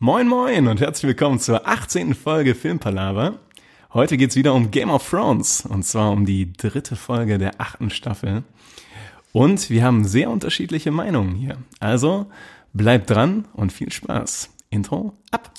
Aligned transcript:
Moin 0.00 0.28
Moin 0.28 0.68
und 0.68 0.80
herzlich 0.80 1.08
willkommen 1.08 1.40
zur 1.40 1.66
18. 1.66 2.14
Folge 2.14 2.54
Filmpalava. 2.54 3.40
Heute 3.92 4.16
geht's 4.16 4.36
wieder 4.36 4.54
um 4.54 4.70
Game 4.70 4.90
of 4.90 5.10
Thrones 5.10 5.66
und 5.66 5.82
zwar 5.82 6.12
um 6.12 6.24
die 6.24 6.52
dritte 6.52 6.94
Folge 6.94 7.36
der 7.36 7.60
achten 7.60 7.90
Staffel. 7.90 8.44
Und 9.32 9.70
wir 9.70 9.82
haben 9.82 10.04
sehr 10.04 10.30
unterschiedliche 10.30 10.92
Meinungen 10.92 11.34
hier. 11.34 11.56
Also 11.80 12.30
bleibt 12.72 13.10
dran 13.10 13.48
und 13.54 13.72
viel 13.72 13.90
Spaß. 13.90 14.50
Intro 14.70 15.14
ab. 15.32 15.50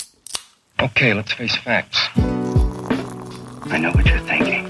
Okay, 0.77 1.11
let's 1.11 1.33
face 1.33 1.57
facts. 1.57 2.09
I 2.15 3.77
know 3.77 3.93
what 3.93 4.05
you're 4.05 4.25
thinking. 4.25 4.65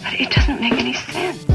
But 0.00 0.18
it 0.18 0.28
doesn't 0.34 0.60
make 0.60 0.72
any 0.72 0.94
sense. 0.94 1.46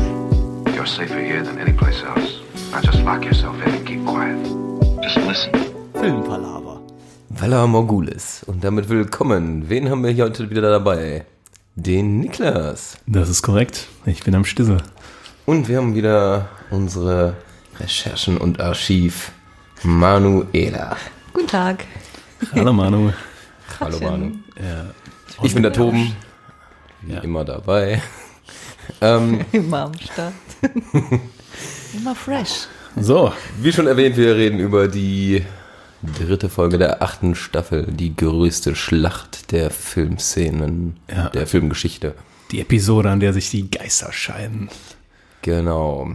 You're 0.73 0.87
safer 0.87 1.19
here 1.19 1.43
than 1.43 1.59
any 1.59 1.73
place 1.73 2.01
else. 2.03 2.39
Now 2.71 2.79
just 2.79 3.03
lock 3.03 3.25
yourself 3.25 3.57
in 3.67 3.73
and 3.73 3.85
keep 3.85 4.05
quiet. 4.05 4.41
Just 5.03 5.17
listen. 5.17 5.74
Filmpalava. 5.99 6.81
Valar 7.29 7.67
Morgulis. 7.67 8.43
Und 8.45 8.63
damit 8.63 8.89
willkommen. 8.89 9.69
Wen 9.69 9.89
haben 9.89 10.03
wir 10.03 10.11
hier 10.11 10.25
heute 10.25 10.49
wieder 10.49 10.61
dabei? 10.61 11.25
Den 11.75 12.19
Niklas. 12.19 12.97
Das 13.07 13.29
ist 13.29 13.41
korrekt. 13.41 13.87
Ich 14.05 14.23
bin 14.23 14.35
am 14.35 14.45
Stissel. 14.45 14.77
Und 15.45 15.67
wir 15.67 15.77
haben 15.77 15.95
wieder 15.95 16.49
unsere 16.71 17.35
Recherchen 17.79 18.37
und 18.37 18.59
Archiv 18.59 19.31
Manuela. 19.83 20.97
Guten 21.33 21.47
Tag. 21.47 21.85
Hallo 22.53 22.73
Manu. 22.73 23.11
Hallo 23.79 23.99
Manu. 23.99 24.31
Ja. 24.57 24.85
Ich 25.43 25.53
bin 25.53 25.63
der 25.63 25.73
Toben. 25.73 26.15
Wie 27.01 27.13
Ja. 27.13 27.19
immer 27.21 27.43
dabei. 27.45 28.01
ähm, 29.01 29.41
Immer 29.51 29.79
am 29.85 29.93
Start. 29.99 30.33
Immer 31.93 32.15
fresh. 32.15 32.67
So, 32.97 33.31
wie 33.61 33.71
schon 33.73 33.87
erwähnt, 33.87 34.15
wir 34.17 34.35
reden 34.35 34.59
über 34.59 34.87
die 34.87 35.43
dritte 36.05 36.49
Folge 36.49 36.77
der 36.77 37.01
achten 37.01 37.35
Staffel. 37.35 37.87
Die 37.91 38.15
größte 38.15 38.75
Schlacht 38.75 39.51
der 39.51 39.69
Filmszenen, 39.71 40.97
Ja. 41.09 41.29
der 41.29 41.47
Filmgeschichte. 41.47 42.13
die 42.51 42.61
Episode, 42.61 43.09
an 43.09 43.19
der 43.19 43.33
sich 43.33 43.49
die 43.49 43.69
Geister 43.69 44.11
scheiden. 44.13 44.69
Genau. 45.41 46.11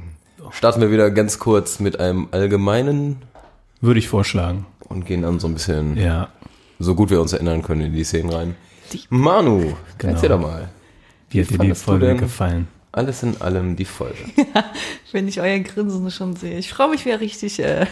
Starten 0.52 0.80
wir 0.80 0.90
wieder 0.90 1.10
ganz 1.10 1.38
kurz 1.38 1.80
mit 1.80 2.00
einem 2.00 2.28
allgemeinen 2.30 3.22
Würde 3.80 3.98
ich 4.00 4.08
vorschlagen. 4.08 4.66
und 4.88 5.06
gehen 5.06 5.22
dann 5.22 5.38
so 5.40 5.46
ein 5.48 5.54
bisschen, 5.54 5.96
Ja. 5.96 6.28
so 6.78 6.94
gut 6.94 7.10
wir 7.10 7.20
uns 7.20 7.32
erinnern 7.32 7.62
können, 7.62 7.82
in 7.82 7.92
die 7.92 8.04
Szenen 8.04 8.30
rein. 8.30 8.56
Manu, 9.08 9.74
Genau. 9.98 10.14
erzähl 10.14 10.28
doch 10.30 10.40
mal. 10.40 10.68
Wie 11.30 11.40
hat 11.42 11.50
dir 11.50 11.58
die 11.58 11.74
Folge 11.74 12.16
gefallen? 12.16 12.66
Alles 12.92 13.22
in 13.22 13.40
allem 13.40 13.76
die 13.76 13.84
Folge. 13.84 14.16
Wenn 15.12 15.28
ich 15.28 15.40
euer 15.40 15.60
Grinsen 15.60 16.10
schon 16.10 16.34
sehe. 16.34 16.58
Ich 16.58 16.70
freue 16.72 16.90
mich 16.90 17.04
wieder 17.04 17.20
richtig, 17.20 17.60
äh, 17.60 17.86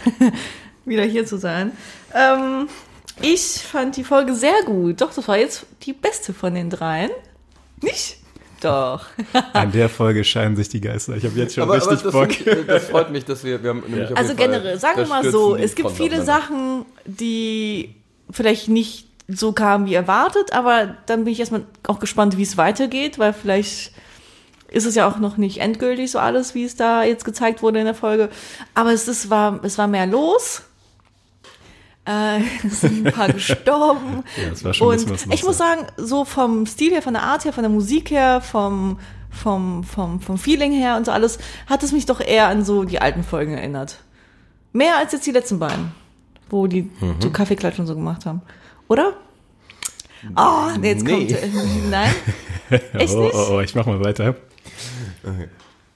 wieder 0.85 1.03
hier 1.03 1.25
zu 1.25 1.37
sein. 1.37 1.71
Ähm, 2.13 2.67
ich 3.21 3.41
fand 3.41 3.97
die 3.97 4.03
Folge 4.03 4.33
sehr 4.33 4.63
gut. 4.65 5.01
Doch, 5.01 5.13
das 5.13 5.27
war 5.27 5.37
jetzt 5.37 5.65
die 5.83 5.93
beste 5.93 6.33
von 6.33 6.55
den 6.55 6.69
dreien. 6.69 7.11
Nicht? 7.81 8.17
Doch. 8.61 9.05
An 9.53 9.71
der 9.71 9.89
Folge 9.89 10.23
scheiden 10.23 10.55
sich 10.55 10.69
die 10.69 10.81
Geister. 10.81 11.15
Ich 11.15 11.23
habe 11.23 11.35
jetzt 11.35 11.55
schon 11.55 11.69
richtig 11.69 12.01
das, 12.01 12.11
Bock. 12.13 12.31
finde 12.33 12.61
ich- 12.61 12.67
das 12.67 12.85
freut 12.85 13.09
mich, 13.11 13.25
dass 13.25 13.43
wir, 13.43 13.61
wir 13.63 13.69
haben 13.69 13.83
nämlich 13.87 14.11
auf 14.11 14.17
Also 14.17 14.35
generell, 14.35 14.77
sagen 14.79 14.97
wir 14.99 15.07
mal 15.07 15.29
so, 15.29 15.55
es 15.55 15.75
gibt 15.75 15.91
viele. 15.91 16.23
Sachen, 16.23 16.85
die 17.05 17.95
vielleicht 18.31 18.67
nicht 18.67 19.07
so 19.27 19.51
kamen 19.53 19.85
wie 19.85 19.93
erwartet, 19.93 20.53
aber 20.53 20.95
dann 21.05 21.23
bin 21.23 21.33
ich 21.33 21.39
erstmal 21.39 21.63
auch 21.87 21.99
gespannt, 21.99 22.37
wie 22.37 22.43
es 22.43 22.57
weitergeht, 22.57 23.19
weil 23.19 23.31
vielleicht 23.31 23.91
ist 24.71 24.85
es 24.85 24.95
ja 24.95 25.07
auch 25.07 25.17
noch 25.19 25.37
nicht 25.37 25.59
endgültig 25.59 26.11
so 26.11 26.19
alles, 26.19 26.53
wie 26.55 26.63
es 26.63 26.75
da 26.75 27.03
jetzt 27.03 27.25
gezeigt 27.25 27.61
wurde 27.61 27.79
in 27.79 27.85
der 27.85 27.95
Folge. 27.95 28.29
Aber 28.73 28.91
es 28.91 29.07
ist, 29.07 29.29
war, 29.29 29.59
es 29.63 29.77
war 29.77 29.87
mehr 29.87 30.05
los. 30.05 30.63
Äh, 32.09 32.39
es 32.65 32.81
sind 32.81 33.05
ein 33.07 33.13
paar 33.13 33.27
gestorben. 33.31 34.23
Ja, 34.37 34.51
es 34.51 34.63
war 34.63 34.73
schon 34.73 34.87
ein 34.89 34.91
bisschen 34.97 35.11
Und 35.11 35.27
was 35.29 35.35
ich 35.39 35.43
muss 35.45 35.57
sagen, 35.57 35.85
so 35.97 36.25
vom 36.25 36.65
Stil 36.65 36.91
her, 36.91 37.01
von 37.03 37.13
der 37.13 37.23
Art 37.23 37.45
her, 37.45 37.53
von 37.53 37.61
der 37.63 37.69
Musik 37.71 38.09
her, 38.09 38.41
vom, 38.41 38.97
vom, 39.29 39.83
vom, 39.83 40.19
vom 40.19 40.37
Feeling 40.37 40.71
her 40.71 40.97
und 40.97 41.05
so 41.05 41.11
alles, 41.11 41.37
hat 41.67 41.83
es 41.83 41.91
mich 41.91 42.05
doch 42.07 42.19
eher 42.19 42.47
an 42.47 42.65
so 42.65 42.83
die 42.83 42.99
alten 42.99 43.23
Folgen 43.23 43.53
erinnert. 43.53 43.97
Mehr 44.73 44.97
als 44.97 45.11
jetzt 45.13 45.25
die 45.27 45.31
letzten 45.31 45.59
beiden, 45.59 45.91
wo 46.49 46.65
die 46.67 46.83
Mhm. 46.99 47.15
so 47.19 47.29
Kaffeeklatsch 47.29 47.77
und 47.79 47.87
so 47.87 47.95
gemacht 47.95 48.25
haben. 48.25 48.41
Oder? 48.87 49.13
Oh, 50.35 50.67
nee, 50.79 50.89
jetzt 50.89 51.03
Nee. 51.03 51.11
kommt. 51.11 51.31
Äh, 51.31 51.49
nein? 51.89 52.11
Echt 52.93 53.13
oh, 53.15 53.21
nicht? 53.23 53.33
oh, 53.35 53.47
oh, 53.53 53.59
ich 53.61 53.73
mach 53.75 53.85
mal 53.85 54.03
weiter. 54.03 54.35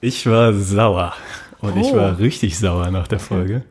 Ich 0.00 0.26
war 0.26 0.52
sauer. 0.54 1.14
Und 1.60 1.76
ich 1.76 1.86
Oh. 1.88 1.96
war 1.96 2.18
richtig 2.18 2.58
sauer 2.58 2.90
nach 2.90 3.08
der 3.08 3.18
Folge. 3.20 3.64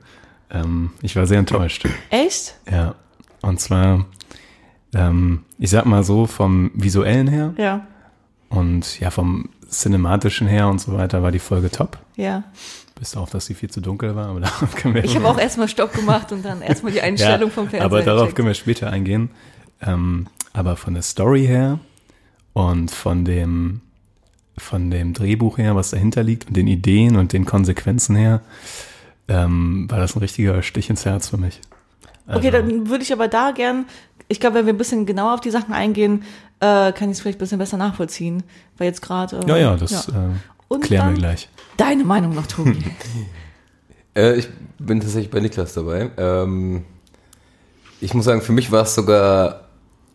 Ähm, 0.53 0.91
ich 1.02 1.16
war 1.16 1.25
sehr 1.25 1.40
enttäuscht. 1.40 1.88
Echt? 2.09 2.56
Ja. 2.72 2.96
Und 3.41 3.59
zwar, 3.59 4.06
ähm, 4.94 5.44
ich 5.58 5.69
sag 5.72 5.86
mal 5.86 6.03
so, 6.03 6.25
vom 6.28 6.72
visuellen 6.75 7.28
her 7.28 7.53
Ja, 7.58 7.86
und 8.50 9.00
ja, 9.00 9.09
vom 9.09 9.50
cinematischen 9.69 10.47
her 10.47 10.68
und 10.68 10.80
so 10.80 10.94
weiter 10.94 11.24
war 11.24 11.31
die 11.31 11.40
Folge 11.40 11.69
top. 11.72 11.97
ja. 12.16 12.44
Bis 13.00 13.18
auf, 13.18 13.31
dass 13.31 13.47
sie 13.47 13.56
viel 13.56 13.72
zu 13.72 13.81
dunkel 13.81 14.16
war, 14.16 14.28
aber 14.28 14.40
darauf 14.42 14.75
können 14.75 14.94
wir 14.94 15.03
Ich 15.03 15.16
habe 15.16 15.28
auch 15.28 15.40
erstmal 15.40 15.68
Stopp 15.68 15.94
gemacht 15.94 16.31
und 16.31 16.46
dann 16.46 16.62
erstmal 16.62 16.92
die 16.92 17.02
Einstellung 17.08 17.50
vom 17.50 17.68
Fernseher. 17.68 17.86
Aber 17.86 18.03
darauf 18.03 18.22
gecheckt. 18.22 18.36
können 18.36 18.47
wir 18.50 18.53
später 18.53 18.90
eingehen. 18.92 19.31
Ähm, 19.81 20.28
aber 20.53 20.78
von 20.78 20.94
der 20.94 21.02
Story 21.02 21.46
her 21.47 21.80
und 22.53 22.92
von 22.92 23.25
dem, 23.25 23.81
von 24.59 24.92
dem 24.92 25.13
Drehbuch 25.13 25.58
her, 25.58 25.75
was 25.75 25.90
dahinter 25.90 26.22
liegt 26.22 26.47
und 26.47 26.56
den 26.56 26.68
Ideen 26.68 27.16
und 27.18 27.34
den 27.34 27.46
Konsequenzen 27.46 28.16
her, 28.16 28.42
ähm, 29.28 29.88
war 29.90 30.00
das 30.00 30.16
ein 30.16 30.20
richtiger 30.20 30.62
Stich 30.64 30.90
ins 30.90 31.06
Herz 31.06 31.30
für 31.30 31.38
mich. 31.38 31.62
Okay, 32.28 32.48
Also, 32.48 32.52
dann 32.52 32.90
würde 32.90 33.04
ich 33.04 33.12
aber 33.14 33.28
da 33.28 33.52
gern, 33.52 33.86
ich 34.28 34.40
glaube, 34.40 34.56
wenn 34.58 34.66
wir 34.66 34.74
ein 34.74 34.78
bisschen 34.78 35.06
genauer 35.06 35.34
auf 35.36 35.42
die 35.42 35.52
Sachen 35.52 35.74
eingehen, 35.74 36.24
äh, 36.60 36.92
kann 36.94 37.10
ich 37.10 37.18
es 37.18 37.22
vielleicht 37.22 37.38
ein 37.38 37.40
bisschen 37.40 37.60
besser 37.60 37.78
nachvollziehen. 37.78 38.44
Weil 38.78 38.88
jetzt 38.88 39.02
gerade. 39.02 39.38
Äh, 39.38 39.48
Ja, 39.48 39.58
ja, 39.58 39.76
das 39.76 40.08
Äh, 40.08 40.12
Und 40.70 40.84
klären 40.84 41.10
wir 41.10 41.18
gleich. 41.20 41.50
Deine 41.78 42.04
Meinung 42.04 42.34
noch, 42.36 42.48
Tobi. 42.48 42.80
Äh, 44.16 44.36
ich 44.36 44.48
bin 44.78 45.00
tatsächlich 45.00 45.32
bei 45.32 45.40
Niklas 45.40 45.74
dabei. 45.74 46.12
Ähm, 46.18 46.86
ich 48.00 48.14
muss 48.14 48.26
sagen, 48.26 48.42
für 48.44 48.52
mich 48.52 48.72
war 48.72 48.84
es 48.84 48.94
sogar, 48.94 49.62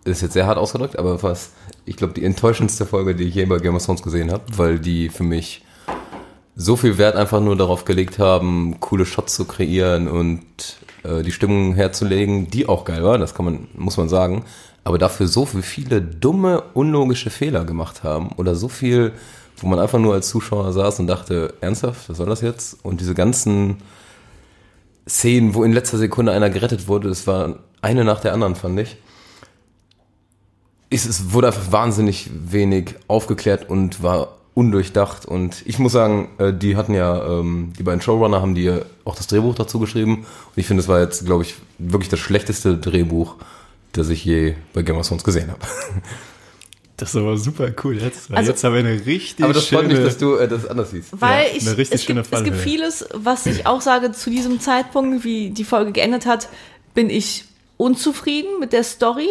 ist 0.05 0.23
jetzt 0.23 0.35
sehr 0.35 0.47
hart 0.47 0.57
ausgedrückt, 0.57 0.97
aber 0.97 1.21
was, 1.25 1.51
ich 1.85 1.97
glaube, 1.97 2.13
die 2.15 2.25
enttäuschendste 2.25 2.87
Folge, 2.87 3.17
die 3.17 3.25
ich 3.25 3.35
je 3.35 3.45
bei 3.47 3.59
Game 3.59 3.75
of 3.75 3.85
Thrones 3.85 4.03
gesehen 4.03 4.31
habe, 4.31 4.45
weil 4.57 4.79
die 4.79 5.09
für 5.09 5.25
mich 5.25 5.65
so 6.61 6.75
viel 6.75 6.99
Wert 6.99 7.15
einfach 7.15 7.41
nur 7.41 7.55
darauf 7.57 7.85
gelegt 7.85 8.19
haben, 8.19 8.81
coole 8.81 9.07
Shots 9.07 9.37
zu 9.37 9.45
kreieren 9.45 10.09
und 10.09 10.43
äh, 11.05 11.23
die 11.23 11.31
Stimmung 11.31 11.75
herzulegen, 11.75 12.51
die 12.51 12.69
auch 12.69 12.85
geil 12.85 13.05
war, 13.05 13.17
das 13.17 13.33
kann 13.35 13.45
man, 13.45 13.69
muss 13.77 13.97
man 13.97 14.09
sagen, 14.09 14.45
aber 14.83 14.99
dafür 14.99 15.29
so 15.29 15.47
viel- 15.47 15.63
viele 15.63 16.03
dumme, 16.03 16.65
unlogische 16.75 17.31
Fehler 17.31 17.65
gemacht 17.65 18.03
haben 18.03 18.31
oder 18.37 18.57
so 18.57 18.69
viel, 18.69 19.13
wo 19.59 19.69
man 19.69 19.79
einfach 19.79 20.01
nur 20.01 20.15
als 20.15 20.31
Zuschauer 20.31 20.73
saß 20.73 20.99
und 20.99 21.07
dachte, 21.07 21.55
ernsthaft, 21.61 22.09
was 22.09 22.17
soll 22.17 22.29
das 22.29 22.41
jetzt? 22.41 22.85
Und 22.85 23.01
diese 23.01 23.15
ganzen 23.15 23.77
Szenen, 25.09 25.55
wo 25.55 25.63
in 25.63 25.73
letzter 25.73 25.97
Sekunde 25.99 26.33
einer 26.33 26.51
gerettet 26.51 26.89
wurde, 26.89 27.09
das 27.09 27.29
war 27.29 27.61
eine 27.83 28.05
nach 28.05 28.21
der 28.21 28.33
anderen, 28.33 28.57
fand 28.57 28.81
ich. 28.81 28.97
Es 30.91 31.33
wurde 31.33 31.49
einfach 31.49 31.71
wahnsinnig 31.71 32.31
wenig 32.33 32.95
aufgeklärt 33.07 33.71
und 33.71 34.03
war 34.03 34.38
undurchdacht. 34.59 35.25
Und 35.25 35.63
ich 35.67 35.79
muss 35.79 35.93
sagen, 35.93 36.29
äh, 36.39 36.53
die 36.53 36.77
hatten 36.77 36.93
ja, 36.95 37.25
ähm, 37.39 37.73
die 37.79 37.85
beiden 37.85 38.01
Showrunner 38.01 38.43
haben 38.43 38.55
die 38.57 38.65
ja 38.65 38.81
auch 39.05 39.15
das 39.15 39.29
Drehbuch 39.29 39.55
dazu 39.55 39.79
geschrieben. 39.79 40.19
Und 40.19 40.57
ich 40.57 40.67
finde, 40.67 40.83
es 40.83 40.89
war 40.89 41.01
jetzt, 41.01 41.25
glaube 41.25 41.45
ich, 41.45 41.55
wirklich 41.79 42.09
das 42.09 42.19
schlechteste 42.19 42.77
Drehbuch, 42.77 43.37
das 43.93 44.09
ich 44.09 44.25
je 44.25 44.55
bei 44.75 44.83
Game 44.83 44.97
of 44.97 45.07
Thrones 45.07 45.23
gesehen 45.25 45.51
habe. 45.51 45.61
Das 47.01 47.11
ist 47.11 47.17
aber 47.17 47.39
super 47.39 47.71
cool 47.85 47.97
jetzt. 47.97 48.29
Also- 48.33 48.51
jetzt 48.51 48.65
haben 48.65 48.73
wir 48.73 48.81
eine 48.81 49.07
richtig 49.07 49.45
Aber 49.45 49.53
das 49.53 49.67
freut 49.69 49.83
schöne... 49.83 49.95
mich, 49.95 50.03
dass 50.05 50.19
du 50.19 50.35
äh, 50.35 50.49
das 50.49 50.67
anders 50.67 50.91
siehst. 50.91 51.11
Weil 51.13 51.45
Ja, 51.47 51.51
ich, 51.55 51.65
eine 51.65 51.79
richtig 51.79 51.95
es, 52.01 52.05
schöne 52.05 52.23
gibt, 52.23 52.35
es 52.35 52.43
gibt 52.43 52.57
vieles, 52.57 53.07
was 53.15 53.47
ich 53.47 53.69
auch 53.69 53.81
sage, 53.81 54.11
zu 54.11 54.31
diesem 54.31 54.59
Zeitpunkt, 54.59 55.23
wie 55.23 55.51
die 55.51 55.63
Folge 55.63 55.93
geendet 55.93 56.27
hat, 56.27 56.49
bin 56.95 57.09
ich 57.09 57.45
unzufrieden 57.77 58.59
mit 58.59 58.73
der 58.73 58.83
Story. 58.83 59.29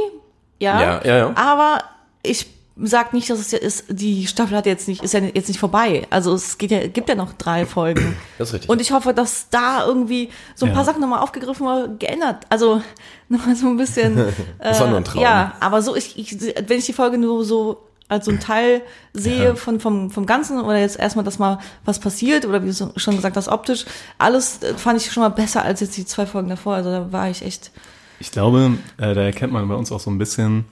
Ja, 0.59 0.79
Ja, 0.81 1.01
ja, 1.05 1.17
ja. 1.17 1.33
aber 1.35 1.79
ich 2.23 2.47
sag 2.83 3.13
nicht, 3.13 3.29
dass 3.29 3.39
es 3.39 3.51
ja 3.51 3.57
ist, 3.59 3.85
die 3.89 4.27
Staffel 4.27 4.55
hat 4.57 4.65
jetzt 4.65 4.87
nicht, 4.87 5.03
ist 5.03 5.13
ja 5.13 5.19
jetzt 5.19 5.47
nicht 5.47 5.59
vorbei. 5.59 6.05
Also 6.09 6.33
es 6.33 6.57
geht 6.57 6.71
ja, 6.71 6.85
gibt 6.87 7.09
ja 7.09 7.15
noch 7.15 7.33
drei 7.33 7.65
Folgen. 7.65 8.15
Das 8.37 8.49
ist 8.49 8.53
richtig. 8.55 8.69
Und 8.69 8.81
ich 8.81 8.91
hoffe, 8.91 9.13
dass 9.13 9.49
da 9.49 9.85
irgendwie 9.85 10.29
so 10.55 10.65
ein 10.65 10.69
Ja. 10.69 10.75
paar 10.75 10.85
Sachen 10.85 11.01
nochmal 11.01 11.19
aufgegriffen 11.19 11.65
oder 11.65 11.87
geändert. 11.87 12.45
Also 12.49 12.81
nochmal 13.29 13.55
so 13.55 13.67
ein 13.67 13.77
bisschen. 13.77 14.17
Das 14.59 14.79
war 14.79 14.87
nur 14.87 14.97
ein 14.97 15.03
Traum. 15.03 15.21
Ja, 15.21 15.53
aber 15.59 15.81
so, 15.81 15.95
ich, 15.95 16.17
ich, 16.19 16.39
wenn 16.67 16.77
ich 16.79 16.85
die 16.85 16.93
Folge 16.93 17.17
nur 17.17 17.43
so 17.45 17.83
als 18.09 18.23
so 18.25 18.31
ein 18.31 18.39
Teil 18.39 18.81
sehe 19.13 19.45
Ja. 19.47 19.55
von, 19.55 19.79
vom, 19.81 20.09
vom 20.11 20.25
Ganzen 20.25 20.61
oder 20.61 20.77
jetzt 20.79 20.97
erstmal, 20.97 21.25
dass 21.25 21.39
mal 21.39 21.59
was 21.83 21.99
passiert 21.99 22.45
oder 22.45 22.63
wie 22.63 22.71
du 22.71 22.91
schon 22.95 23.15
gesagt 23.17 23.35
hast, 23.35 23.49
optisch, 23.49 23.83
alles 24.17 24.63
äh, 24.63 24.75
fand 24.75 25.01
ich 25.01 25.11
schon 25.11 25.23
mal 25.23 25.29
besser 25.29 25.63
als 25.63 25.81
jetzt 25.81 25.97
die 25.97 26.05
zwei 26.05 26.25
Folgen 26.25 26.47
davor. 26.47 26.75
Also 26.75 26.89
da 26.89 27.11
war 27.11 27.29
ich 27.29 27.41
echt. 27.43 27.71
Ich 28.19 28.31
glaube, 28.31 28.77
äh, 28.97 29.13
da 29.13 29.21
erkennt 29.23 29.51
man 29.51 29.67
bei 29.67 29.75
uns 29.75 29.91
auch 29.91 29.99
so 29.99 30.09
ein 30.09 30.17
bisschen, 30.17 30.63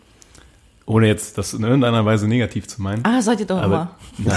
ohne 0.85 1.07
jetzt 1.07 1.37
das 1.37 1.53
in 1.53 1.63
irgendeiner 1.63 2.05
Weise 2.05 2.27
negativ 2.27 2.67
zu 2.67 2.81
meinen. 2.81 3.03
Ah, 3.05 3.21
seid 3.21 3.39
ihr 3.39 3.45
doch 3.47 3.61
Aber- 3.61 3.95
immer. 4.19 4.33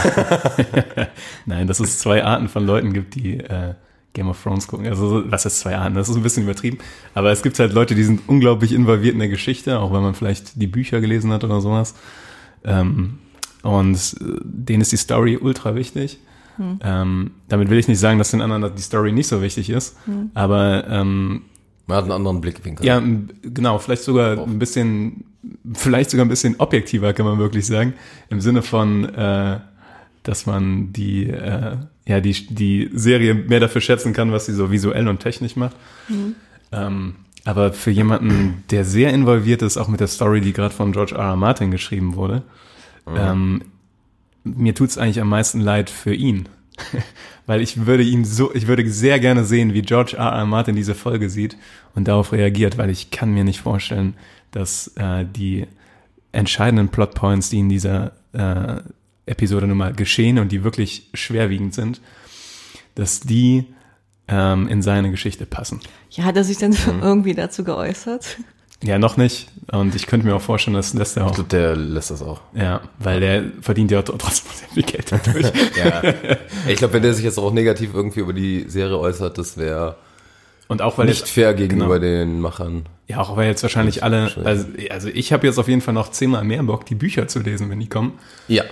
Nein, 1.47 1.67
dass 1.67 1.81
es 1.81 1.99
zwei 1.99 2.25
Arten 2.25 2.49
von 2.49 2.67
Leuten 2.67 2.93
gibt, 2.93 3.15
die 3.15 3.39
äh, 3.39 3.75
Game 4.15 4.29
of 4.29 4.43
Thrones 4.43 4.67
gucken. 4.67 4.87
Also 4.87 5.09
so- 5.09 5.31
was 5.31 5.45
ist 5.47 5.61
zwei 5.61 5.73
Jahren? 5.73 5.95
Das 5.95 6.09
ist 6.09 6.17
ein 6.17 6.23
bisschen 6.23 6.45
übertrieben. 6.45 6.79
Aber 7.15 7.31
es 7.31 7.43
gibt 7.43 7.59
halt 7.59 7.73
Leute, 7.73 7.95
die 7.95 8.05
sind 8.05 8.23
unglaublich 8.29 8.73
involviert 8.73 9.12
in 9.15 9.21
der 9.21 9.29
Geschichte, 9.29 9.79
auch 9.79 9.93
wenn 9.93 10.03
man 10.03 10.15
vielleicht 10.15 10.61
die 10.61 10.67
Bücher 10.67 11.00
gelesen 11.00 11.33
hat 11.33 11.45
oder 11.45 11.61
sowas. 11.61 11.95
Ähm, 12.65 13.19
und 13.62 13.97
äh, 14.21 14.25
denen 14.43 14.81
ist 14.83 14.93
die 14.93 14.97
Story 14.97 15.37
ultra 15.41 15.75
wichtig. 15.75 16.19
Ähm, 16.83 17.31
damit 17.49 17.71
will 17.71 17.79
ich 17.79 17.87
nicht 17.87 18.00
sagen, 18.00 18.19
dass 18.19 18.33
den 18.33 18.41
anderen 18.43 18.75
die 18.75 18.83
Story 18.83 19.12
nicht 19.12 19.29
so 19.29 19.41
wichtig 19.43 19.71
ist. 19.71 19.97
Aber 20.35 20.89
ähm, 20.89 21.43
Man 21.87 21.97
hat 21.97 22.03
einen 22.03 22.12
anderen 22.12 22.41
Blickwinkel. 22.41 22.85
ja, 22.85 23.00
genau, 23.43 23.79
vielleicht 23.79 24.03
sogar 24.03 24.37
ein 24.43 24.59
bisschen, 24.59 25.23
vielleicht 25.75 26.11
sogar 26.11 26.25
ein 26.25 26.29
bisschen 26.29 26.56
objektiver, 26.59 27.12
kann 27.12 27.27
man 27.27 27.39
wirklich 27.39 27.67
sagen. 27.67 27.95
Im 28.29 28.41
Sinne 28.41 28.62
von, 28.62 29.05
äh, 29.15 29.61
dass 30.23 30.47
man 30.47 30.93
die, 30.93 31.29
äh, 31.31 31.77
ja, 32.06 32.21
die, 32.21 32.47
die 32.55 32.91
Serie 32.93 33.35
mehr 33.35 33.61
dafür 33.61 33.81
schätzen 33.81 34.12
kann, 34.12 34.33
was 34.33 34.47
sie 34.47 34.53
so 34.53 34.71
visuell 34.71 35.09
und 35.09 35.21
technisch 35.21 35.56
macht. 35.56 35.77
Ähm, 36.73 37.15
aber 37.45 37.73
für 37.73 37.91
jemanden, 37.91 38.65
der 38.71 38.85
sehr 38.85 39.12
involviert 39.12 39.62
ist, 39.62 39.79
auch 39.79 39.89
mit 39.89 40.00
der 40.00 40.06
Story, 40.06 40.41
die 40.41 40.53
gerade 40.53 40.75
von 40.75 40.93
George 40.93 41.15
R. 41.15 41.31
R. 41.31 41.37
Martin 41.37 41.71
geschrieben 41.71 42.15
wurde, 42.15 42.43
ähm, 43.17 43.62
mir 44.45 44.75
tut's 44.75 44.99
eigentlich 44.99 45.21
am 45.21 45.29
meisten 45.29 45.61
leid 45.61 45.89
für 45.89 46.15
ihn. 46.15 46.49
Weil 47.46 47.60
ich 47.62 47.86
würde 47.86 48.02
ihn 48.02 48.25
so, 48.25 48.54
ich 48.54 48.66
würde 48.66 48.88
sehr 48.90 49.19
gerne 49.20 49.44
sehen, 49.44 49.72
wie 49.72 49.82
George 49.82 50.16
R. 50.16 50.32
R. 50.32 50.46
Martin 50.46 50.76
diese 50.76 50.94
Folge 50.94 51.30
sieht 51.30 51.56
und 51.94 52.06
darauf 52.08 52.32
reagiert, 52.32 52.76
weil 52.76 52.90
ich 52.90 53.10
kann 53.10 53.32
mir 53.32 53.42
nicht 53.44 53.60
vorstellen, 53.60 54.14
dass 54.50 54.88
äh, 54.96 55.25
die 55.25 55.66
entscheidenden 56.32 56.88
Plotpoints, 56.90 57.48
die 57.48 57.60
in 57.60 57.70
dieser 57.70 58.12
äh, 58.34 58.82
Episode 59.25 59.66
nun 59.66 59.78
mal 59.78 59.94
geschehen 59.94 60.38
und 60.38 60.52
die 60.52 60.62
wirklich 60.62 61.08
schwerwiegend 61.14 61.72
sind, 61.75 62.02
dass 62.94 63.20
die 63.20 63.64
ähm, 64.28 64.69
in 64.69 64.82
seine 64.82 65.10
Geschichte 65.10 65.46
passen. 65.46 65.80
Ja, 66.10 66.25
hat 66.25 66.36
er 66.36 66.44
sich 66.44 66.58
denn 66.58 66.72
Mhm. 66.72 67.00
irgendwie 67.00 67.34
dazu 67.34 67.64
geäußert? 67.64 68.38
Ja, 68.82 68.98
noch 68.98 69.16
nicht. 69.16 69.48
Und 69.72 69.94
ich 69.96 70.06
könnte 70.06 70.25
mir 70.26 70.36
auch 70.36 70.40
vorstellen, 70.40 70.75
dass 70.76 70.94
lässt 70.94 71.16
er 71.16 71.25
Ich 71.25 71.28
auch. 71.30 71.34
glaube, 71.34 71.48
der 71.50 71.75
lässt 71.75 72.10
das 72.12 72.22
auch. 72.22 72.40
Ja, 72.54 72.80
weil 73.00 73.19
der 73.20 73.44
verdient 73.60 73.90
ja 73.90 74.02
trotzdem 74.02 74.52
sehr 74.54 74.69
viel 74.69 74.82
Geld 74.84 75.10
dadurch. 75.10 75.46
Ja. 75.76 76.02
ich 76.69 76.76
glaube, 76.76 76.94
wenn 76.94 77.02
der 77.02 77.12
sich 77.14 77.25
jetzt 77.25 77.38
auch 77.38 77.52
negativ 77.52 77.90
irgendwie 77.92 78.20
über 78.20 78.32
die 78.32 78.66
Serie 78.69 78.96
äußert, 78.98 79.36
das 79.36 79.56
wäre 79.58 79.96
Und 80.69 80.80
auch 80.80 80.96
weil 80.96 81.06
nicht 81.06 81.20
jetzt, 81.20 81.30
fair 81.30 81.54
gegenüber 81.54 81.98
genau. 81.98 82.22
den 82.22 82.40
Machern. 82.40 82.86
ja, 83.08 83.19
auch 83.20 83.36
weil 83.36 83.48
jetzt 83.48 83.62
wahrscheinlich 83.64 84.04
alle, 84.04 84.30
also, 84.44 84.66
also 84.90 85.08
ich 85.08 85.32
habe 85.32 85.46
jetzt 85.46 85.58
auf 85.58 85.66
jeden 85.69 85.80
Fall 85.80 85.94
noch 85.94 86.10
zehnmal 86.12 86.44
mehr 86.44 86.62
Bock, 86.62 86.86
die 86.86 86.94
Bücher 86.94 87.26
zu 87.26 87.40
lesen, 87.40 87.70
wenn 87.70 87.80
die 87.80 87.88
kommen, 87.88 88.12
Ja. 88.46 88.62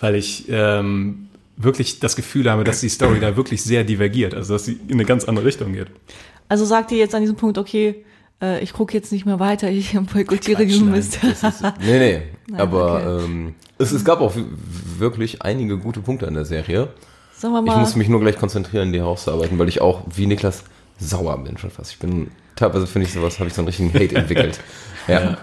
weil 0.00 0.16
ich 0.16 0.46
ähm, 0.48 1.28
wirklich 1.56 2.00
das 2.00 2.16
Gefühl 2.16 2.50
habe, 2.50 2.64
dass 2.64 2.80
die 2.80 2.88
Story 2.88 3.20
da 3.20 3.36
wirklich 3.36 3.62
sehr 3.62 3.84
divergiert, 3.84 4.34
also 4.34 4.54
dass 4.54 4.64
sie 4.64 4.72
in 4.88 4.94
eine 4.94 5.04
ganz 5.04 5.24
andere 5.24 5.44
Richtung 5.46 5.72
geht. 5.72 5.86
Also 6.48 6.64
sagt 6.64 6.90
ihr 6.90 6.98
jetzt 6.98 7.14
an 7.14 7.20
diesem 7.20 7.36
Punkt, 7.36 7.58
okay, 7.58 8.04
äh, 8.42 8.60
ich 8.60 8.72
gucke 8.72 8.92
jetzt 8.94 9.12
nicht 9.12 9.24
mehr 9.24 9.38
weiter, 9.40 9.70
ich 9.70 9.96
boykottiere 10.12 10.66
diesen 10.66 10.86
nein, 10.90 10.96
Mist. 10.98 11.18
Nee, 11.80 12.22
nee. 12.48 12.56
Aber 12.58 12.96
okay. 12.96 13.24
ähm, 13.24 13.54
es, 13.78 13.92
es 13.92 14.04
gab 14.04 14.20
auch 14.20 14.34
wirklich 14.98 15.40
einige 15.42 15.78
gute 15.78 16.00
Punkte 16.00 16.26
an 16.28 16.34
der 16.34 16.44
Serie. 16.44 16.88
Sagen 17.34 17.54
wir 17.54 17.60
Ich 17.60 17.66
mal, 17.66 17.78
muss 17.78 17.96
mich 17.96 18.08
nur 18.08 18.20
gleich 18.20 18.36
konzentrieren, 18.36 18.92
die 18.92 18.98
herauszuarbeiten, 19.00 19.58
weil 19.58 19.68
ich 19.68 19.80
auch, 19.80 20.02
wie 20.14 20.26
Niklas, 20.26 20.64
sauer 20.98 21.38
bin 21.42 21.56
schon 21.58 21.70
fast. 21.70 21.92
Ich 21.92 21.98
bin, 21.98 22.30
teilweise 22.56 22.86
finde 22.86 23.06
ich 23.08 23.14
sowas, 23.14 23.38
habe 23.38 23.48
ich 23.48 23.54
so 23.54 23.62
einen 23.62 23.68
richtigen 23.68 23.92
Hate 23.94 24.14
entwickelt. 24.16 24.60
Ja. 25.08 25.38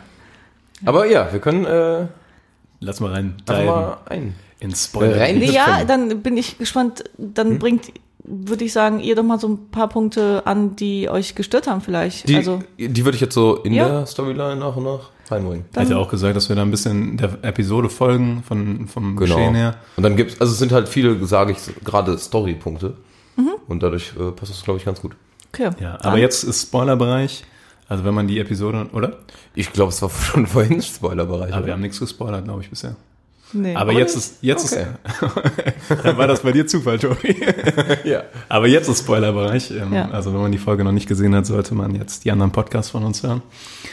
Aber 0.86 1.06
ja, 1.06 1.34
wir 1.34 1.42
können 1.42 1.66
äh, 1.66 2.08
Lass 2.80 3.02
mal 3.02 3.12
rein 3.12 3.36
mal 3.46 3.98
ein. 4.06 4.36
in 4.62 4.74
Spoiler. 4.74 5.20
Rein- 5.20 5.42
ja, 5.42 5.84
dann 5.84 6.22
bin 6.22 6.38
ich 6.38 6.58
gespannt, 6.58 7.04
dann 7.18 7.50
Hm? 7.50 7.60
bringt, 7.60 7.92
würde 8.30 8.64
ich 8.64 8.74
sagen, 8.74 9.00
ihr 9.00 9.16
doch 9.16 9.24
mal 9.24 9.40
so 9.40 9.48
ein 9.50 9.70
paar 9.72 9.90
Punkte 9.90 10.44
an, 10.46 10.76
die 10.76 11.10
euch 11.10 11.36
gestört 11.36 11.68
haben 11.68 11.82
vielleicht. 11.82 12.30
Die, 12.30 12.36
also, 12.36 12.62
die 12.78 13.04
würde 13.06 13.16
ich 13.16 13.22
jetzt 13.22 13.34
so 13.34 13.56
in 13.58 13.74
Ja. 13.74 13.88
der 13.90 14.06
Storyline 14.06 14.56
nach 14.56 14.76
und 14.76 14.84
nach 14.84 15.10
reinbringen. 15.32 15.66
Ich 15.74 15.78
hätte 15.80 15.98
auch 15.98 16.10
gesagt, 16.10 16.36
dass 16.36 16.48
wir 16.50 16.56
da 16.56 16.62
ein 16.64 16.72
bisschen 16.72 17.18
der 17.18 17.38
Episode 17.44 17.90
folgen 17.90 18.44
von, 18.48 18.88
vom 18.88 19.16
Genau. 19.16 19.36
Geschehen 19.36 19.56
her. 19.56 19.76
Und 19.98 20.04
dann 20.04 20.16
gibt's, 20.16 20.40
also 20.40 20.54
es 20.54 20.60
sind 20.60 20.72
halt 20.72 20.88
viele, 20.90 21.26
sage 21.26 21.52
ich, 21.54 21.58
gerade 21.84 22.18
Story-Punkte. 22.18 22.96
Mhm. 23.36 23.50
Und 23.68 23.84
dadurch 23.84 24.14
äh, 24.20 24.32
passt 24.32 24.52
das, 24.52 24.64
glaube 24.64 24.80
ich, 24.80 24.86
ganz 24.86 25.02
gut. 25.02 25.16
okay. 25.54 25.70
Ja, 25.80 25.98
Dann- 25.98 26.02
aber 26.02 26.18
jetzt 26.18 26.44
ist 26.44 26.62
Spoilerbereich. 26.68 27.44
Also 27.88 28.04
wenn 28.06 28.14
man 28.14 28.28
die 28.28 28.40
Episode, 28.40 28.88
oder? 28.94 29.18
Ich 29.56 29.74
glaube, 29.74 29.90
es 29.92 30.02
war 30.02 30.10
schon 30.22 30.46
vorhin 30.46 30.82
Spoilerbereich. 30.82 31.52
Aber 31.54 31.62
wir 31.62 31.64
oder? 31.66 31.74
haben 31.74 31.82
nichts 31.82 32.00
gespoilert, 32.00 32.44
glaube 32.46 32.62
ich, 32.62 32.70
bisher. 32.70 32.96
Nee. 33.52 33.76
Aber 33.76 33.92
jetzt 33.94 34.16
ist, 34.16 34.36
jetzt 34.42 34.72
Okay. 34.72 34.86
ist, 35.90 36.04
dann 36.06 36.18
war 36.18 36.28
das 36.28 36.42
bei 36.42 36.52
dir 36.52 36.68
Zufall, 36.68 37.00
Tobi. 37.00 37.36
ja. 38.04 38.24
Aber 38.48 38.68
jetzt 38.68 38.88
ist 38.88 39.00
Spoilerbereich. 39.00 39.72
Ähm, 39.72 39.92
Ja. 39.94 40.10
Also 40.12 40.34
wenn 40.34 40.42
man 40.42 40.52
die 40.52 40.58
Folge 40.60 40.84
noch 40.84 40.92
nicht 40.92 41.08
gesehen 41.08 41.34
hat, 41.34 41.46
sollte 41.48 41.74
man 41.74 41.96
jetzt 41.96 42.26
die 42.26 42.32
anderen 42.32 42.52
Podcasts 42.52 42.92
von 42.92 43.04
uns 43.04 43.24
hören. 43.24 43.42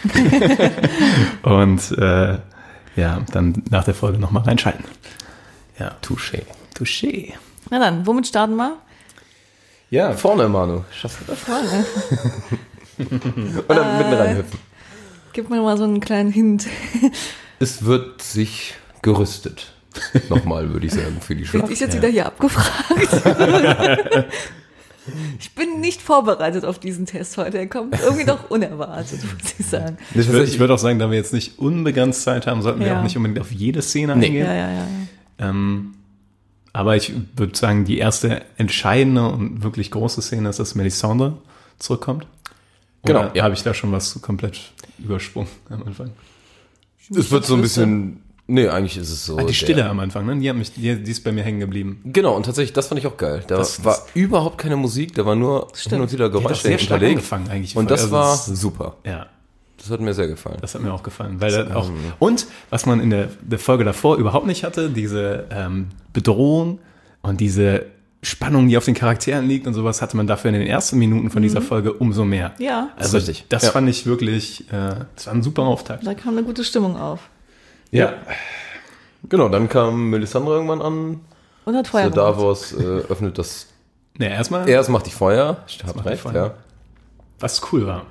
Und 1.42 1.90
äh, 1.98 2.38
ja, 2.96 3.20
dann 3.32 3.62
nach 3.70 3.84
der 3.84 3.94
Folge 3.94 4.18
nochmal 4.18 4.42
reinschalten. 4.44 4.84
Ja, 5.78 5.92
Touché. 6.02 6.42
touché. 6.76 7.32
Na 7.70 7.78
dann, 7.78 8.06
womit 8.06 8.26
starten 8.26 8.56
wir? 8.56 8.76
Ja, 9.90 10.12
vorne, 10.12 10.48
Manu. 10.48 10.84
Schaffst 10.90 11.18
du 11.20 11.24
das? 11.26 11.38
Vorne. 11.40 11.86
Und 12.98 13.68
dann 13.68 13.98
mitten 13.98 14.12
reinhüpfen. 14.14 14.58
Gib 15.32 15.50
mir 15.50 15.60
mal 15.62 15.76
so 15.76 15.84
einen 15.84 16.00
kleinen 16.00 16.32
Hint. 16.32 16.66
Es 17.58 17.84
wird 17.84 18.22
sich 18.22 18.74
gerüstet. 19.02 19.72
Nochmal, 20.28 20.70
würde 20.72 20.86
ich 20.86 20.92
sagen, 20.92 21.16
für 21.20 21.34
die 21.34 21.42
Bin 21.42 21.48
Schlacht. 21.48 21.70
ich 21.70 21.80
jetzt 21.80 21.96
wieder 21.96 22.08
hier 22.08 22.26
abgefragt? 22.26 23.08
ich 25.38 25.54
bin 25.54 25.80
nicht 25.80 26.02
vorbereitet 26.02 26.64
auf 26.64 26.78
diesen 26.78 27.06
Test 27.06 27.36
heute. 27.38 27.58
Er 27.58 27.66
kommt 27.66 27.98
irgendwie 28.00 28.24
doch 28.24 28.50
unerwartet, 28.50 29.20
muss 29.22 29.54
ich 29.58 29.66
sagen. 29.66 29.96
Ich 30.14 30.28
würde 30.28 30.44
ich 30.44 30.58
würd 30.58 30.70
auch 30.70 30.78
sagen, 30.78 30.98
da 30.98 31.10
wir 31.10 31.16
jetzt 31.16 31.32
nicht 31.32 31.58
unbegrenzt 31.58 32.22
Zeit 32.22 32.46
haben, 32.46 32.62
sollten 32.62 32.80
wir 32.80 32.88
Ja. 32.88 32.98
auch 32.98 33.02
nicht 33.04 33.16
unbedingt 33.16 33.40
auf 33.40 33.52
jede 33.52 33.82
Szene 33.82 34.16
Nee. 34.16 34.26
eingehen. 34.26 34.46
Ja, 34.46 34.54
ja, 34.54 34.70
ja. 34.72 34.86
Ähm, 35.38 35.94
aber 36.72 36.96
ich 36.96 37.12
würde 37.36 37.56
sagen, 37.56 37.84
die 37.86 37.98
erste 37.98 38.42
entscheidende 38.58 39.26
und 39.28 39.62
wirklich 39.62 39.90
große 39.90 40.20
Szene 40.20 40.50
ist, 40.50 40.58
dass 40.58 40.74
Melisandre 40.74 41.38
zurückkommt. 41.78 42.26
Genau, 43.04 43.20
Oder 43.20 43.36
ja. 43.36 43.44
habe 43.44 43.54
ich 43.54 43.62
da 43.62 43.72
schon 43.72 43.92
was 43.92 44.20
komplett 44.20 44.60
übersprungen 44.98 45.48
am 45.70 45.84
Anfang? 45.84 46.10
Es 47.16 47.30
wird 47.30 47.46
so 47.46 47.54
ein 47.54 47.62
bisschen. 47.62 48.20
Nee, 48.48 48.68
eigentlich 48.68 48.96
ist 48.96 49.10
es 49.10 49.26
so. 49.26 49.34
Ah, 49.36 49.40
die 49.40 49.46
der- 49.46 49.52
Stille 49.54 49.88
am 49.88 49.98
Anfang, 49.98 50.24
ne? 50.24 50.36
Die, 50.38 50.48
hat 50.48 50.56
mich, 50.56 50.72
die, 50.72 51.02
die 51.02 51.10
ist 51.10 51.24
bei 51.24 51.32
mir 51.32 51.42
hängen 51.42 51.58
geblieben. 51.60 52.00
Genau, 52.04 52.36
und 52.36 52.44
tatsächlich, 52.46 52.72
das 52.72 52.86
fand 52.86 53.00
ich 53.00 53.06
auch 53.06 53.16
geil. 53.16 53.42
Da 53.48 53.56
Das- 53.56 53.84
war 53.84 53.98
überhaupt 54.14 54.58
keine 54.58 54.76
Musik, 54.76 55.14
da 55.16 55.26
war 55.26 55.34
nur 55.34 55.66
Stimmt. 55.74 55.92
hin 55.94 56.02
und 56.02 56.12
wieder 56.12 56.28
Die 56.28 56.34
hat 56.34 56.38
auch 56.38 56.42
Geräusche 56.48 56.62
sehr 56.62 56.78
stark 56.78 57.00
hinterlegt. 57.00 57.18
angefangen 57.18 57.48
eigentlich. 57.50 57.76
Und 57.76 57.90
das 57.90 58.02
Also 58.02 58.12
war 58.12 58.30
das- 58.32 58.46
super. 58.46 58.96
Ja, 59.04 59.26
Das 59.78 59.90
hat 59.90 60.00
mir 60.00 60.14
sehr 60.14 60.28
gefallen. 60.28 60.58
das 60.60 60.74
hat 60.76 60.82
mir 60.82 60.92
auch 60.92 61.02
gefallen. 61.02 61.40
Weil 61.40 61.50
das 61.50 61.74
auch, 61.74 61.90
und 62.20 62.46
was 62.70 62.86
man 62.86 63.00
in 63.00 63.10
der, 63.10 63.30
der 63.42 63.58
Folge 63.58 63.82
davor 63.84 64.16
überhaupt 64.16 64.46
nicht 64.46 64.62
hatte, 64.62 64.90
diese 64.90 65.46
ähm, 65.50 65.88
Bedrohung 66.12 66.78
und 67.22 67.40
diese 67.40 67.86
Spannung, 68.22 68.68
die 68.68 68.76
auf 68.76 68.84
den 68.84 68.94
Charakteren 68.94 69.46
liegt 69.48 69.66
und 69.66 69.74
sowas, 69.74 70.02
hatte 70.02 70.16
man 70.16 70.26
dafür 70.26 70.50
in 70.52 70.58
den 70.58 70.66
ersten 70.66 70.98
Minuten 70.98 71.30
von 71.30 71.42
dieser 71.42 71.60
Folge 71.62 71.92
umso 71.92 72.24
mehr. 72.24 72.52
Ja. 72.58 72.90
Also 72.96 73.18
ist 73.18 73.28
richtig. 73.28 73.46
das 73.48 73.64
Ja. 73.64 73.70
fand 73.72 73.88
ich 73.88 74.06
wirklich, 74.06 74.62
äh, 74.72 74.94
das 75.16 75.26
war 75.26 75.34
ein 75.34 75.42
super 75.42 75.62
Auftakt. 75.62 76.06
Da 76.06 76.14
kam 76.14 76.36
eine 76.36 76.44
gute 76.44 76.62
Stimmung 76.64 76.96
auf. 76.96 77.20
Ja. 77.90 78.14
Genau, 79.28 79.48
dann 79.48 79.68
kam 79.68 80.10
Melisandre 80.10 80.54
irgendwann 80.54 80.82
an. 80.82 81.20
Und 81.64 81.76
hat 81.76 81.88
Feuer 81.88 82.02
gemacht. 82.10 82.16
Davos 82.18 82.72
äh, 82.72 82.82
öffnet 83.08 83.38
das. 83.38 83.66
Ne, 84.18 84.30
erstmal, 84.30 84.68
Erst 84.68 84.88
macht 84.88 85.06
die 85.06 85.10
Feuer. 85.10 85.58
Ich 85.66 85.82
hab 85.84 85.94
macht 85.96 86.06
die 86.06 86.10
recht, 86.10 86.22
Feuer. 86.22 86.34
ja. 86.34 86.54
was 87.40 87.60
cool 87.72 87.86
war. 87.86 88.06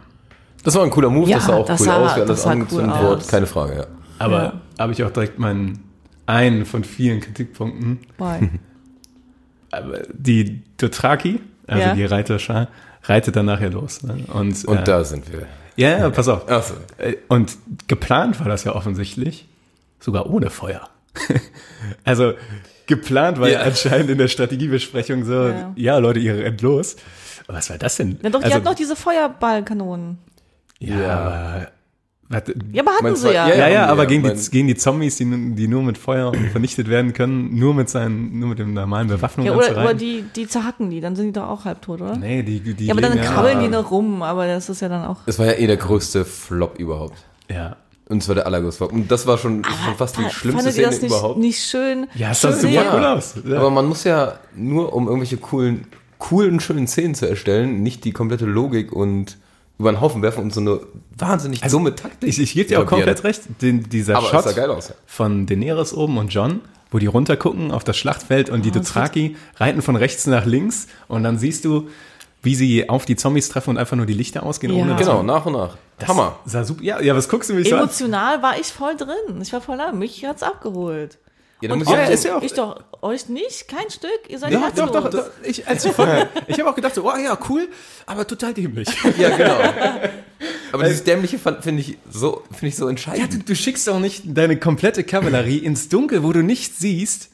Das 0.63 0.75
war 0.75 0.84
ein 0.84 0.89
cooler 0.89 1.10
Move, 1.10 1.29
Ja, 1.29 1.38
das 1.38 1.46
sah 1.48 1.55
auch 1.55 1.65
das 1.65 1.79
cool 1.79 1.86
sah- 1.86 2.05
aus, 2.05 2.15
wie 2.17 2.22
alles 2.22 2.46
cool 2.46 2.51
angezündet 2.51 2.91
aus. 2.96 3.03
wurde. 3.03 3.25
Keine 3.27 3.46
Frage, 3.48 3.75
ja. 3.77 3.86
Aber 4.20 4.44
Ja. 4.44 4.53
habe 4.79 4.94
ich 4.94 5.03
auch 5.03 5.12
direkt 5.12 5.39
meinen 5.39 5.84
einen 6.25 6.65
von 6.65 6.84
vielen 6.84 7.22
Kritikpunkten. 7.22 8.00
Why? 8.17 8.50
Aber 9.72 10.00
die 10.13 10.62
Dothraki, 10.77 11.39
also 11.67 11.82
Ja. 11.82 11.94
die 11.96 12.05
Reiterschar, 12.05 12.67
reitet 13.03 13.36
dann 13.36 13.46
nachher 13.46 13.70
los. 13.70 14.03
Ne? 14.03 14.25
Und, 14.34 14.65
Und 14.65 14.77
äh, 14.77 14.84
da 14.84 15.03
sind 15.03 15.32
wir. 15.32 15.44
Ja, 15.75 15.98
ja, 16.00 16.10
pass 16.10 16.27
auf. 16.27 16.50
Achso. 16.50 16.74
Äh, 16.98 17.15
Und 17.27 17.58
geplant 17.88 18.39
war 18.39 18.48
das 18.48 18.63
ja 18.63 18.74
offensichtlich, 18.75 19.48
sogar 20.05 20.29
ohne 20.29 20.50
Feuer. 20.50 20.88
also 22.03 22.33
geplant 22.85 23.39
war 23.39 23.50
ja. 23.50 23.62
Anscheinend 23.62 24.09
in 24.09 24.17
der 24.17 24.27
Strategiebesprechung 24.27 25.25
so, 25.25 25.47
ja, 25.47 25.74
Ja. 25.75 25.97
Leute, 25.97 26.19
ihr 26.19 26.38
rennt 26.38 26.62
los. 26.62 26.95
Aber 27.47 27.57
was 27.57 27.69
war 27.69 27.77
das 27.77 27.97
denn? 27.97 28.17
Na 28.21 28.29
doch, 28.29 28.39
die 28.39 28.45
also, 28.45 28.57
hat 28.57 28.63
noch 28.63 28.75
diese 28.75 28.95
Feuerballkanonen. 28.95 30.17
ja, 30.79 31.00
Ja. 31.00 31.67
aber, 32.29 32.43
Ja, 32.71 32.81
aber 32.81 32.91
hatten 32.91 33.15
sie 33.15 33.33
ja. 33.33 33.47
ja, 33.47 33.55
ja, 33.55 33.67
ja, 33.67 33.85
aber 33.85 34.03
ja. 34.03 34.09
gegen, 34.09 34.24
die, 34.24 34.50
gegen 34.50 34.67
die 34.67 34.75
Zombies, 34.75 35.17
die, 35.17 35.55
die 35.55 35.67
nur 35.67 35.83
mit 35.83 35.97
Feuer 35.97 36.31
vernichtet 36.51 36.89
werden 36.89 37.13
können, 37.13 37.57
nur 37.57 37.74
mit 37.74 37.89
seinen, 37.89 38.39
nur 38.39 38.50
mit 38.50 38.59
dem 38.59 38.74
normalen 38.74 39.07
Bewaffnung 39.07 39.45
Ja, 39.45 39.53
oder, 39.53 39.71
oder 39.71 39.93
die, 39.93 40.24
die 40.35 40.47
zerhacken 40.47 40.89
die, 40.89 41.01
dann 41.01 41.15
sind 41.15 41.27
die 41.27 41.33
doch 41.33 41.47
auch 41.47 41.65
halbtot, 41.65 42.01
oder? 42.01 42.15
Nee, 42.17 42.41
die, 42.41 42.59
die 42.59 42.85
ja, 42.85 42.93
aber 42.93 43.01
dann 43.01 43.19
krabbeln 43.21 43.59
die 43.59 43.67
noch 43.67 43.91
rum, 43.91 44.24
aber 44.24 44.47
das 44.47 44.69
ist 44.69 44.81
ja 44.81 44.89
dann 44.89 45.05
auch. 45.05 45.17
Das 45.25 45.38
war 45.38 45.45
ja 45.45 45.53
eh 45.53 45.67
der 45.67 45.77
größte 45.77 46.25
Flop 46.25 46.79
überhaupt. 46.79 47.17
Ja. 47.50 47.77
Und 48.07 48.21
zwar 48.21 48.35
der 48.35 48.45
allergrößte 48.45 48.77
Flop. 48.77 48.91
Und 48.91 49.09
das 49.12 49.25
war 49.25 49.38
schon, 49.38 49.63
schon 49.63 49.95
fast 49.95 50.17
die 50.17 50.29
schlimmste 50.29 50.71
Szene 50.71 50.88
das 50.88 51.01
nicht, 51.01 51.09
überhaupt. 51.09 51.39
nicht 51.39 51.63
schön? 51.63 52.07
Ja, 52.13 52.31
es 52.31 52.41
sah 52.41 52.51
super 52.51 52.69
ja. 52.69 52.93
cool 52.95 53.03
aus. 53.03 53.33
Ja. 53.43 53.57
Aber 53.57 53.71
man 53.71 53.88
muss 53.88 54.03
ja 54.03 54.39
nur 54.55 54.93
um 54.93 55.07
irgendwelche 55.07 55.38
coolen 55.38 55.88
coolen, 56.19 56.59
schönen 56.59 56.88
Szenen 56.88 57.15
zu 57.15 57.27
erstellen, 57.27 57.83
nicht 57.83 58.03
die 58.03 58.12
komplette 58.12 58.45
Logik 58.45 58.91
und 58.91 59.38
über 59.77 59.91
den 59.91 60.00
Haufen 60.00 60.21
werfen 60.21 60.43
und 60.43 60.53
so 60.53 60.62
eine 60.62 60.79
wahnsinnig 61.17 61.62
dumme 61.62 61.93
Taktik. 61.93 62.29
Ich, 62.29 62.39
ich 62.39 62.53
gebe 62.53 62.69
dir 62.69 62.81
auch 62.81 62.85
komplett 62.85 63.24
recht. 63.24 63.41
Den, 63.62 63.89
dieser 63.89 64.17
Aber 64.17 64.27
Shot 64.27 64.57
aus. 64.57 64.93
von 65.05 65.45
Daenerys 65.45 65.93
oben 65.93 66.17
und 66.17 66.29
John, 66.33 66.62
wo 66.91 66.97
die 66.97 67.07
runtergucken 67.07 67.71
auf 67.71 67.83
das 67.83 67.97
Schlachtfeld 67.97 68.50
und 68.50 68.63
die 68.63 68.71
Dothraki 68.71 69.35
reiten 69.57 69.81
von 69.81 69.95
rechts 69.95 70.25
nach 70.27 70.45
links 70.45 70.88
und 71.07 71.24
dann 71.24 71.38
siehst 71.38 71.65
du, 71.65 71.89
wie 72.41 72.55
sie 72.55 72.89
auf 72.89 73.05
die 73.05 73.17
Zombies 73.17 73.50
treffen 73.50 73.71
und 73.71 73.77
einfach 73.77 73.97
nur 73.97 74.05
die 74.05 74.13
Lichter 74.13 74.43
ausgehen. 74.43 74.74
Ja. 74.74 74.81
Ohne 74.81 74.95
Genau, 74.95 75.24
nach 75.24 75.45
und 75.45 75.53
nach. 75.53 75.77
Hammer. 76.08 76.40
Sah 76.46 76.64
super. 76.64 76.84
Ja, 76.84 77.00
ja, 77.02 77.16
was 77.16 77.30
guckst 77.30 77.50
du 77.50 77.54
mich 77.54 77.70
so 77.70 77.75
an? 77.75 77.84
Emotional 77.84 78.42
war 78.42 78.60
ich 78.60 78.68
voll 78.68 78.96
drin. 78.98 79.42
Ich 79.42 79.54
war 79.54 79.62
voll 79.62 79.78
da. 79.78 79.92
Mich 79.92 80.25
hat's 80.25 80.44
abgeholt. 80.44 81.18
Ja, 81.62 81.70
da 81.70 81.74
Und 81.74 81.80
muss 81.80 81.88
ich 81.88 81.94
Ja, 81.96 82.04
auch- 82.04 82.10
ist 82.10 82.24
ja 82.25 82.38
auch- 82.38 82.42
ich 82.44 82.54
doch, 82.54 82.84
euch 83.02 83.30
nicht? 83.30 83.68
Kein 83.70 83.90
Stück? 83.90 84.10
Ihr 84.28 84.38
seid 84.40 84.52
Ja, 84.52 84.70
doch, 84.75 84.90
doch, 84.92 85.10
doch. 85.10 85.30
Ich, 85.44 85.66
als 85.68 85.88
Folge, 85.88 86.28
ich 86.48 86.60
habe 86.60 86.70
auch 86.70 86.75
gedacht, 86.75 86.94
so, 86.96 87.10
oh 87.10 87.16
ja, 87.18 87.38
cool, 87.50 87.70
aber 88.06 88.28
total 88.28 88.54
dämlich. 88.54 88.90
Ja, 89.18 89.36
genau. 89.38 89.58
Aber 90.74 90.84
dieses 90.84 91.06
Dämliche 91.06 91.40
fand- 91.40 91.64
finde 91.64 91.82
ich 91.82 91.98
so, 92.12 92.44
finde 92.52 92.68
ich 92.68 92.75
so 92.75 92.84
Ja, 92.86 92.90
entscheidend. 92.90 93.34
du, 93.34 93.38
du 93.40 93.56
schickst 93.56 93.88
doch 93.88 94.00
nicht 94.00 94.24
deine 94.25 94.60
komplette 94.60 95.06
Kavallerie 95.06 95.60
ins 95.60 95.88
Dunkel, 95.88 96.22
wo 96.24 96.34
du 96.34 96.42
nichts 96.44 96.80
siehst. 96.80 97.30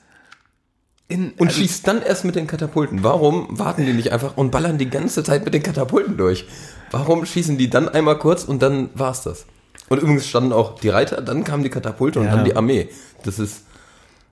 In, 1.11 1.31
Und 1.37 1.47
also- 1.49 1.59
schießt 1.59 1.85
dann 1.87 2.01
erst 2.01 2.25
mit 2.25 2.35
den 2.35 2.47
Katapulten. 2.47 3.03
Warum 3.03 3.47
warten 3.59 3.85
die 3.85 3.93
nicht 3.93 4.11
einfach 4.11 4.37
und 4.37 4.51
ballern 4.51 4.77
die 4.77 4.89
ganze 4.89 5.23
Zeit 5.23 5.43
mit 5.45 5.53
den 5.53 5.61
Katapulten 5.63 6.17
durch? 6.17 6.45
Warum 6.91 7.25
schießen 7.25 7.57
die 7.57 7.69
dann 7.69 7.89
einmal 7.89 8.17
kurz 8.17 8.43
und 8.43 8.61
dann 8.61 8.89
war's 8.93 9.23
das? 9.23 9.45
Und 9.89 9.99
übrigens 10.01 10.27
standen 10.27 10.53
auch 10.53 10.79
die 10.79 10.89
Reiter, 10.89 11.21
dann 11.21 11.43
kamen 11.43 11.63
die 11.63 11.69
Katapulte 11.69 12.19
und 12.19 12.25
Ja. 12.25 12.35
dann 12.35 12.45
die 12.45 12.55
Armee. 12.55 12.89
Das 13.23 13.39
ist 13.39 13.65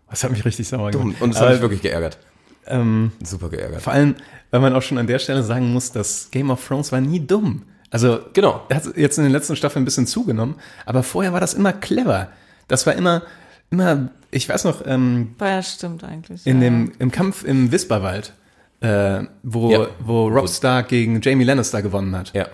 Das 0.09 0.23
hat 0.23 0.31
mich 0.31 0.43
richtig 0.45 0.67
sauer 0.67 0.89
dumm. 0.91 1.01
gemacht. 1.03 1.21
Und 1.21 1.29
das 1.33 1.37
Aber, 1.37 1.47
hat 1.47 1.53
mich 1.55 1.61
wirklich 1.61 1.81
geärgert. 1.81 2.17
ähm, 2.65 3.11
Super 3.23 3.49
geärgert. 3.49 3.81
vor 3.81 3.93
allem, 3.93 4.15
weil 4.51 4.59
man 4.61 4.73
auch 4.73 4.81
schon 4.81 4.97
an 4.97 5.05
der 5.07 5.19
Stelle 5.19 5.43
sagen 5.43 5.71
muss, 5.73 5.91
dass 5.91 6.29
Game 6.31 6.49
of 6.49 6.65
Thrones 6.65 6.91
war 6.91 6.99
nie 7.01 7.19
dumm. 7.19 7.63
Also, 7.91 8.19
Genau. 8.33 8.61
er 8.69 8.77
hat 8.77 8.97
jetzt 8.97 9.17
in 9.17 9.23
den 9.23 9.33
letzten 9.33 9.55
Staffeln 9.55 9.81
ein 9.83 9.85
bisschen 9.85 10.07
zugenommen, 10.07 10.55
aber 10.85 11.03
vorher 11.03 11.33
war 11.33 11.39
das 11.39 11.53
immer 11.53 11.73
clever. 11.73 12.29
Das 12.67 12.85
war 12.87 12.93
immer, 12.93 13.23
immer, 13.71 14.09
ich 14.31 14.47
weiß 14.47 14.63
noch, 14.65 14.85
ähm, 14.85 15.35
Ja, 15.39 15.61
stimmt 15.63 16.03
eigentlich. 16.03 16.45
in 16.45 16.57
ja. 16.61 16.69
dem, 16.69 16.91
im 16.99 17.11
Kampf 17.11 17.43
im 17.43 17.71
Wisperwald, 17.71 18.33
äh, 18.81 19.21
wo, 19.43 19.71
Ja. 19.71 19.87
wo 19.99 20.27
Rob 20.27 20.49
Stark 20.49 20.89
gegen 20.89 21.21
Jamie 21.21 21.43
Lannister 21.45 21.81
gewonnen 21.81 22.15
hat. 22.15 22.33
Ja. 22.33 22.47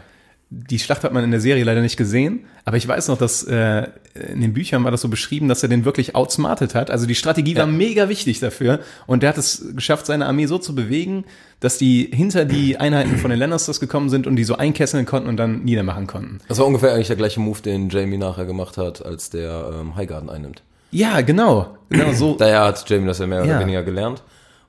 Die 0.51 0.77
Schlacht 0.77 1.03
hat 1.03 1.11
man 1.11 1.23
in 1.23 1.31
der 1.31 1.41
Serie 1.41 1.63
leider 1.63 1.81
nicht 1.81 1.97
gesehen, 1.97 2.45
aber 2.65 2.77
ich 2.77 2.87
weiß 2.87 3.07
noch, 3.07 3.17
dass 3.17 3.43
äh, 3.43 3.87
in 4.31 4.41
den 4.41 4.53
Büchern 4.53 4.83
war 4.83 4.91
das 4.91 5.01
so 5.01 5.09
beschrieben, 5.09 5.47
dass 5.49 5.63
er 5.63 5.69
den 5.69 5.85
wirklich 5.85 6.15
outsmartet 6.15 6.75
hat. 6.75 6.91
Also 6.91 7.07
die 7.07 7.15
Strategie 7.15 7.57
war 7.57 7.65
mega 7.65 8.09
wichtig 8.09 8.39
dafür 8.39 8.79
und 9.07 9.23
der 9.23 9.29
hat 9.29 9.37
es 9.39 9.65
geschafft, 9.75 10.05
seine 10.05 10.27
Armee 10.27 10.45
so 10.45 10.59
zu 10.59 10.75
bewegen, 10.75 11.25
dass 11.59 11.79
die 11.79 12.09
hinter 12.13 12.45
die 12.45 12.77
Einheiten 12.77 13.17
von 13.17 13.31
den 13.31 13.39
Lannisters 13.39 13.79
gekommen 13.79 14.09
sind 14.09 14.27
und 14.27 14.35
die 14.35 14.43
so 14.43 14.55
einkesseln 14.55 15.05
konnten 15.07 15.27
und 15.29 15.37
dann 15.37 15.63
niedermachen 15.63 16.05
konnten. 16.05 16.37
Das 16.47 16.59
war 16.59 16.67
ungefähr 16.67 16.93
eigentlich 16.93 17.07
der 17.07 17.17
gleiche 17.17 17.39
Move, 17.39 17.61
den 17.63 17.89
Jamie 17.89 18.17
nachher 18.19 18.45
gemacht 18.45 18.77
hat, 18.77 19.03
als 19.03 19.31
der 19.31 19.71
ähm, 19.81 19.95
Highgarden 19.95 20.29
einnimmt. 20.29 20.61
Ja, 20.95 21.21
genau, 21.21 21.77
genau 21.89 22.11
so. 22.13 22.35
Daher 22.39 22.61
hat 22.65 22.89
Jamie 22.89 23.05
das 23.07 23.19
ja 23.19 23.27
mehr 23.27 23.39
Ja. 23.45 23.55
oder 23.57 23.59
weniger 23.59 23.83
gelernt. 23.83 24.23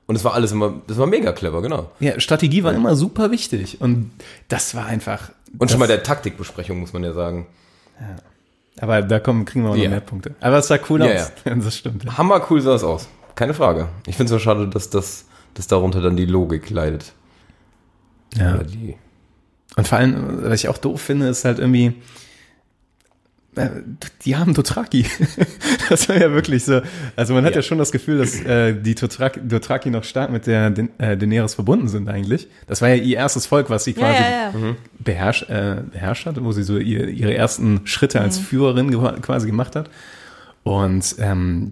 Und 0.07 0.15
es 0.15 0.23
war 0.23 0.33
alles 0.33 0.51
immer, 0.53 0.73
das 0.87 0.97
war 0.97 1.05
mega 1.07 1.31
clever, 1.33 1.61
genau. 1.61 1.91
Ja, 1.99 2.19
Strategie 2.19 2.63
war 2.63 2.73
immer 2.73 2.95
super 2.95 3.29
wichtig 3.31 3.81
und 3.81 4.11
das 4.47 4.73
war 4.75 4.85
einfach. 4.85 5.31
Und 5.57 5.69
schon 5.69 5.79
mal 5.79 5.87
der 5.87 6.01
Taktikbesprechung, 6.03 6.79
muss 6.79 6.93
man 6.93 7.03
ja 7.03 7.11
sagen. 7.13 7.47
Aber 8.79 9.01
da 9.01 9.19
kommen, 9.19 9.43
kriegen 9.45 9.63
wir 9.65 9.71
auch 9.71 9.75
noch 9.75 9.83
Ja. 9.83 9.89
mehr 9.89 9.99
Punkte. 10.01 10.35
Aber 10.39 10.57
es 10.59 10.67
sah 10.67 10.77
cool 10.89 11.03
Ja, 11.03 11.23
aus. 11.23 11.31
das 11.45 11.75
stimmt. 11.77 12.03
ja. 12.05 12.17
Hammer 12.17 12.45
cool 12.49 12.61
sah 12.61 12.75
es 12.75 12.83
aus. 12.83 13.07
Keine 13.35 13.53
Frage. 13.53 13.89
Ich 14.05 14.15
finde 14.15 14.25
es 14.25 14.31
nur 14.31 14.39
schade, 14.39 14.67
dass 14.67 14.89
das, 14.89 15.25
dass 15.55 15.67
darunter 15.67 16.01
dann 16.01 16.15
die 16.15 16.25
Logik 16.25 16.69
leidet. 16.69 17.11
Ja. 18.35 18.55
Oder 18.55 18.63
die. 18.63 18.95
Und 19.75 19.87
vor 19.87 19.97
allem, 19.97 20.43
was 20.43 20.61
ich 20.61 20.69
auch 20.69 20.77
doof 20.77 21.01
finde, 21.01 21.27
ist 21.27 21.43
halt 21.45 21.59
irgendwie, 21.59 21.95
die 24.25 24.35
haben 24.35 24.53
Dothraki. 24.53 25.05
Das 25.89 26.09
war 26.09 26.17
ja 26.19 26.31
wirklich 26.33 26.65
so. 26.65 26.81
Also 27.15 27.33
man 27.33 27.45
hat 27.45 27.51
ja, 27.53 27.59
Ja. 27.59 27.61
schon 27.61 27.77
das 27.77 27.93
Gefühl, 27.93 28.17
dass 28.17 28.41
äh, 28.41 28.73
die 28.73 28.93
Dothraki, 28.93 29.39
Dothraki 29.47 29.89
noch 29.89 30.03
stark 30.03 30.31
mit 30.31 30.45
der 30.45 30.69
Den- 30.69 30.89
äh, 30.99 31.15
Daenerys 31.15 31.53
verbunden 31.53 31.87
sind 31.87 32.09
eigentlich. 32.09 32.47
Das 32.67 32.81
war 32.81 32.89
ja 32.89 32.95
ihr 32.95 33.15
erstes 33.17 33.45
Volk, 33.45 33.69
was 33.69 33.85
sie 33.85 33.93
quasi 33.93 34.21
ja, 34.21 34.51
ja. 34.53 34.75
beherrscht, 34.99 35.49
äh, 35.49 35.77
beherrscht 35.91 36.25
hat, 36.25 36.43
wo 36.43 36.51
sie 36.51 36.63
so 36.63 36.77
ihr, 36.77 37.07
ihre 37.07 37.33
ersten 37.33 37.81
Schritte 37.85 38.17
Mhm. 38.19 38.23
als 38.25 38.37
Führerin 38.37 38.91
ge- 38.91 39.19
quasi 39.21 39.47
gemacht 39.47 39.77
hat. 39.77 39.89
Und 40.63 41.15
ähm, 41.19 41.71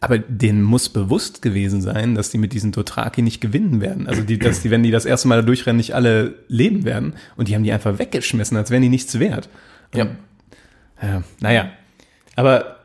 aber 0.00 0.18
denen 0.18 0.62
muss 0.62 0.88
bewusst 0.88 1.42
gewesen 1.42 1.80
sein, 1.80 2.14
dass 2.16 2.30
die 2.30 2.38
mit 2.38 2.52
diesen 2.52 2.72
Dothraki 2.72 3.22
nicht 3.22 3.40
gewinnen 3.40 3.80
werden. 3.80 4.08
Also 4.08 4.22
die, 4.22 4.36
dass 4.38 4.60
die, 4.62 4.70
wenn 4.70 4.82
die 4.82 4.90
das 4.90 5.04
erste 5.04 5.28
Mal 5.28 5.36
da 5.36 5.42
durchrennen, 5.42 5.76
nicht 5.76 5.94
alle 5.94 6.34
leben 6.48 6.84
werden. 6.84 7.14
Und 7.36 7.46
die 7.48 7.54
haben 7.54 7.62
die 7.62 7.70
einfach 7.72 7.98
weggeschmissen, 8.00 8.56
als 8.56 8.70
wären 8.72 8.82
die 8.82 8.88
nichts 8.88 9.18
wert. 9.20 9.48
Ja. 9.94 10.06
Ja, 11.02 11.22
naja. 11.40 11.70
Aber 12.36 12.76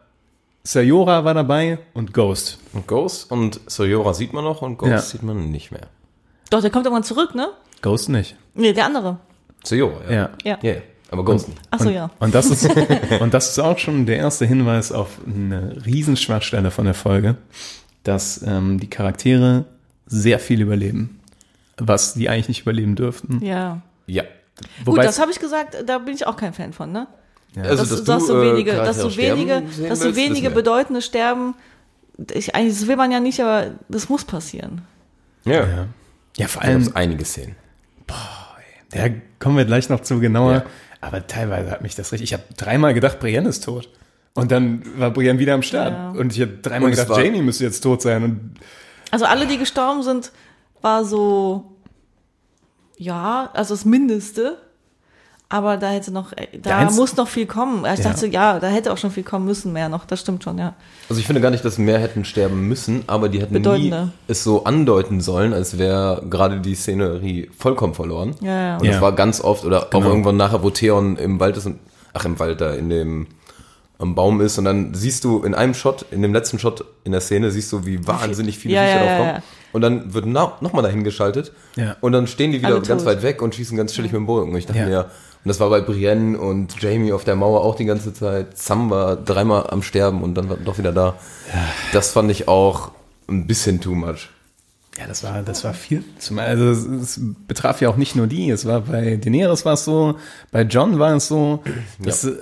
Sayora 0.64 1.24
war 1.24 1.34
dabei 1.34 1.80
und 1.94 2.14
Ghost. 2.14 2.60
Und 2.74 2.88
Ghost 2.88 3.32
und 3.32 3.60
Soyora 3.68 4.14
sieht 4.14 4.34
man 4.34 4.44
noch 4.44 4.62
und 4.62 4.78
Ghost 4.78 4.92
Ja. 4.92 5.00
sieht 5.00 5.24
man 5.24 5.50
nicht 5.52 5.72
mehr. 5.72 5.88
Doch, 6.50 6.62
der 6.62 6.70
kommt 6.70 6.86
irgendwann 6.86 7.04
zurück, 7.04 7.36
ne? 7.36 7.50
Ghost 7.82 8.10
nicht. 8.10 8.36
Nee, 8.54 8.74
der 8.74 8.86
andere. 8.86 9.18
Soyora, 9.64 10.02
ja. 10.10 10.12
Ja. 10.12 10.30
Ja. 10.44 10.58
Ja, 10.62 10.76
aber 11.12 11.24
Ghost 11.24 11.48
nicht. 11.48 11.62
Ach 11.72 11.80
so, 11.80 11.88
und, 11.88 11.94
ja. 11.96 12.10
Und 12.20 12.36
das, 12.36 12.50
ist, 12.50 12.70
und 13.22 13.34
das 13.34 13.50
ist 13.52 13.60
auch 13.60 13.78
schon 13.78 14.06
der 14.06 14.18
erste 14.18 14.46
Hinweis 14.46 14.92
auf 14.92 15.20
eine 15.26 15.86
Riesenschwachstelle 15.86 16.72
von 16.72 16.86
der 16.86 16.94
Folge, 16.94 17.36
dass 18.04 18.42
ähm, 18.44 18.80
die 18.80 18.90
Charaktere 18.90 19.66
sehr 20.06 20.40
viel 20.40 20.62
überleben, 20.62 21.20
was 21.78 22.14
die 22.14 22.30
eigentlich 22.30 22.48
nicht 22.50 22.62
überleben 22.62 22.96
dürften. 22.96 23.44
Ja. 23.46 23.82
Ja. 24.06 24.24
Gut, 24.24 24.88
Wobei 24.88 25.04
das 25.04 25.20
habe 25.20 25.32
ich 25.32 25.40
gesagt, 25.40 25.78
da 25.86 26.00
bin 26.00 26.16
ich 26.16 26.26
auch 26.26 26.36
kein 26.36 26.54
Fan 26.54 26.74
von, 26.74 26.92
ne? 26.92 27.08
Also, 27.64 27.86
dass, 27.86 28.04
dass, 28.04 28.28
so 28.28 28.42
äh, 28.42 28.52
wenige, 28.52 28.74
dass 28.74 29.00
so 29.00 29.16
wenige, 29.18 29.64
dass 29.88 30.00
so 30.02 30.16
wenige 30.16 30.50
bedeutende 30.50 31.02
sterben. 31.02 31.56
Ich, 32.34 32.56
eigentlich, 32.56 32.80
das 32.80 32.88
will 32.88 32.96
man 32.96 33.12
ja 33.12 33.20
nicht, 33.20 33.40
aber 33.42 33.72
das 33.90 34.10
muss 34.10 34.26
passieren. 34.26 34.82
Ja. 35.46 35.54
ja. 35.54 35.68
ja, 35.68 35.88
ja 36.38 36.48
vor 36.48 36.62
Da 36.64 36.68
allem, 36.70 36.92
einige 36.96 37.24
Szenen. 37.26 37.56
da 38.92 39.08
kommen 39.40 39.58
wir 39.58 39.66
gleich 39.66 39.90
noch 39.90 40.02
zu 40.02 40.20
genauer, 40.20 40.54
Ja. 40.54 40.66
aber 41.02 41.28
teilweise 41.28 41.70
hat 41.72 41.82
mich 41.82 41.96
das 41.96 42.12
richtig, 42.12 42.32
ich 42.32 42.34
habe 42.34 42.44
dreimal 42.58 42.94
gedacht, 42.94 43.20
Brienne 43.20 43.50
ist 43.50 43.64
tot. 43.64 43.90
Und 44.34 44.52
dann 44.52 44.84
war 45.00 45.12
Brienne 45.12 45.40
wieder 45.40 45.54
am 45.56 45.64
Start. 45.64 45.94
Ja. 45.94 46.10
Und 46.20 46.34
ich 46.34 46.42
habe 46.42 46.54
dreimal 46.62 46.86
Und 46.86 46.92
gedacht, 46.92 47.10
war- 47.10 47.24
Jamie 47.24 47.42
müsste 47.42 47.64
jetzt 47.64 47.82
tot 47.82 48.02
sein. 48.02 48.24
Und 48.24 48.56
Also 49.12 49.26
alle, 49.26 49.48
die 49.48 49.58
gestorben 49.58 50.04
sind, 50.04 50.32
war 50.82 51.04
so, 51.06 51.76
ja, 52.98 53.50
also 53.54 53.74
das 53.74 53.86
Mindeste. 53.86 54.58
Aber 55.50 55.77
da 55.77 55.89
hätte 55.92 56.12
noch, 56.12 56.34
äh, 56.34 56.48
da 56.62 56.77
Eins- 56.80 56.98
muss 56.98 57.16
noch 57.16 57.27
viel 57.30 57.46
kommen. 57.46 57.86
Ich 57.86 58.00
Ja. 58.04 58.10
dachte, 58.12 58.27
ja, 58.27 58.60
da 58.60 58.68
hätte 58.68 58.92
auch 58.92 58.98
schon 58.98 59.12
viel 59.12 59.24
kommen 59.24 59.46
müssen, 59.46 59.72
mehr 59.72 59.88
noch. 59.88 60.04
Das 60.06 60.20
stimmt 60.20 60.44
schon, 60.44 60.58
ja. 60.58 60.74
Also 61.08 61.22
ich 61.22 61.25
finde 61.25 61.42
gar 61.42 61.51
nicht, 61.51 61.63
dass 61.63 61.77
mehr 61.77 62.00
hätten 62.00 62.25
sterben 62.25 62.68
müssen, 62.68 63.04
aber 63.08 63.30
die 63.30 63.39
hätten 63.42 63.62
nie 63.62 63.94
es 64.27 64.44
so 64.44 64.66
andeuten 64.66 65.22
sollen, 65.22 65.54
als 65.54 65.77
wäre 65.77 66.22
gerade 66.30 66.60
die 66.60 66.75
Szenerie 66.75 67.50
vollkommen 67.58 67.94
verloren. 67.94 68.36
Ja, 68.42 68.62
ja. 68.72 68.77
Und 68.77 68.84
Ja. 68.86 68.92
das 68.92 69.01
war 69.01 69.13
ganz 69.13 69.39
oft, 69.39 69.63
oder 69.63 69.84
auch 69.84 69.89
Genau. 69.89 70.08
irgendwann 70.10 70.36
nachher, 70.36 70.63
wo 70.63 70.70
Theon 70.70 71.16
im 71.16 71.39
Wald 71.39 71.56
ist 71.56 71.66
und, 71.66 71.80
ach 72.13 72.25
im 72.25 72.38
Wald 72.39 72.60
da, 72.60 72.74
in 72.74 72.89
dem 72.89 73.27
am 74.00 74.13
Baum 74.13 74.42
ist 74.42 74.60
und 74.60 74.66
dann 74.66 74.94
siehst 74.94 75.24
du 75.24 75.42
in 75.44 75.56
einem 75.56 75.74
Shot, 75.74 76.06
in 76.12 76.22
dem 76.22 76.32
letzten 76.32 76.60
Shot 76.60 76.86
in 77.04 77.13
der 77.13 77.22
Szene, 77.22 77.50
siehst 77.50 77.72
du, 77.72 77.84
wie 77.86 78.06
wahnsinnig 78.06 78.56
viele 78.60 78.75
Ja, 78.75 78.82
Viecher 78.84 78.94
ja, 78.96 79.00
drauf 79.00 79.10
ja, 79.10 79.18
kommen. 79.18 79.30
ja. 79.38 79.44
Und 79.74 79.82
dann 79.82 80.13
wird 80.13 80.25
nochmal 80.27 80.84
dahin 80.84 81.04
geschaltet 81.04 81.51
Ja. 81.77 81.96
und 82.01 82.12
dann 82.12 82.27
stehen 82.27 82.51
die 82.51 82.60
wieder 82.60 82.75
Alle 82.75 82.82
ganz 82.82 83.04
tot. 83.04 83.12
weit 83.12 83.24
weg 83.24 83.42
und 83.42 83.56
schießen 83.56 83.75
ganz 83.75 83.94
chillig 83.94 84.12
mit 84.12 84.20
dem 84.20 84.27
Bogen. 84.27 84.51
Und 84.51 84.58
ich 84.58 84.68
dachte 84.68 84.82
Ja. 84.82 84.86
mir, 84.86 85.06
und 85.48 85.51
das 85.51 85.62
war 85.62 85.70
bei 85.70 85.80
Brienne 85.80 86.38
und 86.38 86.82
Jamie 86.82 87.13
auf 87.13 87.24
der 87.24 87.38
Mauer 87.38 87.63
auch 87.63 87.75
die 87.75 87.86
ganze 87.86 88.13
Zeit. 88.13 88.58
Sam 88.58 88.89
war 88.89 89.16
dreimal 89.16 89.70
am 89.70 89.82
Sterben 89.82 90.22
und 90.22 90.36
dann 90.36 90.50
war 90.50 90.58
doch 90.58 90.77
wieder 90.77 90.92
da. 90.92 91.16
Das 91.94 92.12
fand 92.12 92.30
ich 92.32 92.50
auch 92.50 92.92
ein 93.30 93.48
bisschen 93.48 93.80
too 93.80 93.96
much. 93.96 94.27
Ja, 95.00 95.08
das 95.08 95.24
war, 95.24 95.44
das 95.44 95.63
war 95.63 95.74
viel. 95.74 96.04
Zum, 96.20 96.39
also 96.39 96.70
es, 96.70 96.84
es 96.86 97.22
betraf 97.48 97.80
ja 97.80 97.88
auch 97.88 97.96
nicht 97.96 98.13
nur 98.13 98.27
die. 98.27 98.50
Es 98.50 98.66
war 98.66 98.82
bei 98.82 99.16
Daenerys 99.16 99.63
war 99.63 99.75
es 99.75 99.86
so, 99.86 100.18
bei 100.51 100.63
John 100.63 101.00
war 101.00 101.16
es 101.16 101.30
so. 101.30 101.63
Das, 101.98 102.25
äh, 102.25 102.36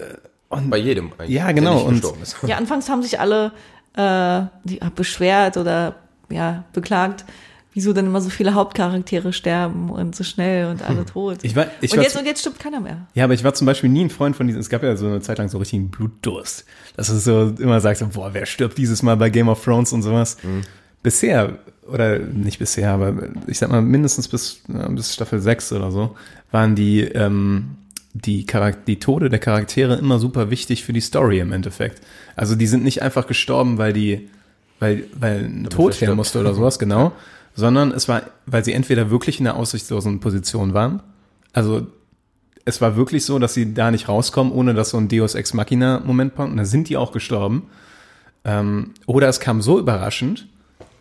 und, 0.49 0.71
Bei 0.71 0.77
jedem 0.77 1.11
eigentlich. 1.19 1.29
Ja, 1.29 1.51
genau, 1.51 1.83
Der 1.83 1.91
nicht 1.91 2.05
und-. 2.05 2.49
Ja, 2.49 2.57
anfangs 2.57 2.89
haben 2.89 3.03
sich 3.03 3.19
alle 3.19 3.51
äh, 3.95 4.47
die, 4.63 4.79
beschwert 4.95 5.57
oder 5.57 5.93
ja, 6.31 6.63
beklagt, 6.73 7.23
wieso 7.75 7.93
dann 7.93 8.07
immer 8.07 8.21
so 8.21 8.29
viele 8.31 8.55
Hauptcharaktere 8.55 9.31
sterben 9.33 9.91
und 9.91 10.15
so 10.15 10.23
schnell 10.23 10.65
und 10.71 10.81
alle 10.81 11.05
tot. 11.05 11.39
Ich 11.43 11.55
war- 11.55 11.67
ich 11.81 11.91
und 11.91 11.97
war 11.97 12.03
jetzt 12.03 12.17
und 12.17 12.25
jetzt 12.25 12.39
stirbt 12.39 12.57
keiner 12.57 12.79
mehr. 12.79 13.05
ja, 13.13 13.23
aber 13.25 13.33
ich 13.35 13.43
war 13.43 13.53
zum 13.53 13.67
Beispiel 13.67 13.89
nie 13.91 14.05
ein 14.05 14.09
Freund 14.09 14.35
von 14.35 14.47
diesem. 14.47 14.59
Es 14.61 14.69
gab 14.69 14.81
ja 14.81 14.95
so 14.95 15.05
eine 15.05 15.21
Zeit 15.21 15.37
lang 15.37 15.49
so 15.49 15.59
richtigen 15.59 15.89
Blutdurst. 15.91 16.65
Dass 16.95 17.07
du 17.09 17.17
so 17.19 17.53
immer 17.61 17.79
sagst, 17.81 17.99
so, 17.99 18.07
boah, 18.07 18.33
wer 18.33 18.45
stirbt 18.47 18.77
dieses 18.79 19.03
Mal 19.03 19.17
bei 19.17 19.29
Game 19.29 19.49
of 19.49 19.63
Thrones 19.63 19.93
und 19.93 20.01
sowas. 20.01 20.37
Bisher, 21.03 21.59
oder 21.87 22.17
nicht 22.17 22.57
bisher, 22.57 22.91
aber 22.91 23.13
ich 23.45 23.59
sag 23.59 23.69
mal 23.69 23.81
mindestens 23.83 24.27
bis, 24.27 24.61
bis 24.89 25.13
Staffel 25.13 25.39
6 25.39 25.71
oder 25.73 25.91
so, 25.91 26.15
waren 26.51 26.73
die, 26.73 27.01
ähm, 27.01 27.75
die, 28.13 28.45
Charak 28.47 28.85
die 28.85 28.97
Tode 28.99 29.29
der 29.29 29.37
Charaktere 29.39 29.95
immer 29.97 30.17
super 30.17 30.49
wichtig 30.49 30.83
für 30.83 30.93
die 30.93 31.01
Story 31.01 31.39
im 31.39 31.51
Endeffekt. 31.51 32.01
Also 32.35 32.55
die 32.55 32.65
sind 32.65 32.83
nicht 32.83 33.01
einfach 33.03 33.27
gestorben, 33.27 33.77
weil 33.77 33.93
die, 33.93 34.29
weil, 34.79 35.03
weil 35.13 35.41
ein 35.45 35.67
Tod 35.69 35.99
her 36.01 36.15
musste 36.15 36.39
oder 36.39 36.53
sowas, 36.55 36.79
genau. 36.79 37.11
sondern 37.55 37.91
es 37.91 38.07
war, 38.07 38.21
weil 38.45 38.63
sie 38.63 38.73
entweder 38.73 39.09
wirklich 39.09 39.39
in 39.39 39.47
einer 39.47 39.57
aussichtslosen 39.57 40.19
Position 40.19 40.73
waren, 40.73 41.01
also 41.53 41.87
es 42.65 42.81
war 42.81 42.95
wirklich 42.95 43.25
so, 43.25 43.39
dass 43.39 43.53
sie 43.53 43.73
da 43.73 43.91
nicht 43.91 44.07
rauskommen, 44.09 44.51
ohne 44.51 44.73
dass 44.73 44.89
so 44.89 44.97
ein 44.97 45.07
Deus 45.07 45.35
Ex 45.35 45.53
Machina 45.53 46.01
Moment 46.03 46.35
kommt, 46.35 46.51
und 46.51 46.57
da 46.57 46.65
sind 46.65 46.89
die 46.89 46.97
auch 46.97 47.11
gestorben. 47.11 47.67
Ähm, 48.43 48.93
oder 49.05 49.27
es 49.29 49.39
kam 49.39 49.61
so 49.61 49.79
überraschend, 49.79 50.47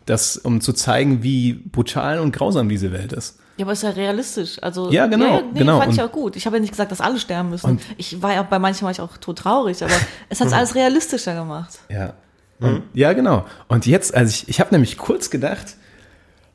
dass, 0.06 0.36
um 0.36 0.60
zu 0.60 0.72
zeigen, 0.74 1.22
wie 1.22 1.54
brutal 1.54 2.18
und 2.20 2.32
grausam 2.32 2.68
diese 2.68 2.92
Welt 2.92 3.12
ist. 3.12 3.38
Ja, 3.56 3.64
aber 3.64 3.72
ist 3.72 3.82
ja 3.82 3.90
realistisch. 3.90 4.62
Also, 4.62 4.90
Ja, 4.90 5.06
genau, 5.06 5.40
nee, 5.52 5.60
genau. 5.60 5.78
fand 5.80 5.92
ich 5.92 6.00
Und- 6.00 6.06
auch 6.08 6.12
gut. 6.12 6.36
Ich 6.36 6.44
habe 6.46 6.56
ja 6.56 6.60
nicht 6.60 6.70
gesagt, 6.72 6.90
dass 6.92 7.00
alle 7.00 7.18
sterben 7.18 7.50
müssen. 7.50 7.78
ich 7.96 8.20
war 8.20 8.34
ja 8.34 8.42
auch 8.42 8.46
bei 8.46 8.58
manchen 8.58 8.84
war 8.84 8.90
ich 8.90 9.00
auch 9.00 9.16
tot 9.16 9.38
traurig, 9.38 9.82
aber 9.82 9.92
es 10.28 10.40
hat 10.40 10.52
alles 10.52 10.74
realistischer 10.74 11.34
gemacht. 11.34 11.78
Ja. 11.88 12.14
Und, 12.60 12.82
ja, 12.94 13.12
genau. 13.12 13.44
Und 13.68 13.86
jetzt, 13.86 14.14
also 14.14 14.30
ich, 14.30 14.48
ich 14.48 14.60
habe 14.60 14.70
nämlich 14.72 14.96
kurz 14.98 15.30
gedacht, 15.30 15.76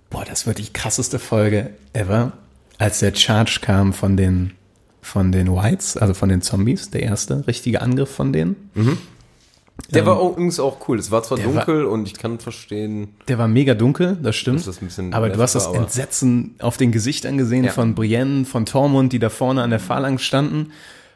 boah, 0.09 0.25
das 0.25 0.45
wird 0.47 0.57
die 0.57 0.71
krasseste 0.71 1.19
Folge 1.19 1.71
ever, 1.93 2.33
als 2.77 2.99
der 2.99 3.13
Charge 3.15 3.59
kam 3.61 3.93
von 3.93 4.17
den, 4.17 4.53
von 5.01 5.31
den 5.31 5.53
Whites, 5.55 5.97
also 5.97 6.13
von 6.13 6.29
den 6.29 6.41
Zombies, 6.41 6.89
der 6.89 7.03
erste 7.03 7.45
richtige 7.47 7.81
Angriff 7.81 8.09
von 8.09 8.33
denen. 8.33 8.55
Der 9.91 10.05
war 10.05 10.19
auch, 10.19 10.31
übrigens 10.33 10.59
auch 10.59 10.87
cool. 10.87 10.99
Es 10.99 11.09
war 11.09 11.23
zwar 11.23 11.37
Ähm, 11.37 11.45
der 11.45 11.55
war- 11.55 11.65
dunkel 11.65 11.85
und 11.85 12.05
ich 12.05 12.15
kann 12.15 12.39
verstehen, 12.39 13.09
Der 13.27 13.37
war 13.37 13.47
mega 13.47 13.73
dunkel, 13.73 14.17
das 14.21 14.35
stimmt. 14.35 14.65
Das 14.67 14.79
aber 15.11 15.29
du 15.29 15.41
hast 15.41 15.55
das 15.55 15.67
war, 15.67 15.75
Entsetzen 15.75 16.55
auf 16.59 16.75
den 16.77 16.91
Gesichtern 16.91 17.37
gesehen 17.37 17.63
Ja. 17.63 17.71
von 17.71 17.95
Brienne, 17.95 18.45
von 18.45 18.65
Tormund, 18.65 19.13
die 19.13 19.19
da 19.19 19.29
vorne 19.29 19.61
an 19.63 19.69
der 19.69 19.79
Phalanx 19.79 20.21
standen, 20.23 20.71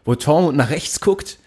wo 0.05 0.15
Tormund 0.15 0.57
nach 0.57 0.69
rechts 0.69 1.01
guckt 1.01 1.39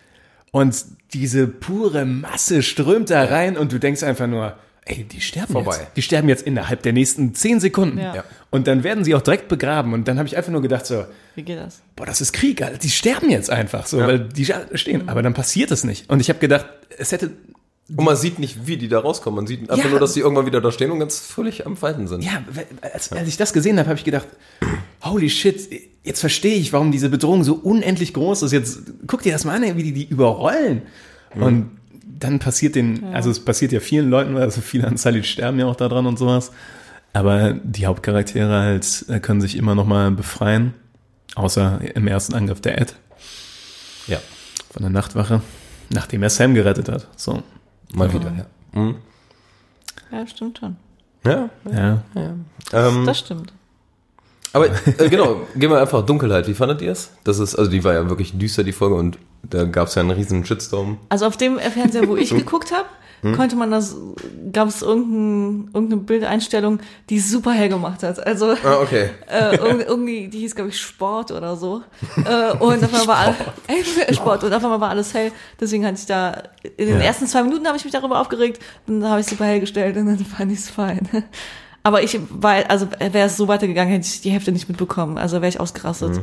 und 0.50 0.76
diese 1.14 1.46
pure 1.46 2.04
Masse 2.04 2.62
strömt 2.62 3.10
da 3.10 3.24
rein 3.24 3.56
und 3.56 3.72
du 3.72 3.78
denkst 3.78 4.02
einfach 4.02 4.26
nur, 4.26 4.54
ey, 4.86 5.04
die 5.04 5.20
sterben 5.20 5.52
Vorbei. 5.52 5.76
jetzt. 5.78 5.96
Die 5.96 6.02
sterben 6.02 6.28
jetzt 6.28 6.46
innerhalb 6.46 6.82
der 6.82 6.92
nächsten 6.92 7.34
zehn 7.34 7.60
Sekunden. 7.60 7.98
Ja. 7.98 8.14
Ja. 8.16 8.24
Und 8.50 8.66
dann 8.66 8.82
werden 8.84 9.04
sie 9.04 9.14
auch 9.14 9.20
direkt 9.22 9.48
begraben. 9.48 9.92
Und 9.92 10.08
dann 10.08 10.16
habe 10.18 10.26
ich 10.28 10.36
einfach 10.36 10.52
nur 10.52 10.62
gedacht 10.62 10.86
so, 10.86 11.04
Wie 11.34 11.42
geht 11.42 11.58
das? 11.58 11.82
boah, 11.96 12.06
das 12.06 12.20
ist 12.20 12.32
Krieg, 12.32 12.62
Alter. 12.62 12.78
die 12.78 12.88
sterben 12.90 13.28
jetzt 13.30 13.50
einfach 13.50 13.86
so, 13.86 13.98
weil 13.98 14.20
die 14.20 14.46
stehen. 14.74 15.08
Aber 15.08 15.22
dann 15.22 15.34
passiert 15.34 15.70
es 15.70 15.84
nicht. 15.84 16.08
Und 16.08 16.20
ich 16.20 16.28
habe 16.30 16.38
gedacht, 16.38 16.66
es 16.98 17.12
hätte 17.12 17.32
und 17.96 18.04
man 18.04 18.16
sieht 18.16 18.40
nicht, 18.40 18.66
wie 18.66 18.76
die 18.76 18.88
da 18.88 18.98
rauskommen. 18.98 19.36
Man 19.36 19.46
sieht 19.46 19.70
einfach 19.70 19.84
Ja. 19.84 19.90
nur, 19.90 20.00
dass 20.00 20.12
die 20.14 20.18
irgendwann 20.20 20.44
wieder 20.46 20.60
da 20.60 20.72
stehen 20.72 20.90
und 20.90 20.98
ganz 20.98 21.20
völlig 21.20 21.66
am 21.66 21.76
Fighten 21.76 22.08
sind. 22.08 22.24
Ja, 22.24 22.42
als, 22.80 23.12
als 23.12 23.28
ich 23.28 23.36
das 23.36 23.52
gesehen 23.52 23.78
habe, 23.78 23.88
habe 23.88 23.96
ich 23.98 24.04
gedacht, 24.04 24.26
holy 25.04 25.30
shit, 25.30 25.68
jetzt 26.02 26.18
verstehe 26.18 26.56
ich, 26.56 26.72
warum 26.72 26.90
diese 26.90 27.08
Bedrohung 27.08 27.44
so 27.44 27.54
unendlich 27.54 28.12
groß 28.12 28.42
ist. 28.42 28.50
Jetzt 28.52 28.80
guck 29.06 29.22
dir 29.22 29.32
das 29.32 29.44
mal 29.44 29.54
an, 29.62 29.76
wie 29.76 29.84
die 29.84 29.92
die 29.92 30.04
überrollen. 30.04 30.82
Und 31.36 31.70
dann 32.18 32.38
passiert 32.38 32.74
den, 32.74 33.04
also 33.14 33.30
es 33.30 33.44
passiert 33.44 33.72
ja 33.72 33.80
vielen 33.80 34.08
Leuten, 34.10 34.36
also 34.36 34.60
viele 34.60 34.86
an 34.86 34.96
Sully 34.96 35.22
sterben 35.24 35.58
ja 35.58 35.66
auch 35.66 35.76
daran 35.76 36.06
und 36.06 36.18
sowas. 36.18 36.50
Aber 37.12 37.54
die 37.54 37.86
Hauptcharaktere 37.86 38.58
halt 38.60 39.04
äh, 39.08 39.20
können 39.20 39.40
sich 39.40 39.56
immer 39.56 39.74
noch 39.74 39.86
mal 39.86 40.10
befreien. 40.10 40.74
Außer 41.34 41.80
im 41.94 42.06
ersten 42.08 42.34
Angriff 42.34 42.60
der 42.62 42.80
Ed 42.80 42.96
Ja. 44.06 44.18
von 44.70 44.82
der 44.82 44.90
Nachtwache, 44.90 45.42
nachdem 45.90 46.22
er 46.22 46.30
Sam 46.30 46.54
gerettet 46.54 46.88
hat. 46.88 47.08
So. 47.16 47.42
Mal 47.94 48.12
wieder, 48.12 48.32
ja. 48.36 48.80
Mhm. 48.80 48.96
Ja, 50.10 50.26
stimmt 50.26 50.58
schon. 50.58 50.76
Ja. 51.24 51.50
Ja. 51.70 52.02
Ähm, 52.72 53.04
Das 53.06 53.18
stimmt. 53.18 53.52
Aber 54.52 54.66
äh, 54.66 55.08
genau, 55.08 55.42
gehen 55.54 55.70
wir 55.70 55.80
einfach 55.80 56.04
Dunkelheit. 56.04 56.46
Wie 56.48 56.54
fandet 56.54 56.80
ihr 56.82 56.92
es? 56.92 57.10
Das 57.24 57.38
ist, 57.38 57.54
also 57.56 57.70
die 57.70 57.84
war 57.84 57.92
ja 57.94 58.08
wirklich 58.08 58.38
düster, 58.38 58.64
die 58.64 58.72
Folge, 58.72 58.94
und 58.96 59.18
da 59.42 59.64
gab 59.64 59.88
es 59.88 59.94
ja 59.94 60.02
einen 60.02 60.10
riesen 60.12 60.44
Shitstorm. 60.44 60.98
Also 61.08 61.26
auf 61.26 61.36
dem 61.36 61.58
Fernseher, 61.58 62.08
wo 62.08 62.16
ich 62.16 62.30
geguckt 62.34 62.72
habe, 62.72 62.86
Hm? 63.22 63.34
konnte 63.34 63.56
man 63.56 63.70
das, 63.70 63.96
gab 64.52 64.68
es 64.68 64.82
irgendein, 64.82 65.70
irgendeine 65.72 66.02
Bildeinstellung, 66.02 66.80
die 67.08 67.18
super 67.18 67.52
hell 67.52 67.70
gemacht 67.70 68.02
hat. 68.02 68.24
Also 68.26 68.50
Ah, 68.62 68.76
okay. 68.82 69.08
äh, 69.30 69.56
irg- 69.56 69.86
irgendwie, 69.86 70.28
die 70.28 70.40
hieß, 70.40 70.54
glaube 70.54 70.68
ich, 70.68 70.78
Sport 70.78 71.30
oder 71.32 71.56
so. 71.56 71.80
Äh, 72.18 72.52
und 72.58 72.84
auf 72.84 72.92
einmal 72.92 73.06
war 73.06 73.34
alles, 73.68 74.16
Sport. 74.16 74.44
Und 74.44 74.52
auf 74.52 74.62
einmal 74.62 74.82
war 74.82 74.90
alles 74.90 75.14
hell. 75.14 75.32
Deswegen 75.58 75.86
hatte 75.86 75.96
ich 75.98 76.04
da, 76.04 76.42
in 76.76 76.88
den 76.88 76.98
Ja. 76.98 77.04
ersten 77.06 77.26
zwei 77.26 77.42
Minuten 77.42 77.66
habe 77.66 77.78
ich 77.78 77.84
mich 77.84 77.92
darüber 77.94 78.20
aufgeregt 78.20 78.60
und 78.86 79.00
dann 79.00 79.08
habe 79.10 79.22
ich 79.22 79.26
super 79.26 79.46
hell 79.46 79.60
gestellt 79.60 79.96
und 79.96 80.04
dann 80.06 80.18
fand 80.18 80.52
ich 80.52 80.58
es 80.58 80.68
fein. 80.68 81.08
Aber 81.86 82.02
ich 82.02 82.18
war, 82.30 82.68
also 82.68 82.88
wäre 82.98 83.28
es 83.28 83.36
so 83.36 83.46
weitergegangen, 83.46 83.92
hätte 83.92 84.08
ich 84.08 84.20
die 84.20 84.30
Hälfte 84.30 84.50
nicht 84.50 84.68
mitbekommen. 84.68 85.18
Also 85.18 85.36
wäre 85.36 85.48
ich 85.48 85.60
ausgerastet. 85.60 86.20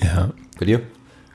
Ja. 0.00 0.30
Bei 0.60 0.64
dir? 0.64 0.80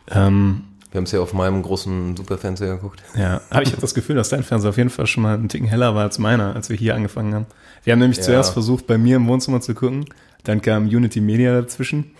Ähm, 0.09 0.61
Wir 0.91 0.99
haben 0.99 1.03
es 1.03 1.11
ja 1.11 1.19
auf 1.19 1.33
meinem 1.33 1.61
großen 1.61 2.15
Superfernseher 2.15 2.75
geguckt. 2.75 3.03
Ja, 3.17 3.41
aber 3.49 3.63
ich 3.63 3.73
hatte 3.73 3.81
das 3.81 3.93
Gefühl, 3.93 4.15
dass 4.15 4.29
dein 4.29 4.43
Fernseher 4.43 4.69
auf 4.69 4.77
jeden 4.77 4.89
Fall 4.89 5.05
schon 5.05 5.23
mal 5.23 5.33
einen 5.33 5.49
Ticken 5.49 5.67
heller 5.67 5.93
war 5.95 6.03
als 6.03 6.17
meiner, 6.17 6.55
als 6.55 6.69
wir 6.69 6.77
hier 6.77 6.95
angefangen 6.95 7.33
haben. 7.33 7.45
Wir 7.83 7.91
haben 7.91 7.99
nämlich 7.99 8.21
zuerst 8.21 8.53
versucht, 8.53 8.87
bei 8.87 8.97
mir 8.97 9.17
im 9.17 9.27
Wohnzimmer 9.27 9.59
zu 9.59 9.75
gucken. 9.75 10.05
Dann 10.45 10.61
kam 10.61 10.85
Unity 10.85 11.19
Media 11.19 11.59
dazwischen, 11.59 12.11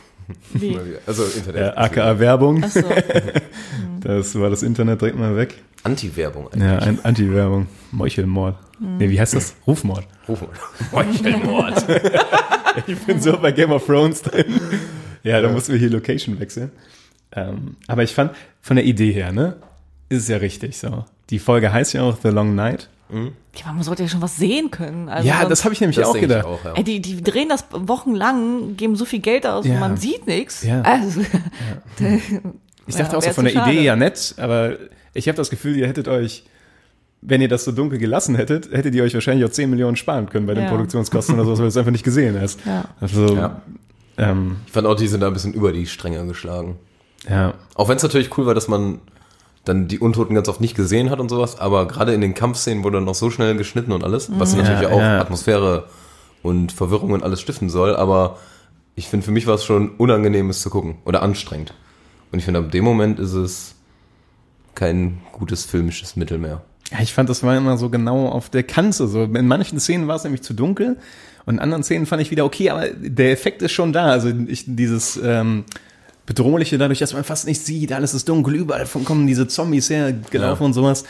Wie? 0.53 0.77
Also 1.07 1.23
äh, 1.23 1.37
Internet. 1.37 1.77
aka 1.77 2.19
Werbung. 2.19 2.61
Achso. 2.61 2.81
Das 4.01 4.37
war 4.37 4.49
das 4.49 4.63
Internet 4.63 4.99
direkt 5.01 5.17
mal 5.17 5.35
weg. 5.37 5.55
Anti-Werbung 5.85 6.47
eigentlich. 6.47 6.63
Ja, 6.63 6.79
ein 6.79 6.99
Anti-Werbung. 7.03 7.67
Meuchelmord. 7.91 8.55
Nee, 8.79 9.09
wie 9.09 9.19
heißt 9.19 9.33
das? 9.35 9.55
Rufmord. 9.65 10.05
Ruf 10.27 10.41
mal. 10.41 10.49
Meuchelmord. 11.05 11.85
Ich 12.87 12.99
bin 12.99 13.21
so 13.21 13.37
bei 13.37 13.53
Game 13.53 13.71
of 13.71 13.85
Thrones 13.85 14.21
drin. 14.21 14.59
Ja, 15.23 15.39
da 15.39 15.49
mussten 15.49 15.71
wir 15.71 15.79
hier 15.79 15.89
Location 15.89 16.37
wechseln. 16.41 16.71
Ähm, 17.31 17.77
aber 17.87 18.03
ich 18.03 18.13
fand, 18.13 18.31
von 18.61 18.75
der 18.75 18.83
Idee 18.85 19.13
her, 19.13 19.31
ne, 19.31 19.55
ist 20.09 20.23
es 20.23 20.27
ja 20.27 20.35
richtig 20.37 20.77
so. 20.77 21.05
Die 21.29 21.39
Folge 21.39 21.71
heißt 21.71 21.93
ja 21.93 22.01
auch 22.01 22.17
The 22.21 22.27
Long 22.27 22.53
Night. 22.53 22.89
Ja, 23.55 23.71
man 23.71 23.81
sollte 23.81 24.03
ja 24.03 24.09
schon 24.09 24.21
was 24.21 24.35
sehen 24.35 24.71
können. 24.71 25.07
Also 25.07 25.25
ja, 25.25 25.37
sonst- 25.37 25.49
das 25.51 25.63
habe 25.63 25.73
ich 25.73 25.79
nämlich 25.79 26.03
auch 26.03 26.19
gedacht. 26.19 26.43
auch, 26.45 26.65
ja. 26.65 26.73
Ey, 26.73 26.83
die, 26.83 26.99
die 27.01 27.23
drehen 27.23 27.47
das 27.47 27.63
wochenlang, 27.71 28.75
geben 28.75 28.97
so 28.97 29.05
viel 29.05 29.19
Geld 29.19 29.47
aus 29.47 29.65
Ja. 29.65 29.75
und 29.75 29.79
man 29.79 29.95
sieht 29.95 30.27
nichts. 30.27 30.61
Ja. 30.63 30.81
Also, 30.81 31.21
Ich 32.87 32.95
dachte 32.97 33.13
Ja, 33.13 33.17
auch 33.17 33.23
so 33.23 33.31
von 33.31 33.45
der 33.45 33.53
Idee 33.53 33.61
schade. 33.61 33.81
ja 33.81 33.95
nett, 33.95 34.35
aber 34.37 34.77
ich 35.15 35.27
habe 35.27 35.35
das 35.37 35.49
Gefühl, 35.49 35.75
ihr 35.77 35.87
hättet 35.87 36.07
euch, 36.07 36.43
wenn 37.21 37.41
ihr 37.41 37.47
das 37.47 37.65
so 37.65 37.71
dunkel 37.71 37.97
gelassen 37.97 38.35
hättet, 38.35 38.71
hättet 38.71 38.93
ihr 38.93 39.03
euch 39.03 39.13
wahrscheinlich 39.15 39.45
auch 39.45 39.49
10 39.51 39.69
Millionen 39.69 39.95
sparen 39.95 40.29
können 40.29 40.45
bei 40.45 40.53
den 40.53 40.65
Ja. 40.65 40.69
Produktionskosten 40.69 41.35
oder 41.35 41.43
so, 41.45 41.51
weil 41.53 41.57
du 41.57 41.67
es 41.67 41.77
einfach 41.77 41.91
nicht 41.91 42.03
gesehen 42.03 42.39
hast. 42.39 42.59
Ja. 42.65 42.85
Also, 43.01 43.35
Ja. 43.35 43.61
ähm, 44.17 44.57
Ich 44.67 44.73
fand 44.73 44.85
auch, 44.85 44.95
die 44.95 45.07
sind 45.07 45.21
da 45.21 45.27
ein 45.27 45.33
bisschen 45.33 45.53
über 45.53 45.71
die 45.71 45.87
Stränge 45.87 46.25
geschlagen. 46.27 46.77
ja. 47.27 47.53
Auch 47.73 47.89
wenn 47.89 47.97
es 47.97 48.03
natürlich 48.03 48.37
cool 48.37 48.45
war, 48.45 48.53
dass 48.53 48.67
man 48.67 48.99
dann 49.63 49.87
die 49.87 49.97
Untoten 49.97 50.35
ganz 50.35 50.47
oft 50.47 50.61
nicht 50.61 50.75
gesehen 50.75 51.09
hat 51.09 51.19
und 51.19 51.29
sowas, 51.29 51.59
aber 51.59 51.87
gerade 51.87 52.13
in 52.13 52.21
den 52.21 52.35
Kampfszenen 52.35 52.83
wurde 52.83 52.97
dann 52.97 53.05
noch 53.05 53.15
so 53.15 53.31
schnell 53.31 53.55
geschnitten 53.57 53.91
und 53.93 54.03
alles, 54.03 54.29
was 54.37 54.55
natürlich 54.55 54.81
Ja, 54.81 54.89
auch 54.89 54.99
ja. 54.99 55.19
Atmosphäre 55.19 55.85
und 56.43 56.71
Verwirrung 56.71 57.11
und 57.13 57.23
alles 57.23 57.41
stiften 57.41 57.69
soll, 57.69 57.95
aber 57.95 58.37
ich 58.93 59.07
finde, 59.07 59.25
für 59.25 59.31
mich 59.31 59.47
war 59.47 59.55
es 59.55 59.65
schon 59.65 59.89
unangenehm, 59.97 60.51
es 60.51 60.61
zu 60.61 60.69
gucken 60.69 60.97
oder 61.05 61.23
anstrengend. 61.23 61.73
Und 62.31 62.37
ich 62.39 62.45
finde, 62.45 62.59
ab 62.59 62.69
dem 62.71 62.83
Moment 62.83 63.19
ist 63.19 63.33
es 63.33 63.74
kein 64.75 65.19
gutes 65.31 65.65
filmisches 65.65 66.15
Mittel 66.15 66.37
mehr. 66.37 66.61
Ja, 66.91 66.99
ich 67.01 67.13
fand, 67.13 67.29
das 67.29 67.41
war 67.43 67.57
immer 67.57 67.77
so 67.77 67.89
genau 67.89 68.27
auf 68.27 68.49
der 68.49 68.63
Kante. 68.63 69.07
So. 69.07 69.23
In 69.23 69.47
manchen 69.47 69.79
Szenen 69.79 70.07
war 70.07 70.15
es 70.17 70.23
nämlich 70.23 70.43
zu 70.43 70.53
dunkel 70.53 70.97
und 71.45 71.55
in 71.55 71.59
anderen 71.59 71.83
Szenen 71.83 72.05
fand 72.05 72.21
ich 72.21 72.29
wieder 72.31 72.45
okay, 72.45 72.69
aber 72.69 72.89
der 72.89 73.31
Effekt 73.31 73.61
ist 73.61 73.71
schon 73.71 73.91
da. 73.93 74.05
Also 74.05 74.29
ich, 74.47 74.65
dieses 74.67 75.19
ähm, 75.23 75.63
Bedrohliche 76.25 76.77
dadurch, 76.77 76.99
dass 76.99 77.13
man 77.13 77.23
fast 77.23 77.47
nicht 77.47 77.63
sieht, 77.65 77.91
alles 77.93 78.13
ist 78.13 78.27
dunkel, 78.29 78.55
überall 78.55 78.85
von- 78.85 79.05
kommen 79.05 79.27
diese 79.27 79.47
Zombies 79.47 79.89
hergelaufen 79.89 80.63
Ja. 80.63 80.65
und 80.67 80.73
sowas. 80.73 81.05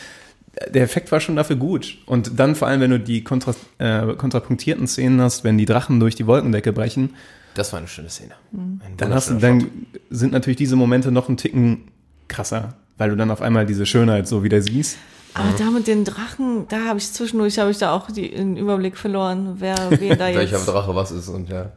Der 0.73 0.84
Effekt 0.84 1.12
war 1.12 1.19
schon 1.19 1.36
dafür 1.36 1.58
gut. 1.58 1.97
Und 2.06 2.39
dann 2.39 2.56
vor 2.56 2.69
allem, 2.69 2.80
wenn 2.80 2.91
du 2.91 2.99
die 2.99 3.23
kontra 3.25 3.54
äh, 3.78 4.13
kontrapunktierten 4.15 4.88
Szenen 4.88 5.19
hast, 5.21 5.43
wenn 5.43 5.58
die 5.58 5.65
Drachen 5.65 5.99
durch 5.99 6.15
die 6.15 6.28
Wolkendecke 6.28 6.71
brechen, 6.71 7.10
Das 7.56 7.73
war 7.73 7.80
eine 7.80 7.89
schöne 7.89 8.10
Szene. 8.10 8.32
Ein 8.54 8.80
dann, 8.97 9.13
hast 9.13 9.34
dann 9.41 9.69
sind 10.10 10.32
natürlich 10.32 10.56
diese 10.58 10.78
Momente 10.78 11.12
noch 11.12 11.28
einen 11.28 11.36
Ticken 11.38 11.89
krasser, 12.30 12.75
weil 12.97 13.10
du 13.10 13.15
dann 13.15 13.31
auf 13.31 13.41
einmal 13.41 13.65
diese 13.65 13.86
Schönheit 13.86 14.27
so 14.27 14.43
wieder 14.43 14.62
siehst. 14.62 14.97
Aber 15.34 15.49
da 15.58 15.65
mit 15.65 15.86
den 15.88 16.05
Drachen, 16.05 16.65
da 16.69 16.86
habe 16.88 16.97
ich 16.97 17.12
zwischendurch, 17.12 17.60
habe 17.60 17.69
ich 17.71 17.77
da 17.77 17.91
auch 17.93 18.10
die, 18.10 18.31
den 18.31 18.55
Überblick 18.55 18.97
verloren, 18.97 19.55
wer 19.60 19.75
wen 19.89 20.17
da 20.17 20.27
jetzt. 20.29 20.51
Welcher 20.51 20.71
Drache 20.71 20.95
was 20.95 21.12
ist 21.12 21.27
und 21.27 21.49
ja. 21.49 21.71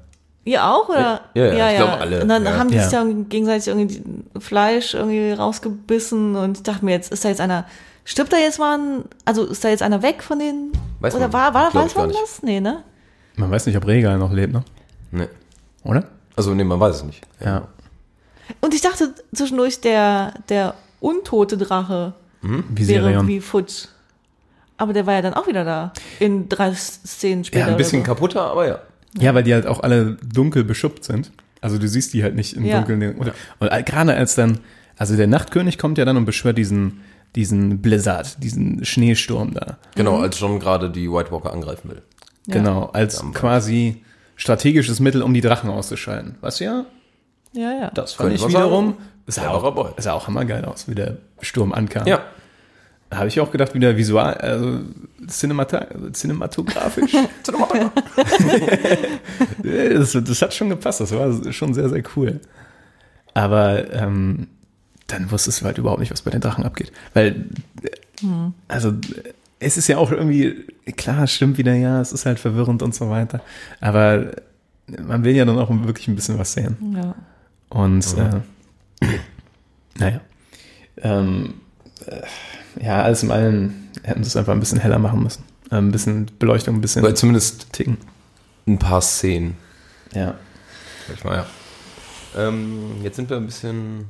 Ihr 0.44 0.64
auch, 0.64 0.88
oder? 0.88 1.22
Ja, 1.34 1.52
ja, 1.52 1.70
ich 1.70 1.76
glaube 1.76 1.92
alle, 1.98 2.22
Und 2.22 2.28
dann 2.28 2.44
ja. 2.44 2.56
haben 2.56 2.70
die 2.70 2.76
Ja. 2.76 2.82
sich 2.84 2.92
dann 2.92 3.28
gegenseitig 3.28 3.66
irgendwie 3.68 4.02
Fleisch 4.38 4.94
irgendwie 4.94 5.32
rausgebissen 5.32 6.36
und 6.36 6.58
ich 6.58 6.62
dachte 6.62 6.84
mir 6.84 6.92
jetzt, 6.92 7.12
ist 7.12 7.24
da 7.24 7.28
jetzt 7.28 7.40
einer, 7.40 7.66
stirbt 8.04 8.32
da 8.32 8.36
jetzt 8.38 8.58
mal 8.60 8.78
ein, 8.78 9.04
also 9.24 9.44
ist 9.44 9.64
da 9.64 9.68
jetzt 9.68 9.82
einer 9.82 10.02
weg 10.02 10.22
von 10.22 10.38
den, 10.38 10.72
Weiß 11.00 11.14
oder 11.16 11.24
man, 11.24 11.32
war, 11.32 11.54
war, 11.54 11.74
weiß 11.74 11.96
man 11.96 12.10
das? 12.10 12.42
Nee, 12.42 12.60
ne? 12.60 12.82
Man 13.36 13.50
weiß 13.50 13.66
nicht, 13.66 13.76
ob 13.76 13.86
Regal 13.86 14.16
noch 14.18 14.32
lebt, 14.32 14.52
ne? 14.52 14.62
Nee. 15.10 15.28
Oder? 15.84 16.04
Also, 16.36 16.54
nee, 16.54 16.64
man 16.64 16.78
weiß 16.78 16.96
es 16.96 17.04
nicht. 17.04 17.20
Ja. 17.44 17.66
Und 18.60 18.72
ich 18.72 18.80
dachte 18.80 19.12
zwischendurch, 19.34 19.80
der, 19.80 20.32
der 20.48 20.74
untote 21.00 21.56
Drache 21.56 22.14
wäre 22.42 22.62
Viserion. 22.70 23.26
wie 23.28 23.40
Futsch. 23.40 23.86
Aber 24.76 24.92
der 24.92 25.06
war 25.06 25.14
ja 25.14 25.22
dann 25.22 25.34
auch 25.34 25.46
wieder 25.48 25.64
da. 25.64 25.92
In 26.20 26.48
drei 26.48 26.72
Szenen 26.72 27.44
später. 27.44 27.66
Ja, 27.66 27.72
ein 27.72 27.76
bisschen 27.76 28.00
so. 28.02 28.06
kaputter, 28.06 28.42
aber 28.42 28.66
ja. 28.68 28.78
Ja, 29.18 29.34
weil 29.34 29.42
die 29.42 29.52
halt 29.52 29.66
auch 29.66 29.80
alle 29.80 30.16
dunkel 30.32 30.62
beschuppt 30.64 31.04
sind. 31.04 31.32
Also 31.60 31.78
du 31.78 31.88
siehst 31.88 32.14
die 32.14 32.22
halt 32.22 32.36
nicht 32.36 32.54
im 32.56 32.64
Ja. 32.64 32.76
Dunkeln. 32.78 33.16
Und, 33.16 33.32
und 33.58 33.86
gerade 33.86 34.14
als 34.14 34.36
dann, 34.36 34.60
also 34.96 35.16
der 35.16 35.26
Nachtkönig 35.26 35.78
kommt 35.78 35.98
ja 35.98 36.04
dann 36.04 36.16
und 36.16 36.24
beschwört 36.26 36.58
diesen, 36.58 37.00
diesen 37.34 37.80
Blizzard, 37.82 38.40
diesen 38.42 38.84
Schneesturm 38.84 39.54
da. 39.54 39.78
Genau, 39.96 40.18
als 40.20 40.38
John 40.38 40.60
gerade 40.60 40.90
die 40.90 41.10
White 41.10 41.32
Walker 41.32 41.52
angreifen 41.52 41.90
will. 41.90 42.02
Genau, 42.46 42.84
als 42.92 43.22
quasi 43.34 44.02
strategisches 44.36 45.00
Mittel, 45.00 45.22
um 45.22 45.34
die 45.34 45.40
Drachen 45.40 45.68
auszuschalten. 45.70 46.36
Was 46.40 46.60
ja, 46.60 46.84
Ja, 47.52 47.72
ja. 47.72 47.90
das 47.90 48.12
fand 48.12 48.32
ich 48.34 48.46
wiederum, 48.46 48.90
sagen. 48.90 48.98
Sah 49.28 49.48
auch, 49.50 49.64
aber- 49.64 49.94
sah 49.98 50.12
auch 50.14 50.26
hammergeil 50.26 50.64
aus, 50.64 50.88
wie 50.88 50.94
der 50.94 51.18
Sturm 51.40 51.72
ankam. 51.72 52.06
Ja. 52.06 52.20
Habe 53.10 53.28
ich 53.28 53.40
auch 53.40 53.50
gedacht, 53.50 53.74
wieder 53.74 53.96
visual, 53.96 54.34
also 54.34 54.80
cinemata 55.26 55.86
cinematografisch. 56.12 57.12
das, 59.62 60.12
das 60.12 60.42
hat 60.42 60.54
schon 60.54 60.68
gepasst, 60.68 61.00
das 61.00 61.12
war 61.12 61.52
schon 61.52 61.74
sehr, 61.74 61.88
sehr 61.88 62.02
cool. 62.16 62.40
Aber 63.34 63.92
ähm, 63.92 64.48
dann 65.06 65.30
wusstest 65.30 65.60
du 65.60 65.64
halt 65.64 65.78
überhaupt 65.78 66.00
nicht, 66.00 66.12
was 66.12 66.22
bei 66.22 66.30
den 66.30 66.40
Drachen 66.40 66.64
abgeht. 66.64 66.92
Weil, 67.14 67.46
äh, 67.82 68.26
also, 68.66 68.92
es 69.60 69.76
ist 69.76 69.88
ja 69.88 69.96
auch 69.96 70.10
irgendwie, 70.12 70.66
klar, 70.96 71.26
stimmt 71.26 71.56
wieder, 71.56 71.74
ja, 71.74 72.00
es 72.00 72.12
ist 72.12 72.26
halt 72.26 72.38
verwirrend 72.38 72.82
und 72.82 72.94
so 72.94 73.08
weiter. 73.10 73.40
Aber 73.80 74.26
man 75.02 75.24
will 75.24 75.34
ja 75.34 75.44
dann 75.44 75.58
auch 75.58 75.70
wirklich 75.70 76.08
ein 76.08 76.16
bisschen 76.16 76.38
was 76.38 76.52
sehen. 76.52 76.76
ja. 76.94 77.14
Und 77.70 78.16
äh, 78.18 78.40
naja. 79.98 80.20
Ähm, 81.02 81.54
äh, 82.06 82.84
ja, 82.84 83.02
alles 83.02 83.22
in 83.22 83.30
allem 83.30 83.74
hätten 84.02 84.22
sie 84.24 84.28
es 84.28 84.36
einfach 84.36 84.52
ein 84.52 84.60
bisschen 84.60 84.80
heller 84.80 84.98
machen 84.98 85.22
müssen. 85.22 85.44
Äh, 85.70 85.76
Ein 85.76 85.92
bisschen 85.92 86.30
Beleuchtung, 86.38 86.76
ein 86.76 86.80
bisschen 86.80 87.02
Weil 87.02 87.14
zumindest 87.14 87.72
ticken. 87.72 87.98
ein 88.66 88.78
paar 88.78 89.00
Szenen. 89.02 89.56
Ja. 90.14 90.34
Sag 91.06 91.16
ich 91.16 91.24
mal, 91.24 91.36
ja. 91.36 91.46
Ähm, 92.36 93.02
jetzt 93.02 93.16
sind 93.16 93.30
wir 93.30 93.36
ein 93.36 93.46
bisschen. 93.46 94.06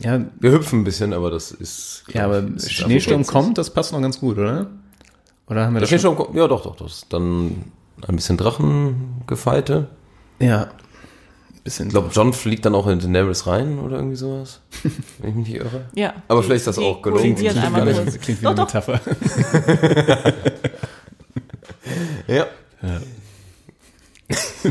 Ja, 0.00 0.18
Wir 0.40 0.52
hüpfen 0.52 0.80
ein 0.80 0.84
bisschen, 0.84 1.12
aber 1.12 1.30
das 1.30 1.50
ist. 1.52 2.04
ja 2.12 2.24
aber 2.24 2.42
ich, 2.56 2.76
Schneesturm 2.76 3.24
kommt, 3.26 3.58
das 3.58 3.70
passt 3.72 3.92
noch 3.92 4.00
ganz 4.00 4.18
gut, 4.18 4.38
oder? 4.38 4.66
Oder 5.46 5.64
haben 5.66 5.74
wir 5.74 5.80
Der 5.80 5.80
das? 5.80 5.88
Schneesturm 5.90 6.16
kommt. 6.16 6.34
Ja, 6.34 6.48
doch, 6.48 6.62
doch, 6.62 6.76
das. 6.76 7.06
Dann 7.08 7.64
ein 8.06 8.16
bisschen 8.16 8.36
Drachengefeite. 8.36 9.88
Ja. 10.38 10.68
Bisschen. 11.64 11.86
Ich 11.88 11.92
glaube, 11.92 12.08
John 12.12 12.32
fliegt 12.32 12.64
dann 12.64 12.74
auch 12.74 12.86
in 12.86 12.98
Daenerys 13.00 13.46
rein 13.46 13.78
oder 13.78 13.96
irgendwie 13.96 14.16
sowas. 14.16 14.60
wenn 15.18 15.30
ich 15.30 15.34
mich 15.36 15.48
nicht 15.48 15.56
irre. 15.60 15.84
ja. 15.94 16.14
Aber 16.28 16.40
Die- 16.40 16.46
vielleicht 16.46 16.60
ist 16.60 16.66
das 16.68 16.78
auch 16.78 17.02
gelungen. 17.02 17.34
Klingt 17.36 17.56
einmal 17.56 17.80
gar 17.82 17.84
nicht- 17.86 17.96
kurz. 18.02 18.14
das 18.14 18.20
klingt 18.22 18.40
wie 18.40 18.44
Doch, 18.44 18.50
eine 18.52 18.60
doch. 18.60 18.66
Metapher. 18.74 19.00
Ja. 22.26 22.46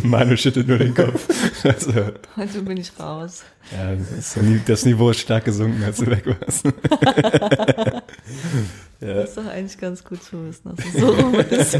Manu 0.04 0.38
schüttelt 0.38 0.68
nur 0.70 0.78
den 0.78 0.94
Kopf. 0.96 1.28
Also, 1.66 1.92
Heute 2.38 2.62
bin 2.62 2.78
ich 2.78 2.92
raus. 3.00 3.44
ja, 3.72 3.96
das, 4.16 4.38
das 4.66 4.86
Niveau 4.86 5.10
ist 5.10 5.20
stark 5.20 5.44
gesunken, 5.46 5.84
als 5.84 5.98
du 5.98 6.08
weg 6.08 6.24
warst. 6.26 6.64
Das 9.02 9.30
ist 9.30 9.38
doch 9.38 9.46
eigentlich 9.46 9.78
ganz 9.78 10.04
gut 10.04 10.22
zu 10.22 10.46
wissen, 10.46 10.76
dass 10.76 10.86
es 10.86 10.94
so 11.00 11.08
rum 11.12 11.34
ist. 11.36 11.80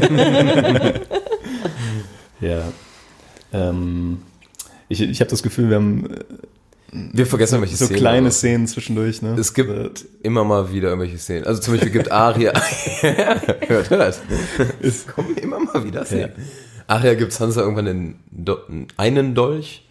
Ja. 2.40 2.62
Ähm, 3.52 4.22
ich 4.90 5.00
ich 5.00 5.20
habe 5.20 5.30
das 5.30 5.42
Gefühl, 5.42 5.70
wir 5.70 5.76
haben 5.76 6.06
äh, 6.10 6.18
Wir 7.12 7.26
vergessen 7.26 7.60
welche 7.60 7.76
so 7.76 7.86
Szenen. 7.86 8.00
kleine 8.00 8.18
aber 8.18 8.30
Szenen 8.30 8.66
zwischendurch. 8.66 9.22
Ne? 9.22 9.36
Es 9.38 9.54
gibt 9.54 10.04
immer 10.22 10.44
mal 10.44 10.70
wieder 10.72 10.88
irgendwelche 10.90 11.16
Szenen. 11.18 11.46
Also 11.46 11.62
zum 11.62 11.74
Beispiel 11.74 11.92
gibt 11.92 12.10
Aria. 12.12 12.52
Hört 13.66 13.90
ihr 13.90 13.96
das? 13.98 14.20
Es 14.82 15.06
kommen 15.06 15.36
immer 15.36 15.58
mal 15.60 15.82
wieder 15.84 16.04
Szenen. 16.04 16.32
Aria 16.86 17.14
gibt 17.14 17.32
Sansa 17.32 17.60
irgendwann 17.62 17.86
einen, 17.86 18.20
Do 18.30 18.58
einen 18.96 19.34
Dolch. 19.34 19.86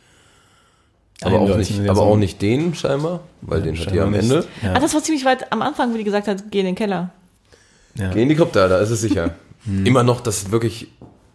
Aber, 1.22 1.40
auch, 1.40 1.48
Dolch, 1.48 1.70
nicht, 1.70 1.90
aber 1.90 1.96
so 1.96 2.02
auch 2.04 2.18
nicht 2.18 2.42
den 2.42 2.76
scheinbar, 2.76 3.22
weil 3.42 3.62
den 3.62 3.78
hat 3.78 3.92
die 3.92 4.00
am 4.00 4.14
Ende. 4.14 4.46
Ja. 4.62 4.74
Ah, 4.74 4.80
das 4.80 4.94
war 4.94 5.04
ziemlich 5.04 5.26
weit 5.26 5.52
am 5.52 5.62
Anfang, 5.62 5.94
wo 5.94 5.98
die 5.98 6.04
gesagt 6.06 6.28
hat, 6.28 6.44
geh 6.52 6.60
in 6.62 6.66
den 6.66 6.76
Keller. 6.76 7.10
Ja. 7.96 8.10
Geh 8.12 8.22
in 8.22 8.30
die 8.30 8.36
Krypta, 8.36 8.68
da 8.70 8.80
ist 8.80 8.90
es 8.90 9.02
sicher. 9.02 9.36
Immer 9.84 10.04
noch, 10.04 10.22
dass 10.22 10.52
wirklich 10.52 10.88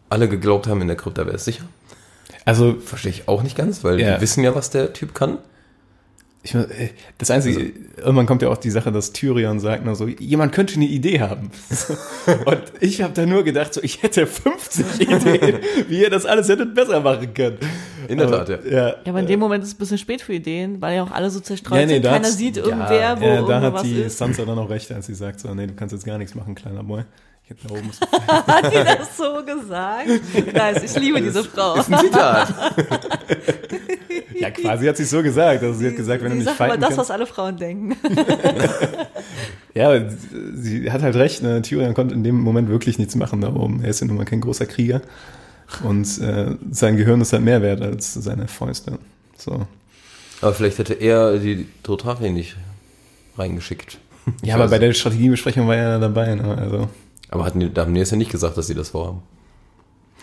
alle 0.08 0.28
geglaubt 0.28 0.66
haben, 0.66 0.80
in 0.80 0.88
der 0.88 0.96
Krypta 0.96 1.26
wäre 1.26 1.36
es 1.36 1.44
sicher. 1.44 1.64
Also 2.44 2.74
Verstehe 2.78 3.10
ich 3.10 3.28
auch 3.28 3.42
nicht 3.42 3.56
ganz, 3.56 3.84
weil 3.84 4.00
Ja. 4.00 4.16
die 4.16 4.20
wissen 4.22 4.44
ja, 4.44 4.54
was 4.54 4.70
der 4.70 4.92
Typ 4.92 5.14
kann. 5.14 5.38
Ich, 6.46 6.54
äh, 6.54 6.90
das 7.16 7.30
Einzige, 7.30 7.72
irgendwann 7.96 8.26
kommt 8.26 8.42
ja 8.42 8.50
auch 8.50 8.58
die 8.58 8.70
Sache, 8.70 8.92
dass 8.92 9.12
Tyrion 9.12 9.60
sagt 9.60 9.82
nur 9.86 9.94
so, 9.96 10.06
jemand 10.08 10.52
könnte 10.52 10.74
eine 10.74 10.84
Idee 10.84 11.20
haben. 11.20 11.50
Und 12.44 12.60
ich 12.80 13.00
habe 13.00 13.14
da 13.14 13.24
nur 13.24 13.44
gedacht, 13.44 13.72
so, 13.72 13.82
ich 13.82 14.02
hätte 14.02 14.26
50 14.26 15.00
Ideen, 15.00 15.60
wie 15.88 16.02
ihr 16.02 16.10
das 16.10 16.26
alles 16.26 16.50
hättet 16.50 16.74
besser 16.74 17.00
machen 17.00 17.32
können. 17.32 17.56
In 18.08 18.18
der 18.18 18.26
Aber, 18.26 18.44
Tat, 18.44 18.62
ja. 18.66 18.70
ja. 18.70 18.88
Ja, 18.88 18.94
aber 19.06 19.20
in 19.20 19.26
dem 19.26 19.40
Moment 19.40 19.64
ist 19.64 19.70
es 19.70 19.74
ein 19.76 19.78
bisschen 19.78 19.96
spät 19.96 20.20
für 20.20 20.34
Ideen, 20.34 20.82
weil 20.82 20.96
ja 20.96 21.02
auch 21.04 21.12
alle 21.12 21.30
so 21.30 21.40
zerstreut 21.40 21.80
Ja, 21.80 21.86
nee, 21.86 21.94
sind. 21.94 22.04
da 22.04 22.10
Keiner 22.12 22.28
sieht 22.30 22.58
irgendwer, 22.58 23.18
wo 23.18 23.24
Ja, 23.24 23.40
da 23.40 23.60
hat 23.62 23.82
die 23.82 24.02
ist. 24.02 24.18
Sansa 24.18 24.44
dann 24.44 24.58
auch 24.58 24.68
recht, 24.68 24.92
als 24.92 25.06
sie 25.06 25.14
sagt 25.14 25.40
so, 25.40 25.54
nee, 25.54 25.66
du 25.66 25.72
kannst 25.72 25.94
jetzt 25.94 26.04
gar 26.04 26.18
nichts 26.18 26.34
machen, 26.34 26.54
kleiner 26.54 26.84
Boy. 26.84 27.04
Ich 27.44 27.50
hätte 27.50 27.68
da 27.68 27.74
oben 27.74 27.90
Hat 28.46 28.72
die 28.72 28.76
das 28.76 29.16
so 29.18 29.44
gesagt? 29.44 30.08
Nice, 30.54 30.82
ich 30.82 30.98
liebe 30.98 31.20
diese 31.20 31.44
Frau. 31.44 31.74
Ist 31.76 31.92
ein 31.92 32.00
Zitat. 32.00 32.54
Ja, 34.36 34.50
quasi 34.50 34.86
hat 34.86 34.96
sie 34.96 35.04
so 35.04 35.22
gesagt. 35.22 35.62
Also 35.62 35.78
sie 35.78 35.86
hat 35.86 35.96
gesagt, 35.96 36.22
wenn 36.22 36.30
du 36.30 36.38
Sie 36.38 36.44
nicht 36.44 36.48
sagt 36.48 36.60
aber 36.60 36.70
fighten 36.70 36.80
das, 36.80 36.88
kannst. 36.90 36.98
was 36.98 37.10
alle 37.10 37.26
Frauen 37.26 37.56
denken. 37.56 37.96
Ja, 39.74 39.88
aber 39.88 40.08
sie 40.54 40.90
hat 40.90 41.02
halt 41.02 41.16
recht. 41.16 41.42
Ne? 41.42 41.60
Tyrion 41.62 41.94
konnte 41.94 42.14
in 42.14 42.22
dem 42.22 42.40
Moment 42.40 42.68
wirklich 42.68 42.98
nichts 42.98 43.16
machen 43.16 43.40
da 43.40 43.52
oben. 43.54 43.82
Er 43.82 43.90
ist 43.90 44.00
ja 44.00 44.06
nun 44.06 44.16
mal 44.16 44.24
kein 44.24 44.40
großer 44.40 44.66
Krieger. 44.66 45.00
Und 45.82 46.18
äh, 46.20 46.56
sein 46.70 46.96
Gehirn 46.96 47.20
ist 47.20 47.32
halt 47.32 47.42
mehr 47.42 47.60
wert 47.60 47.80
als 47.82 48.14
seine 48.14 48.46
Fäuste. 48.46 48.98
So. 49.36 49.66
Aber 50.40 50.52
vielleicht 50.54 50.78
hätte 50.78 50.94
er 50.94 51.38
die 51.38 51.66
Dothraki 51.82 52.30
nicht 52.30 52.56
reingeschickt. 53.36 53.98
Ja, 54.42 54.54
aber 54.54 54.68
bei 54.68 54.78
nicht. 54.78 54.82
der 54.82 54.92
Strategiebesprechung 54.92 55.66
war 55.66 55.74
er 55.76 55.90
ja 55.90 55.98
dabei. 55.98 56.34
Ne? 56.36 56.56
Also, 56.56 56.88
Aber 57.34 57.44
hatten 57.44 57.60
die, 57.60 57.72
da 57.72 57.82
haben 57.82 57.92
die 57.94 58.00
es 58.00 58.10
ja 58.10 58.16
nicht 58.16 58.30
gesagt, 58.30 58.56
dass 58.56 58.66
sie 58.68 58.74
das 58.74 58.90
vorhaben. 58.90 59.22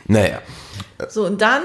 Naja. 0.08 0.40
So, 1.10 1.26
und 1.28 1.42
dann 1.42 1.62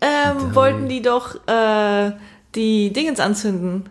ähm, 0.00 0.54
wollten 0.54 0.88
die 0.88 1.00
doch 1.00 1.36
äh, 1.48 2.10
die 2.54 2.92
Dingens 2.92 3.20
anzünden. 3.20 3.88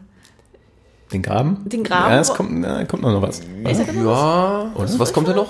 den 1.12 1.22
Graben? 1.24 1.68
Den 1.68 1.84
Graben? 1.84 2.12
Ja, 2.14 2.20
es 2.20 2.34
kommt, 2.34 2.52
na, 2.60 2.84
kommt 2.86 3.02
noch 3.04 3.22
was. 3.22 3.40
Da 3.42 3.72
noch 3.72 3.94
Ja, 3.96 4.72
was, 4.76 5.00
was 5.00 5.14
kommt 5.14 5.28
denn 5.30 5.36
noch? 5.38 5.50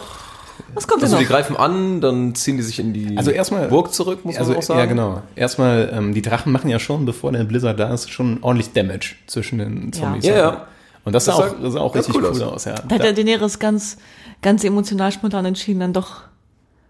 Was 0.73 0.87
kommt 0.87 1.01
Also 1.03 1.15
denn 1.17 1.25
die 1.25 1.29
noch? 1.29 1.37
greifen 1.37 1.57
an, 1.57 1.99
dann 2.01 2.35
ziehen 2.35 2.55
die 2.55 2.63
sich 2.63 2.79
in 2.79 2.93
die 2.93 3.17
Also 3.17 3.31
erstmal- 3.31 3.67
Burg 3.67 3.93
zurück, 3.93 4.23
muss 4.23 4.37
Also, 4.37 4.51
man 4.51 4.59
auch 4.59 4.63
sagen. 4.63 4.79
ja, 4.79 4.85
genau. 4.85 5.21
Erstmal, 5.35 5.91
ähm, 5.93 6.13
die 6.13 6.21
Drachen 6.21 6.51
machen 6.53 6.69
ja 6.69 6.79
schon, 6.79 7.05
bevor 7.05 7.31
der 7.31 7.43
Blizzard 7.43 7.79
da 7.79 7.91
ist, 7.93 8.09
schon 8.11 8.37
ordentlich 8.41 8.71
Damage 8.71 9.15
zwischen 9.27 9.57
den 9.57 9.91
Zombies. 9.91 10.23
Ja, 10.25 10.35
ja. 10.35 10.67
Und 11.03 11.13
das, 11.13 11.25
Das 11.25 11.37
sah 11.37 11.43
auch, 11.43 11.55
das 11.61 11.73
sah 11.73 11.79
auch 11.79 11.95
richtig 11.95 12.15
cool 12.15 12.23
cool, 12.25 12.29
aus. 12.29 12.41
aus. 12.41 12.65
ja. 12.65 12.75
Da 12.75 12.95
hat 12.95 13.03
der 13.03 13.13
Daenerys 13.13 13.59
ganz, 13.59 13.97
ganz 14.41 14.63
emotional 14.63 15.11
spontan 15.11 15.45
entschieden, 15.45 15.79
dann 15.79 15.93
doch 15.93 16.21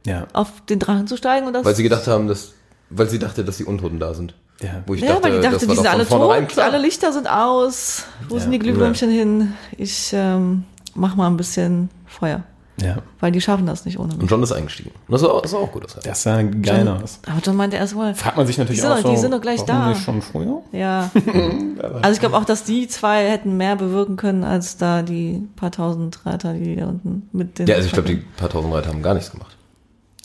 ja. 0.05 0.27
auf 0.33 0.65
den 0.69 0.79
Drachen 0.79 1.07
zu 1.07 1.17
steigen. 1.17 1.47
Und 1.47 1.53
das, 1.53 1.65
Weil 1.65 1.75
sie 1.75 1.83
gedacht 1.83 2.07
haben, 2.07 2.27
dass, 2.27 2.53
weil 2.89 3.09
sie 3.09 3.19
dachte, 3.19 3.45
dass 3.45 3.57
die 3.57 3.65
Untoten 3.65 3.99
da 3.99 4.13
sind. 4.13 4.35
Ja. 4.61 4.83
Wo 4.85 4.93
ich 4.93 5.01
ja, 5.01 5.13
dachte, 5.13 5.23
weil 5.23 5.31
die 5.37 5.47
dachte, 5.47 5.67
die 5.67 5.75
sind 5.75 5.87
alle 5.87 6.07
tot, 6.07 6.49
klar. 6.49 6.67
alle 6.67 6.77
Lichter 6.77 7.11
sind 7.11 7.27
aus. 7.27 8.03
Wo 8.29 8.37
sind 8.37 8.51
die 8.51 8.59
Glühwürmchen 8.59 9.09
hin? 9.09 9.53
Ich 9.77 10.11
ähm, 10.13 10.65
mach 10.93 11.15
mal 11.15 11.27
ein 11.27 11.37
bisschen 11.37 11.89
Feuer. 12.05 12.43
Ja. 12.81 12.97
Weil 13.19 13.31
die 13.31 13.41
schaffen 13.41 13.65
das 13.65 13.85
nicht 13.85 13.99
ohne 13.99 14.13
Und 14.13 14.21
mich. 14.21 14.29
John 14.31 14.41
ist 14.43 14.51
eingestiegen. 14.51 14.91
Und 15.07 15.11
das 15.11 15.21
sah, 15.21 15.39
das 15.41 15.51
sah 15.51 15.57
auch 15.57 15.71
gut 15.71 15.85
aus. 15.85 15.95
Das 16.03 16.23
sah 16.23 16.41
geil 16.41 16.87
aus. 16.87 17.19
Aber 17.27 17.39
John 17.43 17.55
meinte 17.55 17.77
erst 17.77 17.95
mal, 17.95 18.13
Fragt 18.15 18.37
man 18.37 18.47
sich 18.47 18.57
natürlich 18.57 18.79
Die 18.79 18.81
sind 18.81 18.91
auch 18.91 19.01
doch- 19.01 19.09
die 19.09 19.15
so, 19.15 19.21
sind 19.21 19.31
doch 19.31 19.41
gleich 19.41 19.61
da. 19.63 19.89
nicht 19.89 20.03
schon 20.03 20.21
früher? 20.21 20.61
ja. 20.71 21.09
also 22.01 22.13
ich 22.13 22.19
glaube 22.19 22.37
auch, 22.37 22.45
dass 22.45 22.63
die 22.63 22.87
zwei 22.87 23.29
hätten 23.29 23.57
mehr 23.57 23.75
bewirken 23.75 24.15
können, 24.15 24.43
als 24.43 24.77
da 24.77 25.01
die 25.01 25.47
paar 25.55 25.71
tausend 25.71 26.25
Reiter, 26.25 26.53
die 26.53 26.75
da 26.75 26.87
unten 26.87 27.29
mit 27.31 27.59
den... 27.59 27.67
Ja, 27.67 27.75
also 27.75 27.87
ich 27.87 27.93
glaube, 27.93 28.09
die 28.09 28.15
paar 28.15 28.49
tausend 28.49 28.73
Reiter 28.73 28.89
haben 28.89 29.01
gar 29.01 29.13
nichts 29.13 29.31
gemacht. 29.31 29.55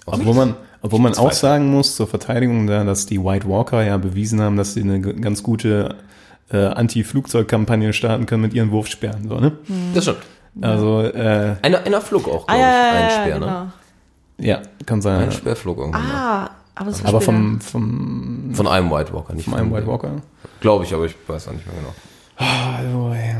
Obwohl 0.07 0.35
man, 0.35 0.55
obwohl 0.83 1.01
man 1.01 1.14
auch 1.14 1.33
sagen 1.33 1.71
muss, 1.71 1.97
zur 1.97 2.07
Verteidigung 2.07 2.66
da, 2.66 2.85
dass 2.85 3.07
die 3.07 3.23
White 3.23 3.49
Walker 3.49 3.83
ja 3.85 3.97
bewiesen 3.97 4.40
haben, 4.40 4.57
dass 4.57 4.75
sie 4.75 4.83
eine 4.83 5.01
ganz 5.01 5.42
gute 5.42 5.97
äh, 6.53 6.59
Anti-Flugzeugkampagne 6.59 7.92
starten 7.92 8.27
können 8.27 8.42
mit 8.42 8.55
ihren 8.55 8.71
Wurfsperren. 8.71 9.29
So, 9.29 9.40
ne? 9.40 9.53
Das 9.95 10.05
stimmt. 10.05 10.19
Also, 10.61 11.03
äh, 11.03 11.57
Einer, 11.62 11.83
einer 11.85 12.01
flog 12.01 12.29
auch, 12.29 12.47
ah, 12.49 12.53
glaube 12.55 12.61
ja, 12.62 12.88
ich, 12.88 12.95
ja, 12.95 13.01
ein 13.01 13.11
Speer, 13.23 13.35
genau. 13.35 13.47
ne? 13.47 13.73
ja, 14.38 14.62
kann 14.87 15.03
sein. 15.03 15.21
Ein 15.23 15.33
Speer 15.33 15.57
flog 15.57 15.79
irgendwann. 15.79 16.03
Ah, 16.03 16.51
aber 16.75 16.90
das 16.90 17.03
war 17.03 17.09
Aber 17.11 17.21
vom, 17.21 17.61
vom, 17.61 18.51
Von 18.55 18.66
einem 18.66 18.90
White 18.90 19.12
Walker, 19.12 19.35
nicht 19.35 19.45
vom 19.45 19.55
einem 19.55 19.73
White 19.73 19.87
Walker. 19.87 20.11
Glaube 20.61 20.85
ich, 20.85 20.95
aber 20.95 21.05
ich 21.07 21.14
weiß 21.27 21.49
auch 21.49 21.53
nicht 21.53 21.66
mehr 21.66 21.75
genau. 21.77 21.95
Also, 22.38 23.12
ey. 23.14 23.35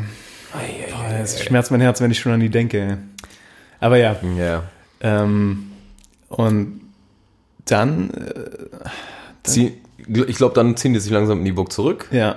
Boah, 0.91 1.15
es 1.23 1.43
schmerzt 1.43 1.71
mein 1.71 1.81
Herz, 1.81 2.01
wenn 2.01 2.11
ich 2.11 2.19
schon 2.19 2.33
an 2.33 2.41
die 2.41 2.49
denke. 2.51 2.79
Ey. 2.81 2.97
Aber 3.81 3.97
ja, 3.99 4.17
Ja. 4.39 4.63
ähm, 5.01 5.71
und 6.29 6.81
dann, 7.67 8.11
äh, 8.11 8.89
Zieh, 9.43 9.73
ich 10.07 10.37
glaube, 10.37 10.55
dann 10.55 10.77
ziehen 10.77 10.93
die 10.95 11.01
sich 11.01 11.13
langsam 11.13 11.39
in 11.39 11.45
die 11.45 11.53
Burg 11.53 11.73
zurück. 11.73 12.09
ja, 12.11 12.37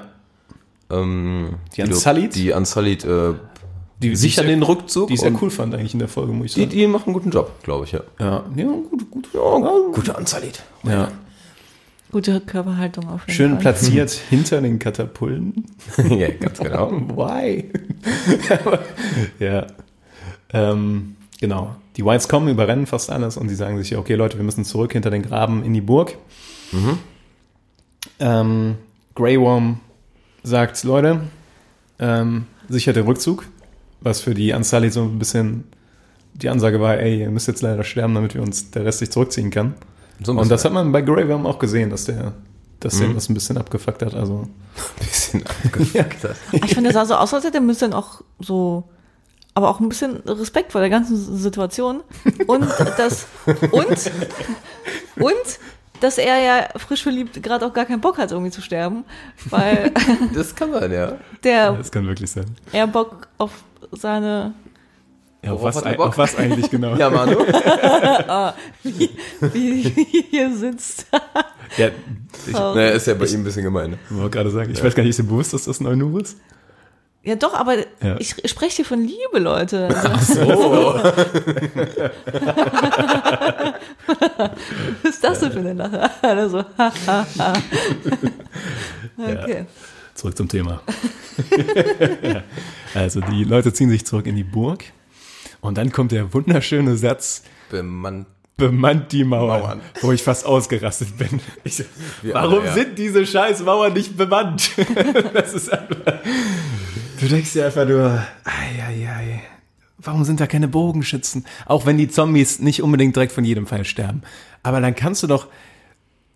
Ähm, 0.92 1.56
Die 1.76 1.84
Unsullied? 1.84 2.36
Die 2.36 2.52
Unsullied 2.52 3.06
äh, 3.06 3.34
die, 4.02 4.16
sichern 4.16 4.46
die 4.46 4.54
ich 4.54 4.58
den 4.60 4.64
Rückzug. 4.64 5.08
Die 5.08 5.16
ich 5.16 5.20
sehr 5.20 5.34
cool 5.42 5.50
fand 5.50 5.74
eigentlich 5.74 5.94
in 5.94 6.00
der 6.00 6.08
Folge, 6.08 6.32
muss 6.32 6.48
ich 6.48 6.54
Die, 6.54 6.62
sagen. 6.62 6.72
die 6.72 6.88
machen 6.88 7.06
einen 7.06 7.14
guten 7.14 7.32
Job, 7.32 7.62
glaube 7.64 7.86
ich, 7.86 7.92
ja. 7.92 8.02
ja, 8.20 8.44
ja, 8.56 8.66
gut, 8.66 9.12
gut. 9.12 9.30
Gute 9.94 10.14
Unsullied. 10.14 10.64
Ja. 10.84 11.10
Gute 12.12 12.40
Körperhaltung 12.42 13.08
auf 13.08 13.22
jeden 13.28 13.36
Schön 13.38 13.52
Fall. 13.52 13.60
platziert 13.60 14.10
hinter 14.30 14.62
den 14.62 14.80
Katapulten. 14.80 15.66
ja, 16.10 16.30
ganz 16.32 16.60
genau. 16.60 16.92
Why? 17.16 17.70
Ja. 19.40 19.68
Ähm, 20.52 21.16
genau. 21.40 21.76
die 21.98 22.04
Whites 22.04 22.28
kommen, 22.28 22.48
überrennen 22.48 22.88
fast 22.88 23.12
alles 23.12 23.38
und 23.38 23.50
sie 23.50 23.56
sagen 23.56 23.78
sich, 23.78 23.96
okay 23.96 24.16
Leute, 24.16 24.38
wir 24.38 24.44
müssen 24.46 24.66
zurück 24.66 24.94
hinter 24.94 25.12
den 25.12 25.22
Graben 25.22 25.64
in 25.64 25.74
die 25.76 25.82
Burg. 25.82 26.18
Ähm, 28.20 28.76
Grey 29.14 29.40
Worm 29.40 29.80
sagt, 30.42 30.84
Leute, 30.84 31.22
ähm, 32.00 32.46
sichert 32.70 32.96
den 32.96 33.06
Rückzug, 33.06 33.46
was 34.02 34.22
für 34.22 34.34
die 34.34 34.54
Ansali 34.54 34.90
so 34.90 35.04
ein 35.04 35.20
bisschen 35.20 35.66
die 36.34 36.50
Ansage 36.50 36.80
war, 36.80 36.98
ey, 36.98 37.22
ihr 37.22 37.32
müsst 37.32 37.48
jetzt 37.48 37.62
leider 37.62 37.84
sterben, 37.84 38.16
damit 38.16 38.34
wir 38.34 38.42
uns 38.42 38.72
der 38.72 38.86
Rest 38.86 39.00
sich 39.00 39.12
zurückziehen 39.12 39.52
kann. 39.52 39.74
So 40.24 40.32
ein 40.32 40.38
und 40.38 40.50
das 40.50 40.66
hat 40.66 40.74
man 40.74 40.92
bei 40.92 41.02
Grey 41.02 41.28
Worm 41.28 41.46
auch 41.46 41.60
gesehen, 41.60 41.90
dass 41.90 42.06
der, 42.06 42.34
dass 42.80 42.98
der 42.98 43.10
das 43.10 43.30
ein 43.30 43.34
bisschen 43.34 43.58
abgefuckt 43.58 44.02
hat. 44.02 44.14
Also 44.16 44.48
bisschen 45.00 45.46
abgefuckt 45.46 46.24
hat. 46.24 46.36
Ich 46.52 46.74
finde, 46.74 46.92
der 46.92 46.94
sah 46.94 47.06
so 47.06 47.16
aus, 47.16 47.34
als 47.34 47.44
hätte 47.44 47.58
er 47.58 47.62
ein 47.62 47.68
bisschen 47.68 47.94
auch 47.94 48.22
so, 48.40 48.84
aber 49.54 49.70
auch 49.70 49.80
ein 49.80 49.90
bisschen 49.90 50.18
Respekt 50.26 50.72
vor 50.72 50.82
der 50.82 50.90
ganzen 50.90 51.18
Situation. 51.38 52.02
Und 52.48 52.68
das, 52.98 53.28
und, 53.72 54.12
und, 55.18 55.60
dass 56.02 56.18
er 56.18 56.38
ja 56.40 56.70
frisch 56.78 57.04
verliebt 57.04 57.42
gerade 57.44 57.66
auch 57.66 57.74
gar 57.74 57.86
keinen 57.86 58.02
Bock 58.02 58.18
hat, 58.18 58.32
irgendwie 58.32 58.52
zu 58.52 58.62
sterben, 58.62 59.04
weil 59.50 59.92
Das 60.34 60.56
kann 60.56 60.72
sein, 60.72 60.92
ja. 60.92 61.18
der 61.44 61.74
das 61.74 61.92
kann 61.92 62.08
wirklich 62.08 62.32
sein. 62.32 62.46
eher 62.72 62.88
Bock 62.88 63.28
auf 63.38 63.52
seine, 63.92 64.54
Ja, 65.44 65.52
auf, 65.54 65.63
was, 65.63 65.76
hat 65.78 65.86
er 65.86 65.92
ei- 65.92 65.96
Bock? 65.96 66.08
auf 66.10 66.18
was 66.18 66.36
eigentlich 66.36 66.70
genau? 66.70 66.96
Ja, 66.98 67.10
Manu. 67.10 67.39
wie, 68.84 69.10
wie 69.42 70.26
hier 70.30 70.56
sitzt. 70.56 71.06
ja 71.78 71.89
ich 72.48 72.54
naja, 72.54 72.89
ist 72.92 73.08
ja 73.08 73.13
bei 73.15 73.26
ihm 73.26 73.42
ein 73.42 73.44
bisschen 73.44 73.63
gemein. 73.63 73.92
Ne? 73.92 73.98
wollte 74.10 74.38
gerade 74.38 74.50
sagen, 74.52 74.72
ich 74.72 74.84
weiß 74.84 74.96
gar 74.96 75.04
nicht, 75.04 75.12
ist 75.12 75.20
dir 75.20 75.24
bewusst, 75.24 75.54
dass 75.54 75.65
das 75.65 75.80
Neunur 75.80 76.22
ist? 76.22 76.38
Ja, 77.22 77.36
doch, 77.36 77.54
aber 77.54 77.76
Ja. 78.02 78.15
ich 78.18 78.34
spreche 78.50 78.78
hier 78.78 78.86
von 78.86 79.02
Liebe, 79.02 79.39
Leute. 79.39 79.89
Oh, 80.46 80.94
Was 85.04 85.10
ist 85.12 85.24
das 85.24 85.39
denn 85.39 85.52
für 85.52 85.60
eine 85.60 85.74
Lache? 85.74 86.50
So, 86.50 86.63
ha. 86.78 86.94
Okay. 89.18 89.65
Zurück 90.15 90.38
zum 90.38 90.48
Thema. 90.48 90.82
Also 92.93 93.21
die 93.21 93.43
Leute 93.43 93.73
ziehen 93.73 93.89
sich 93.89 94.06
zurück 94.06 94.25
in 94.25 94.36
die 94.36 94.43
Burg 94.43 94.84
und 95.62 95.78
dann 95.78 95.91
kommt 95.91 96.12
der 96.12 96.34
wunderschöne 96.34 96.95
Satz, 96.97 97.43
bemannt. 97.69 98.28
bemannt 98.58 99.12
die 99.12 99.23
Mauern, 99.23 99.62
Mauern. 99.62 99.82
wo 100.02 100.12
ich 100.12 100.23
fast 100.23 100.45
ausgerastet 100.45 101.17
bin. 101.17 101.39
Ich, 101.63 101.84
warum 102.23 102.60
alle, 102.60 102.65
ja. 102.65 102.73
sind 102.73 102.97
diese 102.97 103.25
scheiß 103.25 103.63
Mauern 103.63 103.93
nicht 103.93 104.17
bemannt? 104.17 104.71
das 105.34 105.54
ist 105.54 105.71
einfach, 105.71 106.19
du 107.19 107.28
denkst 107.28 107.54
dir 107.54 107.65
einfach 107.65 107.88
nur, 107.88 108.25
ei, 108.43 108.84
ei, 108.84 109.10
ei. 109.10 109.41
Warum 110.02 110.23
sind 110.23 110.39
da 110.39 110.47
keine 110.47 110.69
Bogenschützen? 110.69 111.45
Auch 111.65 111.86
wenn 111.86 111.97
die 111.97 112.08
Zombies 112.08 112.60
nicht 112.60 112.82
unbedingt 112.82 113.17
direkt 113.17 113.34
von 113.34 113.43
jedem 113.43 113.67
Pfeil 113.67 113.84
sterben. 113.84 114.21
Aber 114.63 114.80
dann 114.80 114.95
kannst 114.95 115.23
du 115.23 115.28
doch 115.28 115.47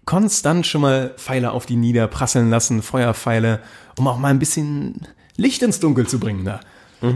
konstant 0.03 0.67
schon 0.67 0.81
mal 0.81 1.13
Pfeile 1.17 1.51
auf 1.51 1.65
die 1.65 1.77
niederprasseln 1.77 2.49
lassen, 2.49 2.81
Feuerpfeile, 2.81 3.61
um 3.97 4.07
auch 4.07 4.17
mal 4.17 4.29
ein 4.29 4.39
bisschen 4.39 5.07
Licht 5.37 5.61
ins 5.61 5.79
Dunkel 5.79 6.07
zu 6.07 6.19
bringen 6.19 6.45
da. 6.45 6.59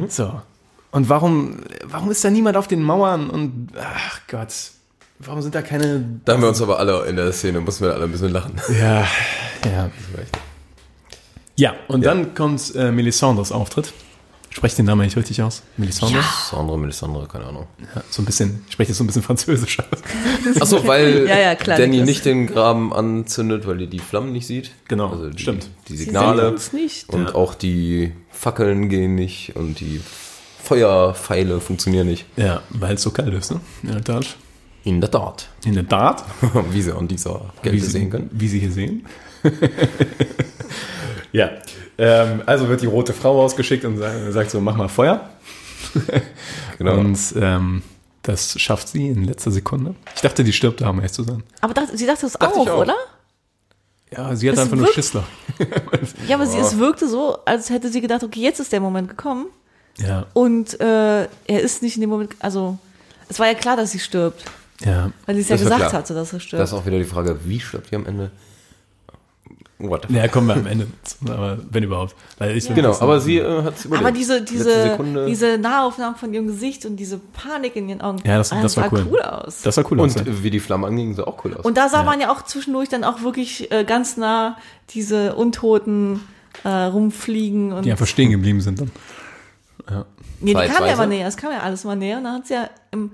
So. 0.09 0.41
Und 0.91 1.09
warum, 1.09 1.59
warum 1.83 2.11
ist 2.11 2.23
da 2.23 2.29
niemand 2.29 2.57
auf 2.57 2.67
den 2.67 2.81
Mauern 2.81 3.29
und, 3.29 3.69
ach 3.79 4.21
Gott, 4.27 4.53
warum 5.19 5.41
sind 5.41 5.55
da 5.55 5.61
keine, 5.61 6.03
Da 6.25 6.33
haben 6.33 6.41
wir 6.41 6.49
uns 6.49 6.61
aber 6.61 6.79
alle 6.79 7.05
in 7.05 7.15
der 7.15 7.31
Szene, 7.31 7.59
mussten 7.61 7.85
wir 7.85 7.93
alle 7.93 8.05
ein 8.05 8.11
bisschen 8.11 8.31
lachen. 8.31 8.53
ja, 8.79 9.05
ja. 9.65 9.89
Ja, 11.59 11.73
und 11.87 12.05
dann 12.05 12.35
kommt 12.35 12.75
äh, 12.75 12.91
Melisandres 12.91 13.51
Auftritt. 13.51 13.93
Sprecht 14.57 14.75
den 14.79 14.85
Namen 14.87 15.01
eigentlich 15.01 15.15
richtig 15.15 15.39
aus? 15.43 15.61
Melisandre? 15.77 16.23
Sandra, 16.49 16.77
Melisandre, 16.77 17.27
keine 17.27 17.45
Ahnung. 17.45 17.67
Ja. 17.93 18.01
So 18.09 18.23
ein 18.23 18.25
bisschen, 18.25 18.63
ich 18.65 18.73
spreche 18.73 18.89
jetzt 18.89 18.97
so 18.97 19.03
ein 19.03 19.07
bisschen 19.07 19.21
französisch 19.21 19.77
aus. 19.79 19.99
Achso, 20.59 20.87
weil 20.87 21.27
Ja, 21.29 21.37
ja, 21.37 21.53
klar, 21.53 21.77
Danny 21.77 22.01
nicht 22.01 22.25
den 22.25 22.47
Graben 22.47 22.91
anzündet, 22.91 23.67
weil 23.67 23.77
die 23.77 23.85
die 23.85 23.99
Flammen 23.99 24.31
nicht 24.31 24.47
sieht. 24.47 24.71
Genau, 24.87 25.11
also 25.11 25.29
die, 25.29 25.43
stimmt. 25.43 25.69
Die 25.89 25.95
Sie 25.95 26.05
Signale. 26.05 26.41
sehen 26.41 26.53
uns 26.53 26.73
nicht. 26.73 27.09
Und 27.09 27.35
auch 27.35 27.53
die 27.53 28.13
Fackeln 28.31 28.89
gehen 28.89 29.13
nicht 29.13 29.55
und 29.55 29.79
die 29.79 30.01
Feuerpfeile 30.63 31.61
funktionieren 31.61 32.07
nicht. 32.07 32.25
Ja, 32.35 32.63
weil 32.71 32.95
es 32.95 33.03
so 33.03 33.11
kalt 33.11 33.35
ist, 33.35 33.51
ne? 33.51 33.61
In 33.83 33.91
der 33.91 34.03
Tat. 34.03 34.37
In 34.85 35.01
der 35.01 35.11
Tat. 35.11 35.49
In 35.65 35.75
der 35.75 35.87
Tat. 35.87 36.25
Wie 36.71 36.81
Sie 36.81 36.97
an 36.97 37.07
dieser 37.07 37.41
Sie, 37.63 37.79
sehen 37.79 38.09
können. 38.09 38.31
Wie 38.33 38.47
Sie 38.47 38.57
hier 38.57 38.71
sehen. 38.71 39.05
ja, 41.31 41.51
ähm, 41.97 42.41
also 42.45 42.67
wird 42.69 42.81
die 42.81 42.85
rote 42.87 43.13
Frau 43.13 43.41
ausgeschickt 43.43 43.85
und 43.85 43.97
sagt, 44.31 44.51
so, 44.51 44.59
mach 44.61 44.75
mal 44.75 44.87
Feuer. 44.89 45.29
Genau. 46.77 46.97
Und 46.99 47.17
ähm, 47.39 47.81
das 48.23 48.59
schafft 48.59 48.89
sie 48.89 49.07
in 49.07 49.23
letzter 49.23 49.51
Sekunde. 49.51 49.95
Ich 50.15 50.21
dachte, 50.21 50.43
die 50.43 50.53
stirbt 50.53 50.81
da, 50.81 50.89
um 50.89 50.97
ehrlich 50.97 51.11
zu 51.13 51.23
sein. 51.23 51.43
Aber 51.61 51.73
dacht, 51.73 51.97
sie 51.97 52.05
dachte 52.05 52.25
es 52.27 52.33
Dachte 52.33 52.59
auch, 52.59 52.67
auch. 52.67 52.81
oder? 52.81 52.95
Ja, 54.15 54.35
sie 54.35 54.47
hat 54.49 54.55
Es 54.57 54.61
einfach 54.61 54.75
nur 54.75 54.85
wirkt- 54.85 54.95
Schissler. 54.95 55.23
Ja, 56.27 56.35
aber 56.35 56.45
sie, 56.45 56.57
es 56.59 56.77
wirkte 56.77 57.07
so, 57.07 57.39
als 57.45 57.69
hätte 57.69 57.89
sie 57.91 57.99
gedacht, 58.01 58.23
okay, 58.23 58.41
jetzt 58.41 58.59
ist 58.59 58.71
der 58.71 58.79
Moment 58.79 59.09
gekommen. 59.09 59.47
Ja, 59.97 60.27
Und 60.33 60.79
äh, 60.79 61.23
er 61.23 61.29
ist 61.61 61.81
nicht 61.81 61.95
in 61.95 62.01
dem 62.01 62.09
Moment, 62.11 62.35
also 62.39 62.77
es 63.29 63.39
war 63.39 63.47
ja 63.47 63.55
klar, 63.55 63.75
dass 63.75 63.91
sie 63.91 63.99
stirbt. 63.99 64.45
ja. 64.81 65.11
Weil 65.25 65.35
sie 65.35 65.41
es 65.41 65.49
ja 65.49 65.55
Das 65.55 65.63
gesagt 65.63 65.81
klar. 65.81 65.93
hatte, 65.93 66.13
dass 66.13 66.31
er 66.33 66.39
stirbt. 66.39 66.61
Das 66.61 66.71
ist 66.71 66.77
auch 66.77 66.85
wieder 66.85 66.99
die 66.99 67.03
Frage, 67.05 67.39
wie 67.43 67.59
stirbt 67.59 67.89
die 67.91 67.95
am 67.95 68.05
Ende? 68.05 68.29
What 69.79 70.03
the 70.03 70.07
fuck? 70.07 70.15
Ja, 70.17 70.27
kommen 70.27 70.47
wir 70.47 70.55
am 70.55 70.65
Ende 70.65 70.87
zu, 71.03 71.17
aber 71.31 71.59
wenn 71.69 71.83
überhaupt. 71.83 72.15
Weil 72.39 72.57
ich 72.57 72.67
Genau, 72.73 72.97
aber 72.99 73.19
sie 73.19 73.37
äh, 73.37 73.61
hat 73.63 73.75
es 73.77 73.85
überlebt. 73.85 74.07
aber 74.07 74.17
diese, 74.17 74.41
diese, 74.41 74.83
Sekunde. 74.89 75.27
diese 75.27 75.59
Nahaufnahmen 75.59 76.15
von 76.15 76.33
ihrem 76.33 76.47
Gesicht 76.47 76.85
und 76.87 76.95
diese 76.95 77.19
Panik 77.19 77.75
in 77.75 77.87
ihren 77.89 78.01
Augen, 78.01 78.17
Ja, 78.25 78.37
das- 78.37 78.51
ah, 78.51 78.61
das 78.61 78.75
war 78.75 78.89
sah 78.89 78.95
cool. 79.05 79.21
aus. 79.21 79.61
Das 79.61 79.75
sah 79.75 79.83
cool 79.91 79.99
aus. 80.01 80.15
und 80.15 80.25
ja. 80.27 80.43
wie 80.43 80.49
die 80.49 80.59
Flammen 80.59 80.85
angingen, 80.85 81.13
sah 81.13 81.25
auch 81.25 81.45
cool 81.45 81.53
aus. 81.53 81.63
Und 81.63 81.77
da 81.77 81.89
sah 81.89 82.01
man 82.03 82.19
ja 82.19 82.31
auch 82.31 82.41
zwischendurch 82.43 82.89
dann 82.89 83.03
auch 83.03 83.21
wirklich 83.21 83.71
äh, 83.71 83.83
ganz 83.83 84.17
nah 84.17 84.57
diese 84.91 85.35
Untoten 85.35 86.21
äh, 86.63 86.69
rumfliegen. 86.69 87.71
Und 87.73 87.85
Die 87.85 87.91
einfach 87.91 88.07
stehen 88.07 88.31
geblieben 88.31 88.61
sind 88.61 88.81
dann. 88.81 88.91
nee, 90.39 90.53
die 90.55 90.67
kam 90.73 90.85
ja 90.85 90.93
immer 90.93 91.05
näher, 91.07 91.27
es 91.27 91.37
kam 91.37 91.51
ja 91.51 91.59
alles 91.59 91.83
mal 91.83 91.95
näher. 91.95 92.17
Und 92.17 92.23
dann 92.23 92.33
hat 92.37 92.47
sie 92.47 92.55
ja 92.55 92.69
im, 92.91 93.11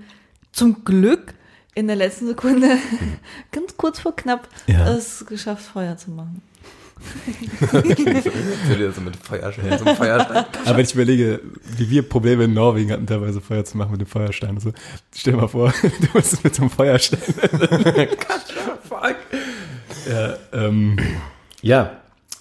zum 0.52 0.82
Glück 0.84 1.34
in 1.74 1.88
der 1.88 1.96
letzten 1.96 2.26
Sekunde, 2.28 2.68
ganz 3.52 3.76
kurz 3.76 3.98
vor 3.98 4.14
knapp, 4.14 4.48
Ja. 4.66 4.88
es 4.90 5.26
geschafft, 5.26 5.64
Feuer 5.64 5.96
zu 5.96 6.10
machen. 6.12 6.40
So 8.94 9.00
mit 9.00 9.16
Feuerstein, 9.16 9.78
so 9.78 9.94
Feuerstein. 9.94 10.44
Aber 10.64 10.76
wenn 10.76 10.84
ich 10.84 10.94
überlege, 10.94 11.40
wie 11.76 11.90
wir 11.90 12.02
Probleme 12.08 12.44
in 12.44 12.54
Norwegen 12.54 12.90
hatten, 12.92 13.06
teilweise 13.06 13.40
Feuer 13.40 13.64
zu 13.64 13.76
machen 13.76 13.92
mit 13.92 14.00
dem 14.00 14.06
Feuerstein. 14.06 14.54
Also, 14.54 14.72
stell 15.14 15.34
dir 15.34 15.40
mal 15.40 15.48
vor, 15.48 15.72
du 15.82 16.06
musst 16.12 16.42
mit 16.44 16.54
so 16.54 16.62
einem 16.62 16.70
Feuerstein. 16.70 17.20
Fuck. 18.82 19.16
ja, 20.08 20.36
ähm, 20.52 20.96
ja. 21.62 21.96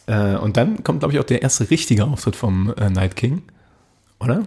Äh, 0.05 0.35
und 0.35 0.57
dann 0.57 0.83
kommt, 0.83 0.99
glaube 0.99 1.13
ich, 1.13 1.19
auch 1.19 1.25
der 1.25 1.41
erste 1.41 1.69
richtige 1.69 2.05
Auftritt 2.05 2.35
vom 2.35 2.73
äh, 2.77 2.89
Night 2.89 3.15
King, 3.15 3.43
oder? 4.19 4.43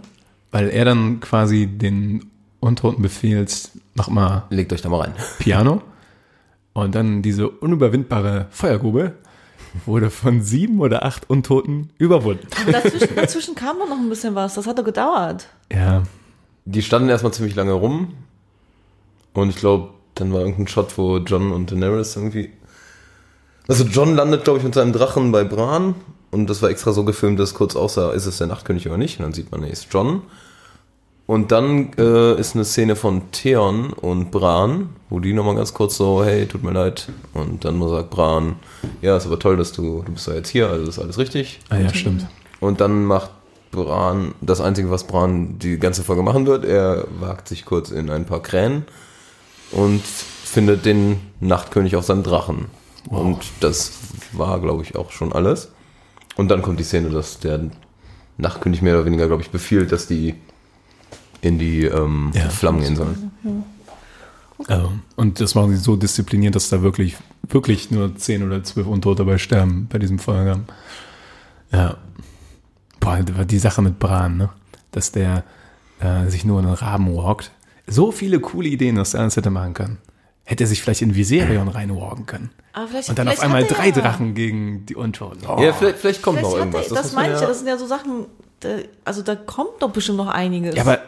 Weil 0.50 0.68
er 0.68 0.84
dann 0.84 1.20
quasi 1.20 1.66
den 1.66 2.30
Untoten 2.60 3.02
befehlt, 3.02 3.70
mach 3.94 4.08
mal 4.08 4.44
Legt 4.50 4.72
euch 4.72 4.82
da 4.82 4.88
mal 4.88 5.00
rein. 5.00 5.14
Piano. 5.38 5.82
Und 6.72 6.94
dann 6.94 7.22
diese 7.22 7.48
unüberwindbare 7.48 8.48
Feuergrube 8.50 9.14
wurde 9.84 10.10
von 10.10 10.42
sieben 10.42 10.80
oder 10.80 11.04
acht 11.04 11.28
Untoten 11.28 11.90
überwunden. 11.98 12.46
Und 12.66 12.72
dazwischen, 12.72 13.14
dazwischen 13.16 13.54
kam 13.54 13.78
doch 13.78 13.88
noch 13.88 13.98
ein 13.98 14.08
bisschen 14.08 14.34
was, 14.34 14.54
das 14.54 14.66
hat 14.66 14.78
doch 14.78 14.84
gedauert. 14.84 15.48
Ja, 15.72 16.02
Die 16.64 16.82
standen 16.82 17.08
erstmal 17.08 17.32
ziemlich 17.32 17.54
lange 17.54 17.72
rum. 17.72 18.14
Und 19.34 19.50
ich 19.50 19.56
glaube, 19.56 19.90
dann 20.14 20.32
war 20.32 20.40
irgendein 20.40 20.66
Shot, 20.68 20.96
wo 20.96 21.18
John 21.18 21.52
und 21.52 21.70
Daenerys 21.70 22.16
irgendwie. 22.16 22.50
Also 23.68 23.84
John 23.84 24.14
landet, 24.14 24.44
glaube 24.44 24.58
ich, 24.58 24.64
mit 24.64 24.74
seinem 24.74 24.92
Drachen 24.92 25.30
bei 25.32 25.44
Bran. 25.44 25.94
Und 26.30 26.48
das 26.50 26.62
war 26.62 26.70
extra 26.70 26.92
so 26.92 27.04
gefilmt, 27.04 27.38
dass 27.38 27.50
es 27.50 27.54
kurz 27.54 27.76
aussah, 27.76 28.12
ist 28.12 28.26
es 28.26 28.38
der 28.38 28.46
Nachtkönig 28.46 28.86
oder 28.88 28.96
nicht. 28.96 29.18
Und 29.18 29.24
dann 29.24 29.32
sieht 29.32 29.50
man, 29.52 29.60
nee, 29.60 29.70
ist 29.70 29.88
John. 29.90 30.22
Und 31.26 31.50
dann 31.50 31.92
äh, 31.98 32.38
ist 32.38 32.54
eine 32.54 32.64
Szene 32.64 32.94
von 32.94 33.32
Theon 33.32 33.92
und 33.92 34.30
Bran, 34.30 34.90
wo 35.10 35.18
die 35.18 35.32
nochmal 35.32 35.56
ganz 35.56 35.74
kurz 35.74 35.96
so, 35.96 36.24
hey, 36.24 36.46
tut 36.46 36.62
mir 36.62 36.70
leid. 36.70 37.08
Und 37.34 37.64
dann 37.64 37.80
sagt 37.88 38.10
Bran, 38.10 38.56
ja, 39.02 39.16
ist 39.16 39.26
aber 39.26 39.38
toll, 39.38 39.56
dass 39.56 39.72
du, 39.72 40.04
du 40.06 40.12
bist 40.12 40.28
ja 40.28 40.34
jetzt 40.34 40.50
hier, 40.50 40.68
also 40.68 40.88
ist 40.88 41.00
alles 41.00 41.18
richtig. 41.18 41.60
ah, 41.70 41.78
ja, 41.78 41.92
stimmt. 41.92 42.26
Und 42.60 42.80
dann 42.80 43.04
macht 43.04 43.30
Bran 43.72 44.34
das 44.40 44.60
Einzige, 44.60 44.90
was 44.90 45.04
Bran 45.04 45.58
die 45.58 45.78
ganze 45.78 46.04
Folge 46.04 46.22
machen 46.22 46.46
wird. 46.46 46.64
Er 46.64 47.06
wagt 47.18 47.48
sich 47.48 47.64
kurz 47.64 47.90
in 47.90 48.08
ein 48.08 48.24
paar 48.24 48.40
Krähen 48.40 48.84
und 49.72 50.02
findet 50.02 50.84
den 50.84 51.20
Nachtkönig 51.40 51.96
auf 51.96 52.04
seinem 52.04 52.22
Drachen. 52.22 52.66
Und 53.08 53.38
das 53.60 53.92
war, 54.32 54.60
glaube 54.60 54.82
ich, 54.84 54.94
auch 54.94 55.10
schon 55.10 55.32
alles. 55.32 55.72
Und 56.36 56.48
dann 56.48 56.62
kommt 56.62 56.78
die 56.78 56.84
Szene, 56.84 57.10
dass 57.10 57.40
der 57.40 57.60
Nachtkönig 58.38 58.80
mehr 58.82 58.94
oder 58.94 59.06
weniger, 59.06 59.26
glaube 59.26 59.42
ich, 59.42 59.50
befiehlt, 59.50 59.90
dass 59.90 60.06
die 60.06 60.34
in 61.40 61.58
die 61.58 61.84
ähm, 61.84 62.30
Ja. 62.34 62.48
Flammen 62.48 62.80
gehen 62.80 62.96
sollen. 62.96 63.32
Also, 64.68 64.92
und 65.16 65.40
das 65.40 65.54
machen 65.54 65.70
sie 65.70 65.76
so 65.76 65.96
diszipliniert, 65.96 66.54
dass 66.54 66.70
da 66.70 66.82
wirklich, 66.82 67.16
wirklich 67.48 67.90
nur 67.90 68.16
zehn 68.16 68.42
oder 68.42 68.64
zwölf 68.64 68.86
Untote 68.86 69.24
dabei 69.24 69.38
sterben 69.38 69.86
bei 69.90 69.98
diesem 69.98 70.18
Feuergang. 70.18 70.64
Ja. 71.72 71.96
Boah, 73.00 73.18
das 73.22 73.46
die 73.46 73.58
Sache 73.58 73.82
mit 73.82 73.98
Bran, 73.98 74.36
ne? 74.38 74.48
Dass 74.92 75.12
der 75.12 75.44
äh, 76.00 76.28
sich 76.28 76.44
nur 76.44 76.58
in 76.60 76.66
einen 76.66 76.74
Raben 76.74 77.14
walkt. 77.14 77.50
so 77.86 78.10
viele 78.12 78.40
coole 78.40 78.68
Ideen, 78.68 78.96
was 78.96 79.14
er 79.14 79.20
alles 79.20 79.36
hätte 79.36 79.50
machen 79.50 79.74
können. 79.74 79.98
Hätte 80.44 80.64
er 80.64 80.68
sich 80.68 80.80
vielleicht 80.82 81.02
in 81.02 81.14
Viserion 81.14 81.68
reinwalken 81.68 82.24
können. 82.24 82.50
Und 82.74 83.18
dann 83.18 83.26
vielleicht 83.26 83.38
auf 83.38 83.44
einmal 83.44 83.64
drei 83.64 83.88
ja- 83.88 83.92
Drachen 83.92 84.34
gegen 84.34 84.86
die 84.86 84.94
Untoten. 84.94 85.40
Oh. 85.46 85.60
Ja, 85.60 85.72
vielleicht, 85.72 85.98
vielleicht 85.98 86.22
kommt 86.22 86.38
Vielleicht 86.38 86.52
noch 86.52 86.58
irgendwas. 86.58 86.88
er, 86.88 86.94
das 86.94 87.04
muss 87.06 87.12
meine 87.14 87.34
ich 87.34 87.40
ja, 87.40 87.46
das 87.46 87.58
sind 87.58 87.68
ja 87.68 87.76
so 87.78 87.86
Sachen, 87.86 88.26
da, 88.60 88.68
also 89.04 89.22
da 89.22 89.34
kommt 89.34 89.80
doch 89.80 89.90
bestimmt 89.90 90.18
noch 90.18 90.28
einiges. 90.28 90.74
Ja, 90.74 90.82
aber 90.82 91.00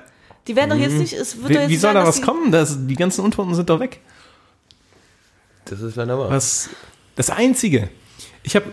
die 0.48 0.56
werden 0.56 0.70
doch 0.70 0.76
jetzt 0.76 0.94
nicht, 0.94 1.12
es 1.12 1.36
wird 1.36 1.44
doch 1.44 1.50
wie, 1.50 1.54
jetzt 1.54 1.68
wie 1.68 1.76
soll 1.76 1.92
sein, 1.92 1.94
da 1.94 2.00
dass 2.00 2.08
was 2.08 2.16
die- 2.16 2.22
kommen? 2.22 2.50
Das, 2.50 2.86
die 2.86 2.94
ganzen 2.96 3.20
Untoten 3.24 3.54
sind 3.54 3.70
doch 3.70 3.78
weg. 3.80 4.00
Das 5.66 5.80
ist 5.80 5.96
leider 5.96 6.18
wahr. 6.18 6.30
Was, 6.30 6.70
das 7.14 7.30
Einzige. 7.30 7.88
Ich 8.42 8.56
habe, 8.56 8.66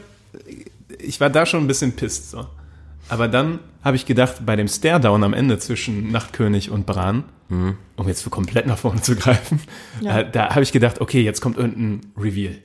ich 1.00 1.20
war 1.20 1.30
da 1.30 1.46
schon 1.46 1.64
ein 1.64 1.68
bisschen 1.68 1.94
pisst, 1.96 2.32
so. 2.32 2.46
Aber 3.10 3.28
dann 3.28 3.60
habe 3.84 3.96
ich 3.98 4.06
gedacht, 4.06 4.38
bei 4.46 4.56
dem 4.56 4.68
Stairdown 4.68 5.24
am 5.24 5.34
Ende 5.34 5.60
zwischen 5.60 6.12
Nachtkönig 6.12 6.72
und 6.72 6.86
Bran, 6.88 7.24
um 7.50 8.08
jetzt 8.08 8.24
für 8.24 8.32
komplett 8.32 8.66
nach 8.66 8.78
vorne 8.80 9.02
zu 9.02 9.16
greifen, 9.16 9.62
Ja. 10.02 10.20
äh, 10.22 10.32
da 10.32 10.50
habe 10.50 10.64
ich 10.64 10.72
gedacht, 10.72 11.00
okay, 11.02 11.22
jetzt 11.22 11.42
kommt 11.42 11.58
irgendein 11.58 12.02
Reveal. 12.18 12.56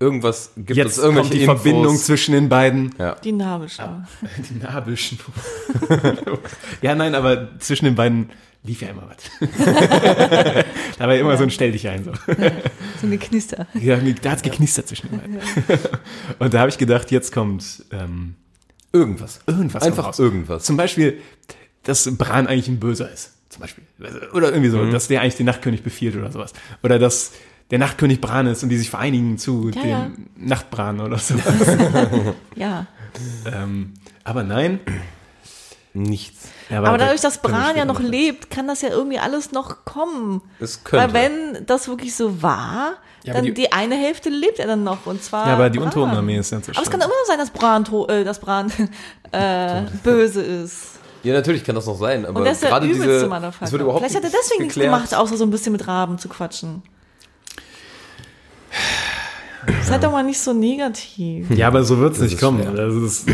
Irgendwas 0.00 0.52
gibt 0.56 0.76
Jetzt 0.76 0.92
es 0.92 0.98
irgendwelche 0.98 1.28
kommt 1.30 1.34
die 1.34 1.40
Infos. 1.42 1.62
Verbindung 1.62 1.96
zwischen 1.96 2.32
den 2.32 2.48
beiden. 2.48 2.94
Ja. 2.98 3.14
Die 3.16 3.32
Nabelschau. 3.32 4.02
Die 4.50 4.54
Nabelschnur. 4.62 5.18
ja, 6.82 6.94
nein, 6.94 7.14
aber 7.16 7.58
zwischen 7.58 7.86
den 7.86 7.94
beiden 7.96 8.30
lief 8.64 8.82
ja 8.82 8.88
immer 8.88 9.08
was. 9.08 9.48
da 10.98 11.06
war 11.06 11.14
ja 11.14 11.20
immer 11.20 11.36
so 11.36 11.44
ein 11.44 11.50
Stell 11.50 11.72
dich 11.72 11.88
ein. 11.88 12.04
So. 12.04 12.12
So 13.00 13.06
eine 13.06 13.18
Knister. 13.18 13.66
Ja, 13.74 13.96
da 13.96 14.30
hat's 14.30 14.42
geknistert 14.42 14.88
zwischen 14.88 15.08
den 15.10 15.20
beiden. 15.20 15.38
Und 16.38 16.54
da 16.54 16.60
habe 16.60 16.68
ich 16.68 16.78
gedacht, 16.78 17.10
jetzt 17.10 17.32
kommt 17.32 17.84
ähm, 17.92 18.34
Irgendwas. 18.92 19.40
irgendwas. 19.46 19.82
Einfach 19.82 20.18
irgendwas. 20.18 20.64
Zum 20.64 20.76
Beispiel, 20.76 21.20
dass 21.82 22.08
Bran 22.16 22.46
eigentlich 22.46 22.68
ein 22.68 22.80
Böser 22.80 23.10
ist. 23.10 23.32
Zum 23.50 23.62
Beispiel. 23.62 23.84
Oder 24.32 24.50
irgendwie 24.50 24.70
so, 24.70 24.90
dass 24.90 25.08
der 25.08 25.20
eigentlich 25.22 25.36
den 25.36 25.46
Nachtkönig 25.46 25.82
befiehlt 25.82 26.16
oder 26.16 26.30
sowas. 26.32 26.52
Oder 26.82 26.98
dass 26.98 27.32
der 27.70 27.78
Nachtkönig 27.78 28.20
Bran 28.20 28.46
ist 28.46 28.62
und 28.62 28.70
die 28.70 28.78
sich 28.78 28.90
vereinigen 28.90 29.38
zu 29.38 29.70
Ja, 29.70 29.80
dem 29.82 29.90
ja. 29.90 30.10
Nachtbran 30.36 31.00
oder 31.00 31.18
so. 31.18 31.34
Ja. 32.56 32.86
ähm, 33.46 33.94
aber 34.24 34.42
nein. 34.42 34.80
Nichts. 36.02 36.48
Ja, 36.70 36.78
Aber 36.78 36.90
der- 36.98 37.06
dadurch, 37.06 37.20
dass 37.22 37.38
Bran 37.42 37.76
ja 37.76 37.84
noch 37.84 38.00
lebt, 38.00 38.50
kann 38.50 38.66
das 38.68 38.82
ja 38.82 38.90
irgendwie 38.90 39.18
alles 39.18 39.52
noch 39.52 39.84
kommen. 39.84 40.42
Es 40.60 40.84
könnte. 40.84 41.12
Weil 41.12 41.12
wenn 41.14 41.66
das 41.66 41.88
wirklich 41.88 42.14
so 42.14 42.42
war, 42.42 42.92
Ja, 43.24 43.32
aber 43.32 43.34
dann 43.34 43.44
die- 43.46 43.54
die, 43.54 43.72
eine 43.72 43.96
Hälfte 43.96 44.28
lebt 44.28 44.58
er 44.58 44.66
dann 44.66 44.84
noch 44.84 45.06
und 45.06 45.22
zwar. 45.22 45.46
Ja, 45.48 45.54
aber 45.54 45.70
die. 45.70 45.78
Untotenarmee 45.78 46.38
ist 46.38 46.50
ja 46.52 46.58
Aber 46.58 46.68
es 46.82 46.90
kann 46.90 47.00
immer 47.00 47.08
noch 47.08 47.26
sein, 47.26 47.38
dass 47.38 47.50
Bran, 47.50 47.84
äh, 48.08 48.24
dass 48.24 48.38
Bran 48.38 48.70
äh, 49.32 49.82
böse 50.04 50.42
ist. 50.42 50.98
Ja, 51.24 51.34
natürlich 51.34 51.64
kann 51.64 51.74
das 51.74 51.86
noch 51.86 51.98
sein, 51.98 52.24
aber 52.24 52.38
Und 52.38 52.44
der 52.44 52.54
gerade 52.54 52.86
übelste 52.86 53.28
diese, 53.28 53.54
es 53.60 53.72
wird 53.72 53.82
überhaupt 53.82 54.00
Vielleicht 54.04 54.14
hat 54.16 54.22
er 54.22 54.28
nicht 54.30 54.38
deswegen 54.40 54.62
nichts 54.64 54.78
gemacht, 54.78 55.14
außer 55.14 55.36
so 55.36 55.44
ein 55.44 55.50
bisschen 55.50 55.72
mit 55.72 55.86
Raben 55.88 56.16
zu 56.18 56.28
quatschen. 56.28 56.82
Seid 59.82 60.04
doch 60.04 60.12
mal 60.12 60.22
nicht 60.22 60.38
so 60.38 60.52
negativ. 60.52 61.50
Ja, 61.50 61.66
aber 61.68 61.82
so 61.82 61.98
wird's 61.98 62.20
nicht 62.20 62.34
ist 62.34 62.40
kommen. 62.40 62.62
schwer. 62.62 62.72
Das 62.72 62.94
ist, 62.94 63.26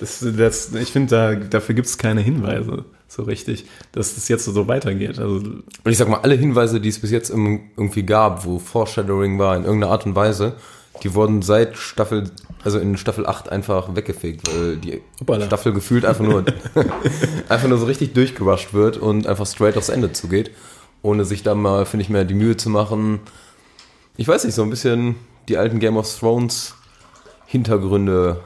das, 0.00 0.24
das, 0.36 0.74
ich 0.74 0.92
finde, 0.92 1.10
da, 1.10 1.34
dafür 1.34 1.74
gibt's 1.74 1.98
keine 1.98 2.20
Hinweise 2.20 2.84
so 3.10 3.22
richtig, 3.22 3.64
dass 3.92 4.14
das 4.16 4.28
jetzt 4.28 4.44
so 4.44 4.68
weitergeht. 4.68 5.18
Also, 5.18 5.36
Und 5.36 5.64
ich 5.86 5.96
sag 5.96 6.08
mal, 6.08 6.20
alle 6.20 6.34
Hinweise, 6.34 6.78
die 6.78 6.90
es 6.90 6.98
bis 6.98 7.10
jetzt 7.10 7.30
im- 7.30 7.70
irgendwie 7.76 8.02
gab, 8.02 8.44
wo 8.44 8.58
Foreshadowing 8.58 9.38
war 9.38 9.56
in 9.56 9.64
irgendeiner 9.64 9.92
Art 9.92 10.04
und 10.04 10.14
Weise, 10.14 10.56
die 11.02 11.14
wurden 11.14 11.40
seit 11.40 11.78
Staffel, 11.78 12.30
also 12.64 12.78
in 12.78 12.98
Staffel 12.98 13.24
8 13.26 13.48
einfach 13.50 13.96
weggefegt, 13.96 14.46
weil 14.52 14.76
die 14.76 15.00
Hoppala. 15.20 15.46
Staffel 15.46 15.72
gefühlt 15.72 16.04
einfach 16.04 16.24
nur, 16.24 16.44
einfach 17.48 17.68
nur 17.68 17.78
so 17.78 17.86
richtig 17.86 18.12
durchgerusht 18.12 18.74
wird 18.74 18.98
und 18.98 19.26
einfach 19.26 19.46
straight 19.46 19.78
aufs 19.78 19.88
Ende 19.88 20.12
zugeht, 20.12 20.50
ohne 21.00 21.24
sich 21.24 21.42
da 21.42 21.54
mal, 21.54 21.86
finde 21.86 22.02
ich, 22.02 22.10
mehr 22.10 22.24
die 22.26 22.34
Mühe 22.34 22.56
zu 22.58 22.68
machen. 22.68 23.20
Ich 24.18 24.28
weiß 24.28 24.44
nicht, 24.44 24.54
so 24.54 24.62
ein 24.64 24.70
bisschen 24.70 25.14
die 25.48 25.56
alten 25.56 25.78
Game 25.78 25.96
of 25.96 26.12
Thrones 26.18 26.74
Hintergründe 27.46 28.40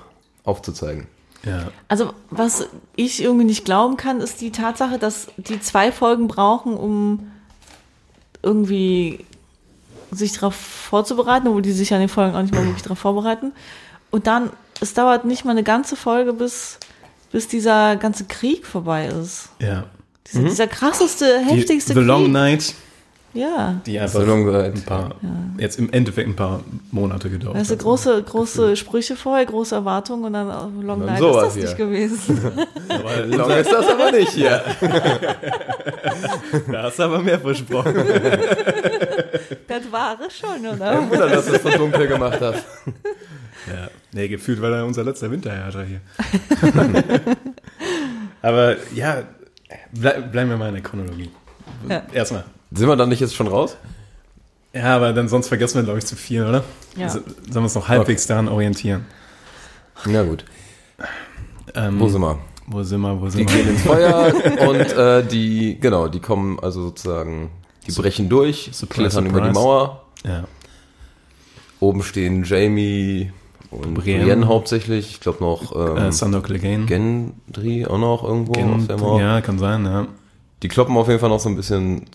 aufzuzeigen. 0.45 1.07
Ja. 1.44 1.68
Also, 1.88 2.12
was 2.31 2.68
ich 2.96 3.22
irgendwie 3.22 3.44
nicht 3.44 3.64
glauben 3.64 3.96
kann, 3.96 4.20
ist 4.20 4.40
die 4.40 4.52
Tatsache, 4.52 4.98
dass 4.98 5.28
die 5.37 5.61
zwei 5.61 5.90
Folgen 5.92 6.28
brauchen, 6.28 6.76
um 6.76 7.31
irgendwie 8.42 9.24
sich 10.11 10.33
darauf 10.33 10.55
vorzubereiten, 10.55 11.48
obwohl 11.48 11.62
die 11.62 11.72
sich 11.72 11.90
ja 11.90 11.96
in 11.96 12.02
den 12.02 12.09
Folgen 12.09 12.37
auch 12.37 12.42
nicht 12.42 12.55
mal 12.55 12.64
wirklich 12.64 12.83
darauf 12.83 12.98
vorbereiten. 12.98 13.52
Und 14.11 14.26
dann, 14.26 14.50
es 14.81 14.94
dauert 14.94 15.24
nicht 15.24 15.44
mal 15.44 15.52
eine 15.52 15.62
ganze 15.62 15.96
Folge, 15.96 16.33
bis, 16.33 16.78
bis 17.31 17.48
dieser 17.48 17.96
ganze 17.96 18.24
Krieg 18.24 18.66
vorbei 18.66 19.07
ist. 19.07 19.48
ja. 19.59 19.85
Dieser, 20.33 20.44
dieser 20.44 20.66
krasseste, 20.68 21.40
Die, 21.40 21.50
heftigste 21.50 21.94
The 21.94 22.00
Long 22.00 22.24
Krieg. 22.24 22.33
Night, 22.33 22.74
Ja. 23.35 23.81
die 23.87 23.99
einfach 23.99 24.21
The 24.21 24.27
Long 24.27 24.45
Night, 24.51 24.75
ein 24.75 24.83
paar, 24.83 25.14
jetzt 25.57 25.79
im 25.79 25.90
Endeffekt 25.92 26.29
ein 26.29 26.37
paar 26.37 26.61
Monate 26.90 27.31
gedauert 27.31 27.57
Also 27.57 27.75
hat. 27.75 27.81
große, 27.81 28.23
große 28.25 28.77
Sprüche 28.77 29.16
vorher, 29.16 29.47
große 29.47 29.75
Erwartungen 29.75 30.25
und 30.25 30.33
dann 30.35 30.49
oh, 30.49 30.83
Long 30.83 31.01
dann 31.07 31.18
Night 31.18 31.23
ist 31.23 31.35
das 31.37 31.55
hier. 31.55 31.62
nicht 31.64 31.77
gewesen. 31.79 32.40
Long 33.31 33.51
ist 33.51 33.73
das 33.73 33.88
aber 33.88 34.11
nicht 34.12 34.33
hier. 34.33 34.62
Da 36.71 36.83
hast 36.85 36.99
du 36.99 37.03
aber 37.05 37.18
mehr 37.21 37.38
versprochen. 37.40 37.95
das 39.68 39.90
war 39.90 40.16
es 40.27 40.37
schon, 40.38 40.66
oder? 40.66 41.11
Wunder, 41.11 41.29
dass 41.29 41.47
du 41.47 41.53
es 41.55 41.62
so 41.62 41.71
dunkel 41.71 42.07
gemacht 42.07 42.38
hast. 42.40 42.64
Ja, 43.66 43.88
nee, 44.12 44.29
gefühlt 44.29 44.61
war 44.61 44.71
da 44.71 44.85
unser 44.85 45.05
letzter 45.05 45.31
Winterherrscher 45.31 45.85
hier. 45.85 46.01
Aber 48.42 48.77
ja, 48.95 49.23
bleib, 49.92 50.33
bleiben 50.33 50.51
wir 50.51 50.57
mal 50.57 50.68
in 50.68 50.75
der 50.75 50.83
Chronologie. 50.83 51.31
Ja. 51.88 52.03
Erstmal. 52.12 52.45
Sind 52.75 52.89
wir 52.89 52.97
dann 52.97 53.09
nicht 53.09 53.21
jetzt 53.21 53.35
schon 53.35 53.49
raus? 53.49 53.77
Ja, 54.75 54.97
aber 54.97 55.13
dann 55.13 55.29
sonst 55.29 55.49
vergessen 55.49 55.77
wir, 55.77 55.83
glaube 55.83 55.99
ich, 55.99 56.07
zu 56.07 56.17
viel, 56.17 56.43
oder? 56.47 56.65
Ja. 56.97 57.05
Also, 57.07 57.19
sollen 57.21 57.55
wir 57.55 57.63
uns 57.63 57.75
noch 57.75 57.89
halbwegs 57.89 58.27
daran 58.27 58.49
orientieren? 58.49 59.05
Na 60.07 60.23
gut. 60.23 60.45
Ähm, 61.75 62.01
Wo 62.01 62.09
sind 62.09 62.21
wir? 62.23 62.39
Wo 62.67 62.83
sind 62.83 63.01
wir? 63.03 63.21
Wo 63.21 63.25
Die 63.27 63.31
sind 63.33 63.47
gehen 63.51 63.65
wir? 63.67 63.73
ins 63.73 63.83
Feuer 63.83 64.33
und 64.69 64.93
äh, 64.93 65.25
die, 65.27 65.79
genau, 65.81 66.09
die 66.09 66.21
kommen 66.21 66.59
also 66.61 66.83
sozusagen, 66.85 67.51
die 67.87 67.93
brechen 67.93 68.29
durch, 68.29 68.71
Surprise, 68.73 69.09
klettern 69.11 69.27
über 69.27 69.41
die 69.41 69.47
surprise. 69.49 69.61
Mauer. 69.67 70.03
Ja. 70.25 70.45
Oben 71.81 72.03
stehen 72.03 72.45
Jamie 72.45 73.33
und 73.71 73.95
Brienne. 73.95 74.25
Brienne, 74.25 74.47
hauptsächlich. 74.49 75.11
Ich 75.11 75.21
glaube 75.21 75.43
noch 75.43 75.75
ähm, 75.75 75.97
Äh, 75.97 76.13
Sandor 76.13 76.43
Clegane. 76.43 76.87
Gendry 76.87 77.85
auch 77.87 77.99
noch 77.99 78.23
irgendwo 78.25 78.53
Gen- 78.53 78.73
auf 78.75 78.87
der 78.87 78.99
Mauer. 78.99 79.21
ja, 79.21 79.41
kann 79.41 79.59
sein, 79.59 79.85
ja. 79.85 80.07
Die 80.63 80.69
kloppen 80.69 80.97
auf 80.97 81.09
jeden 81.09 81.19
Fall 81.21 81.29
noch 81.31 81.41
so 81.41 81.49
ein 81.49 81.57
bisschen 81.57 82.07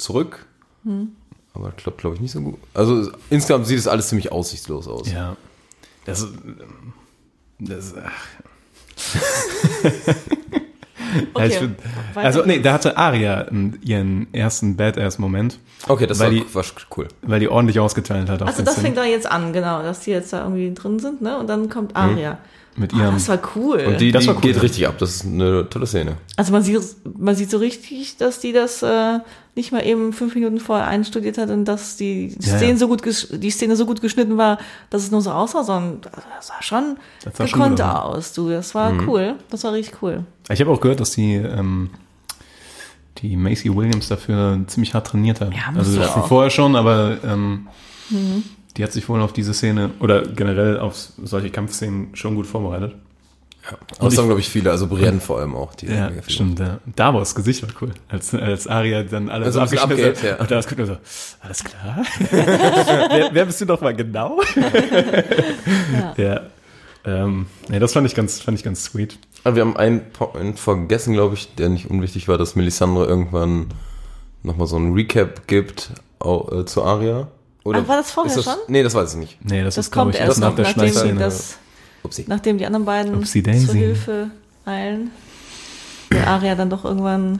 zurück. 0.00 0.46
Hm. 0.84 1.12
Aber 1.54 1.72
klappt, 1.72 1.98
glaube 1.98 2.14
ich, 2.16 2.20
nicht 2.22 2.32
so 2.32 2.40
gut. 2.40 2.58
Also 2.74 3.10
insgesamt 3.28 3.66
sieht 3.66 3.78
es 3.78 3.88
alles 3.88 4.08
ziemlich 4.08 4.30
aussichtslos 4.32 4.86
aus. 4.88 5.10
Ja. 5.10 5.36
Das 6.04 6.20
ist. 6.22 6.32
Das, 7.58 7.94
ach. 7.96 8.26
Ja, 11.36 11.44
ich 11.44 11.56
Okay, 11.56 11.58
find, 11.58 11.76
weiter 12.14 12.26
also, 12.26 12.44
nee, 12.44 12.60
da 12.60 12.72
hatte 12.74 12.96
Aria 12.96 13.48
ihren 13.82 14.32
ersten 14.32 14.76
Badass-Moment, 14.76 15.58
Okay, 15.88 16.06
das 16.06 16.20
Weil 16.20 16.26
war, 16.36 16.44
die- 16.44 16.54
war 16.54 16.64
cool. 16.96 17.08
weil 17.22 17.40
die 17.40 17.48
ordentlich 17.48 17.80
ausgeteilt 17.80 18.28
hat. 18.30 18.42
Also 18.42 18.62
das 18.62 18.74
Szenen. 18.74 18.84
fängt 18.86 18.96
da 18.98 19.04
jetzt 19.04 19.28
an, 19.28 19.52
genau, 19.52 19.82
dass 19.82 20.00
die 20.00 20.10
jetzt 20.12 20.32
da 20.32 20.42
irgendwie 20.42 20.72
drin 20.72 20.98
sind, 21.00 21.20
ne? 21.22 21.36
Und 21.38 21.48
dann 21.48 21.68
kommt 21.68 21.96
Aria. 21.96 22.38
Mit 22.76 22.92
ihrem. 22.92 23.14
das 23.14 23.28
war 23.28 23.40
cool. 23.56 23.80
Und 23.86 24.00
die, 24.00 24.12
Das 24.12 24.22
die 24.22 24.28
war 24.28 24.36
cool. 24.36 24.40
geht 24.42 24.62
richtig 24.62 24.86
ab. 24.86 24.96
Das 24.98 25.16
ist 25.16 25.24
eine 25.26 25.68
tolle 25.68 25.86
Szene. 25.86 26.16
also 26.36 26.52
man 26.52 26.62
sieht, 26.62 26.80
man 27.18 27.34
sieht 27.34 27.50
so 27.50 27.58
richtig, 27.58 28.16
dass 28.16 28.38
die 28.38 28.52
das 28.52 28.82
äh, 28.82 29.18
nicht 29.56 29.72
mal 29.72 29.84
eben 29.84 30.12
fünf 30.12 30.34
Minuten 30.36 30.60
vorher 30.60 30.86
einstudiert 30.86 31.36
hat 31.36 31.50
und 31.50 31.64
dass 31.64 31.96
die 31.96 32.28
Ja, 32.40 32.56
Szene 32.56 32.72
ja. 32.72 32.76
so 32.78 32.88
gut 32.88 33.02
die 33.32 33.50
Szene 33.50 33.74
so 33.76 33.86
gut 33.86 34.00
geschnitten 34.00 34.36
war, 34.38 34.58
dass 34.88 35.02
es 35.02 35.10
nur 35.10 35.20
so 35.20 35.30
aussah, 35.32 35.64
sondern 35.64 36.00
das 36.36 36.46
sah 36.46 36.62
schon 36.62 36.96
Das 37.24 37.36
sah 37.36 37.46
schon 37.48 37.58
gekonnt 37.60 37.78
gut 37.80 37.86
aus. 37.86 38.32
du. 38.32 38.48
Das 38.50 38.74
war 38.74 38.92
cool. 39.06 39.34
Das 39.50 39.64
war 39.64 39.72
richtig 39.72 40.00
cool. 40.02 40.24
Ich 40.48 40.60
habe 40.60 40.70
auch 40.70 40.80
gehört, 40.80 41.00
dass 41.00 41.10
die, 41.10 41.34
ähm, 41.34 41.90
die 43.18 43.36
Macy 43.36 43.74
Williams 43.74 44.08
dafür 44.08 44.60
ziemlich 44.68 44.94
hart 44.94 45.08
trainiert 45.08 45.40
hat. 45.40 45.52
Ja, 45.52 45.72
musst 45.72 45.98
also 45.98 46.02
schon 46.12 46.24
vorher 46.28 46.50
schon, 46.50 46.76
aber 46.76 47.18
ähm, 47.24 47.66
die 48.76 48.84
hat 48.84 48.92
sich 48.92 49.08
wohl 49.08 49.20
auf 49.20 49.32
diese 49.32 49.54
Szene 49.54 49.90
oder 50.00 50.22
generell 50.22 50.78
auf 50.78 50.94
solche 51.22 51.50
Kampfszenen 51.50 52.14
schon 52.14 52.34
gut 52.34 52.46
vorbereitet. 52.46 52.94
Und 53.98 54.04
das 54.04 54.14
ich- 54.14 54.18
haben, 54.18 54.26
glaube 54.26 54.40
ich, 54.40 54.48
viele. 54.48 54.70
Also 54.70 54.86
Brienne 54.86 55.20
vor 55.20 55.38
allem 55.38 55.54
auch. 55.54 55.74
Die 55.74 55.86
Ja, 55.86 56.10
stimmt. 56.26 56.58
Ja. 56.60 56.78
Davos 56.96 57.34
Gesicht 57.34 57.62
war 57.62 57.68
cool. 57.82 57.90
Als, 58.08 58.34
als 58.34 58.66
Aria 58.66 59.02
dann 59.02 59.28
alles 59.28 59.48
Also, 59.56 59.58
so 59.58 59.64
abgeschnitten 59.82 60.08
abgeht, 60.16 60.22
ja. 60.22 60.36
Und 60.40 60.50
Davos 60.50 60.66
guckt 60.66 60.78
nur 60.78 60.86
so, 60.86 60.96
alles 61.42 61.62
klar? 61.64 62.02
wer, 62.30 63.28
wer 63.32 63.44
bist 63.44 63.60
du 63.60 63.66
doch 63.66 63.80
mal 63.82 63.94
genau? 63.94 64.40
ja. 66.16 66.40
Ähm, 67.04 67.46
nee, 67.68 67.78
das 67.78 67.92
fand 67.92 68.06
ich 68.06 68.14
ganz, 68.14 68.40
fand 68.40 68.58
ich 68.58 68.64
ganz 68.64 68.84
sweet. 68.84 69.18
Aber 69.44 69.56
wir 69.56 69.62
haben 69.62 69.76
einen 69.76 70.10
Point 70.12 70.58
vergessen, 70.58 71.14
glaube 71.14 71.34
ich, 71.34 71.54
der 71.54 71.70
nicht 71.70 71.88
unwichtig 71.90 72.28
war, 72.28 72.36
dass 72.38 72.56
Melisandre 72.56 73.06
irgendwann 73.06 73.68
nochmal 74.42 74.66
so 74.66 74.76
ein 74.76 74.92
Recap 74.92 75.46
gibt 75.46 75.90
au- 76.18 76.60
äh, 76.60 76.64
zu 76.66 76.82
Aria. 76.82 77.28
Oder 77.64 77.80
Ach, 77.84 77.88
war 77.88 77.96
das 77.98 78.10
vorher 78.10 78.34
ist 78.36 78.44
schon? 78.44 78.54
Nee, 78.68 78.82
das 78.82 78.94
weiß 78.94 79.12
ich 79.14 79.18
nicht. 79.18 79.44
Nee, 79.44 79.62
das, 79.62 79.74
Das 79.74 79.86
ist, 79.86 79.92
kommt 79.92 80.14
ich, 80.14 80.20
erst 80.20 80.40
nach 80.40 80.54
der 80.54 80.64
nachdem 80.66 80.82
die, 80.84 80.90
Schleichszene. 80.90 81.20
das, 81.20 81.58
Upsi. 82.02 82.24
nachdem 82.26 82.58
die 82.58 82.66
anderen 82.66 82.84
beiden 82.86 83.14
Upsi 83.14 83.42
Daisy. 83.42 83.66
zur 83.66 83.74
Hilfe 83.74 84.30
eilen. 84.64 85.10
Der 86.10 86.26
Aria 86.26 86.54
dann 86.54 86.70
doch 86.70 86.84
irgendwann, 86.84 87.38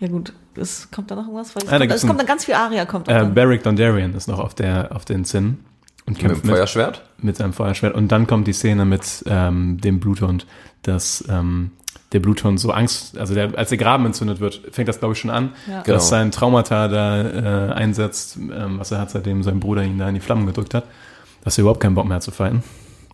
ja 0.00 0.08
gut, 0.08 0.32
es 0.56 0.90
kommt 0.90 1.10
da 1.10 1.14
noch 1.16 1.24
irgendwas? 1.24 1.54
Weil 1.54 1.62
es, 1.64 1.68
Ah, 1.68 1.72
da 1.72 1.78
kommt, 1.78 1.88
gibt's 1.90 2.02
es 2.02 2.08
kommt 2.08 2.12
ein- 2.14 2.18
dann 2.18 2.26
ganz 2.26 2.44
viel 2.46 2.54
Aria 2.54 2.84
kommt 2.86 3.08
Äh, 3.08 3.12
dann. 3.14 3.34
Beric 3.34 3.62
Dondarrion 3.62 4.14
ist 4.14 4.26
noch 4.26 4.38
auf 4.40 4.54
der 4.54 4.90
auf 4.94 5.04
den 5.04 5.24
Zinnen 5.24 5.64
und 6.06 6.14
Mit 6.14 6.18
kämpft 6.20 6.42
dem 6.44 6.48
mit, 6.48 6.56
Feuerschwert? 6.56 7.02
mit 7.18 7.36
seinem 7.36 7.52
Feuerschwert. 7.52 7.94
Und 7.94 8.08
dann 8.10 8.26
kommt 8.26 8.46
die 8.48 8.52
Szene 8.52 8.84
mit 8.84 9.22
ähm, 9.26 9.80
dem 9.80 10.00
Bluthund, 10.00 10.46
dass 10.82 11.22
ähm, 11.28 11.70
der 12.14 12.20
Bluthund 12.20 12.58
so 12.58 12.70
Angst, 12.70 13.18
also 13.18 13.34
der, 13.34 13.58
als 13.58 13.68
der 13.68 13.76
Graben 13.78 14.06
entzündet 14.06 14.40
wird, 14.40 14.62
fängt 14.70 14.88
das 14.88 15.00
glaube 15.00 15.12
ich 15.12 15.18
schon 15.20 15.30
an, 15.30 15.50
Ja. 15.68 15.82
Genau. 15.82 15.96
dass 15.96 16.08
sein 16.08 16.30
Traumata 16.30 16.88
da 16.88 17.68
äh, 17.70 17.72
einsetzt, 17.74 18.36
ähm, 18.38 18.78
was 18.78 18.90
er 18.90 19.00
hat, 19.00 19.10
seitdem 19.10 19.42
sein 19.42 19.60
Bruder 19.60 19.82
ihn 19.82 19.98
da 19.98 20.08
in 20.08 20.14
die 20.14 20.20
Flammen 20.22 20.46
gedrückt 20.46 20.72
hat, 20.74 20.84
dass 21.44 21.58
er 21.58 21.62
überhaupt 21.62 21.80
keinen 21.80 21.94
Bock 21.94 22.06
mehr 22.06 22.14
hat 22.16 22.22
zu 22.22 22.30
fighten. 22.30 22.62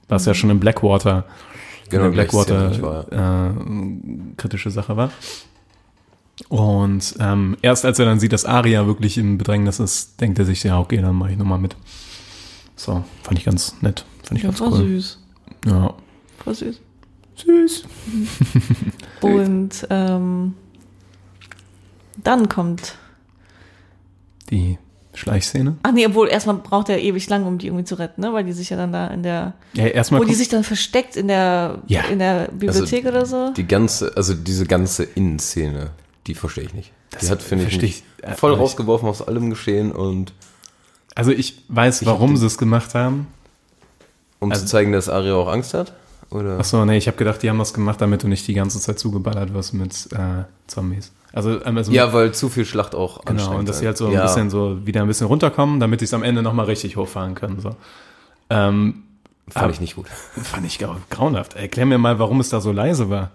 Was 0.09 0.27
ja 0.27 0.35
schon 0.35 0.51
in 0.51 0.61
Blackwater, 0.61 1.25
Genau, 1.89 2.05
in 2.07 2.13
der 2.15 2.25
gleiche 2.27 2.43
Szene, 2.45 2.69
nicht 2.69 2.81
Blackwater 2.81 3.55
äh, 3.57 4.35
kritische 4.37 4.71
Sache 4.71 4.97
war. 4.97 5.11
Und 6.49 7.15
ähm, 7.21 7.57
erst 7.63 7.85
als 7.85 7.99
er 7.99 8.07
dann 8.07 8.19
sieht, 8.21 8.33
dass 8.33 8.45
Aria 8.45 8.87
wirklich 8.87 9.19
im 9.19 9.39
Bedrängnis 9.39 9.79
ist, 9.79 10.21
denkt 10.21 10.39
er 10.39 10.45
sich, 10.45 10.63
ja, 10.63 10.79
okay, 10.79 11.01
dann 11.01 11.15
mache 11.17 11.33
ich 11.33 11.37
nochmal 11.39 11.59
mit. 11.59 11.77
So, 12.77 13.05
fand 13.23 13.39
ich 13.39 13.45
ganz 13.45 13.75
nett. 13.83 14.05
Fand 14.23 14.39
ich 14.39 14.45
Ja, 14.45 14.51
ganz 14.51 14.61
war 14.61 14.69
cool. 14.73 14.79
süß. 14.79 15.19
Ja. 15.67 15.95
War 16.45 16.55
süß. 16.55 16.81
Süß. 17.45 17.85
Und 19.21 19.87
ähm, 19.91 20.55
dann 22.23 22.49
kommt. 22.49 22.97
Die 24.51 24.79
Schleichszene. 25.15 25.77
Ach 25.83 25.93
nee, 25.93 26.07
obwohl 26.07 26.29
erstmal 26.29 26.57
braucht 26.57 26.89
er 26.89 27.01
ewig 27.01 27.29
lang, 27.29 27.45
um 27.45 27.59
die 27.59 27.67
irgendwie 27.67 27.85
zu 27.85 27.97
retten, 27.97 28.21
ne? 28.21 28.33
Weil 28.33 28.45
die 28.45 28.53
sich 28.53 28.71
ja 28.71 28.77
dann 28.77 28.93
da 28.93 29.09
in 29.09 29.23
der. 29.23 29.55
Ja, 29.75 29.87
erstmal 29.87 30.21
Wo 30.21 30.25
die 30.25 30.35
sich 30.35 30.49
dann 30.49 30.65
versteckt 30.65 31.17
in 31.17 31.29
der 31.29 31.79
Ja. 31.87 32.03
in 32.05 32.19
der 32.19 32.49
Bibliothek 32.53 33.07
oder 33.07 33.27
so. 33.27 33.53
Die 33.57 33.67
ganze, 33.67 34.13
also 34.17 34.35
diese 34.35 34.67
ganze 34.67 35.05
Innenszene, 35.05 35.91
die 36.27 36.35
verstehe 36.35 36.65
ich 36.65 36.75
nicht. 36.75 36.93
Die 37.21 37.29
hat, 37.29 37.43
finde 37.43 37.65
ich, 37.67 37.83
ich, 37.83 38.03
voll 38.37 38.55
rausgeworfen 38.55 39.09
aus 39.09 39.21
allem 39.21 39.51
Geschehen 39.51 39.91
und 39.91 40.33
Also 41.17 41.33
ich 41.33 41.65
weiß, 41.69 42.07
warum 42.07 42.37
sie 42.37 42.47
es 42.47 42.57
gemacht 42.57 42.95
haben. 42.95 43.27
um 44.39 44.51
Also- 44.53 44.65
zu 44.65 44.71
zeigen, 44.71 44.93
dass 44.93 45.09
Aria 45.09 45.35
auch 45.35 45.49
Angst 45.49 45.75
hat? 45.75 45.93
Oder? 46.31 46.59
Achso, 46.59 46.85
nee, 46.85 46.97
ich 46.97 47.07
habe 47.09 47.17
gedacht, 47.17 47.43
die 47.43 47.51
haben 47.51 47.59
das 47.59 47.75
gemacht, 47.75 48.01
damit 48.01 48.23
du 48.23 48.29
nicht 48.29 48.47
die 48.47 48.55
ganze 48.55 48.79
Zeit 48.81 48.99
zugeballert 48.99 49.53
wirst 49.53 49.75
mit 49.75 49.93
äh, 50.13 50.45
Zombies. 50.69 51.13
Also, 51.33 51.65
ähm, 51.65 51.77
also 51.77 51.91
Ja, 51.93 52.13
weil 52.13 52.33
zu 52.33 52.49
viel 52.49 52.65
Schlacht 52.65 52.95
auch 52.95 53.25
genau, 53.25 53.57
und 53.59 53.69
dass 53.69 53.81
sie 53.81 53.87
halt 53.87 53.97
so 53.97 54.07
ein 54.07 54.13
ja. 54.13 54.23
bisschen 54.23 54.51
so 54.51 54.87
wieder 54.87 55.03
ein 55.03 55.09
bisschen 55.09 55.27
runterkommen, 55.27 55.81
damit 55.81 56.01
sie 56.01 56.05
es 56.05 56.15
am 56.15 56.23
Ende 56.23 56.43
nochmal 56.43 56.67
richtig 56.67 56.97
hochfahren 56.97 57.35
können. 57.35 57.61
So. 57.61 57.75
Ähm, 58.49 59.03
Fand 59.49 59.73
ich 59.73 59.81
nicht 59.81 59.97
gut. 59.97 60.07
Fand 60.43 60.65
ich 60.67 60.79
grau- 60.79 60.97
grauenhaft. 61.11 61.57
Erklär 61.57 61.87
mir 61.87 61.99
mal, 61.99 62.19
warum 62.21 62.39
es 62.41 62.49
da 62.49 62.61
so 62.61 62.71
leise 62.71 63.11
war. 63.11 63.31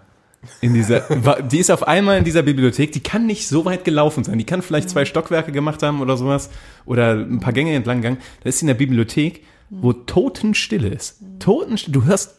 In 0.62 0.72
dieser, 0.74 1.02
war, 1.24 1.42
die 1.42 1.58
ist 1.58 1.70
auf 1.70 1.86
einmal 1.86 2.16
in 2.18 2.24
dieser 2.24 2.42
Bibliothek, 2.42 2.92
die 2.92 3.02
kann 3.02 3.26
nicht 3.26 3.48
so 3.48 3.64
weit 3.66 3.84
gelaufen 3.84 4.24
sein. 4.24 4.38
Die 4.38 4.44
kann 4.46 4.62
vielleicht 4.62 4.88
zwei 4.88 5.04
Stockwerke 5.04 5.52
gemacht 5.52 5.82
haben 5.82 6.00
oder 6.00 6.16
sowas 6.16 6.48
oder 6.86 7.12
ein 7.12 7.40
paar 7.40 7.52
Gänge 7.52 7.74
entlang 7.74 7.98
gegangen. 7.98 8.18
Da 8.42 8.48
ist 8.48 8.58
sie 8.60 8.64
in 8.64 8.68
der 8.68 8.74
Bibliothek, 8.74 9.42
wo 9.68 9.92
Totenstille 9.92 10.88
ist. 10.88 11.16
Totenstille. 11.40 11.92
Du 11.92 12.04
hörst 12.04 12.35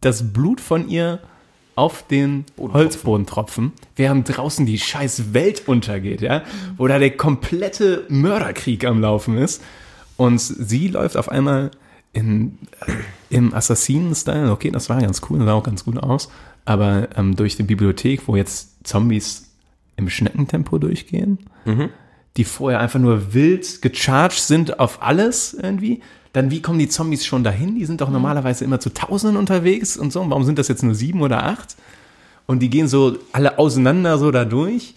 das 0.00 0.32
Blut 0.32 0.60
von 0.60 0.88
ihr 0.88 1.20
auf 1.74 2.02
den 2.06 2.44
Holzboden 2.58 3.26
tropfen, 3.26 3.72
während 3.94 4.36
draußen 4.36 4.66
die 4.66 4.78
scheiß 4.78 5.32
Welt 5.32 5.68
untergeht, 5.68 6.20
ja, 6.20 6.42
wo 6.76 6.88
da 6.88 6.98
der 6.98 7.16
komplette 7.16 8.04
Mörderkrieg 8.08 8.84
am 8.84 9.00
Laufen 9.00 9.38
ist. 9.38 9.62
Und 10.16 10.40
sie 10.40 10.88
läuft 10.88 11.16
auf 11.16 11.28
einmal 11.28 11.70
in, 12.12 12.58
äh, 12.86 12.92
im 13.30 13.54
Assassinen-Style, 13.54 14.50
okay, 14.50 14.72
das 14.72 14.88
war 14.88 15.00
ganz 15.00 15.22
cool, 15.30 15.38
sah 15.44 15.52
auch 15.52 15.62
ganz 15.62 15.84
gut 15.84 15.98
aus, 15.98 16.30
aber 16.64 17.10
ähm, 17.16 17.36
durch 17.36 17.56
die 17.56 17.62
Bibliothek, 17.62 18.26
wo 18.26 18.34
jetzt 18.34 18.84
Zombies 18.84 19.52
im 19.96 20.08
Schneckentempo 20.10 20.78
durchgehen, 20.78 21.38
die 22.38 22.44
vorher 22.44 22.80
einfach 22.80 23.00
nur 23.00 23.34
wild 23.34 23.82
gecharged 23.82 24.38
sind 24.38 24.78
auf 24.78 25.02
alles 25.02 25.52
irgendwie, 25.52 26.00
dann 26.32 26.50
wie 26.50 26.62
kommen 26.62 26.78
die 26.78 26.88
Zombies 26.88 27.26
schon 27.26 27.42
dahin? 27.42 27.74
Die 27.74 27.84
sind 27.84 28.00
doch 28.00 28.10
normalerweise 28.10 28.64
immer 28.64 28.78
zu 28.78 28.94
Tausenden 28.94 29.36
unterwegs 29.36 29.96
und 29.96 30.12
so. 30.12 30.20
Und 30.20 30.30
warum 30.30 30.44
sind 30.44 30.58
das 30.58 30.68
jetzt 30.68 30.82
nur 30.84 30.94
sieben 30.94 31.20
oder 31.20 31.42
acht? 31.42 31.76
Und 32.46 32.60
die 32.60 32.70
gehen 32.70 32.86
so 32.86 33.18
alle 33.32 33.58
auseinander 33.58 34.18
so 34.18 34.30
da 34.30 34.44
durch. 34.44 34.94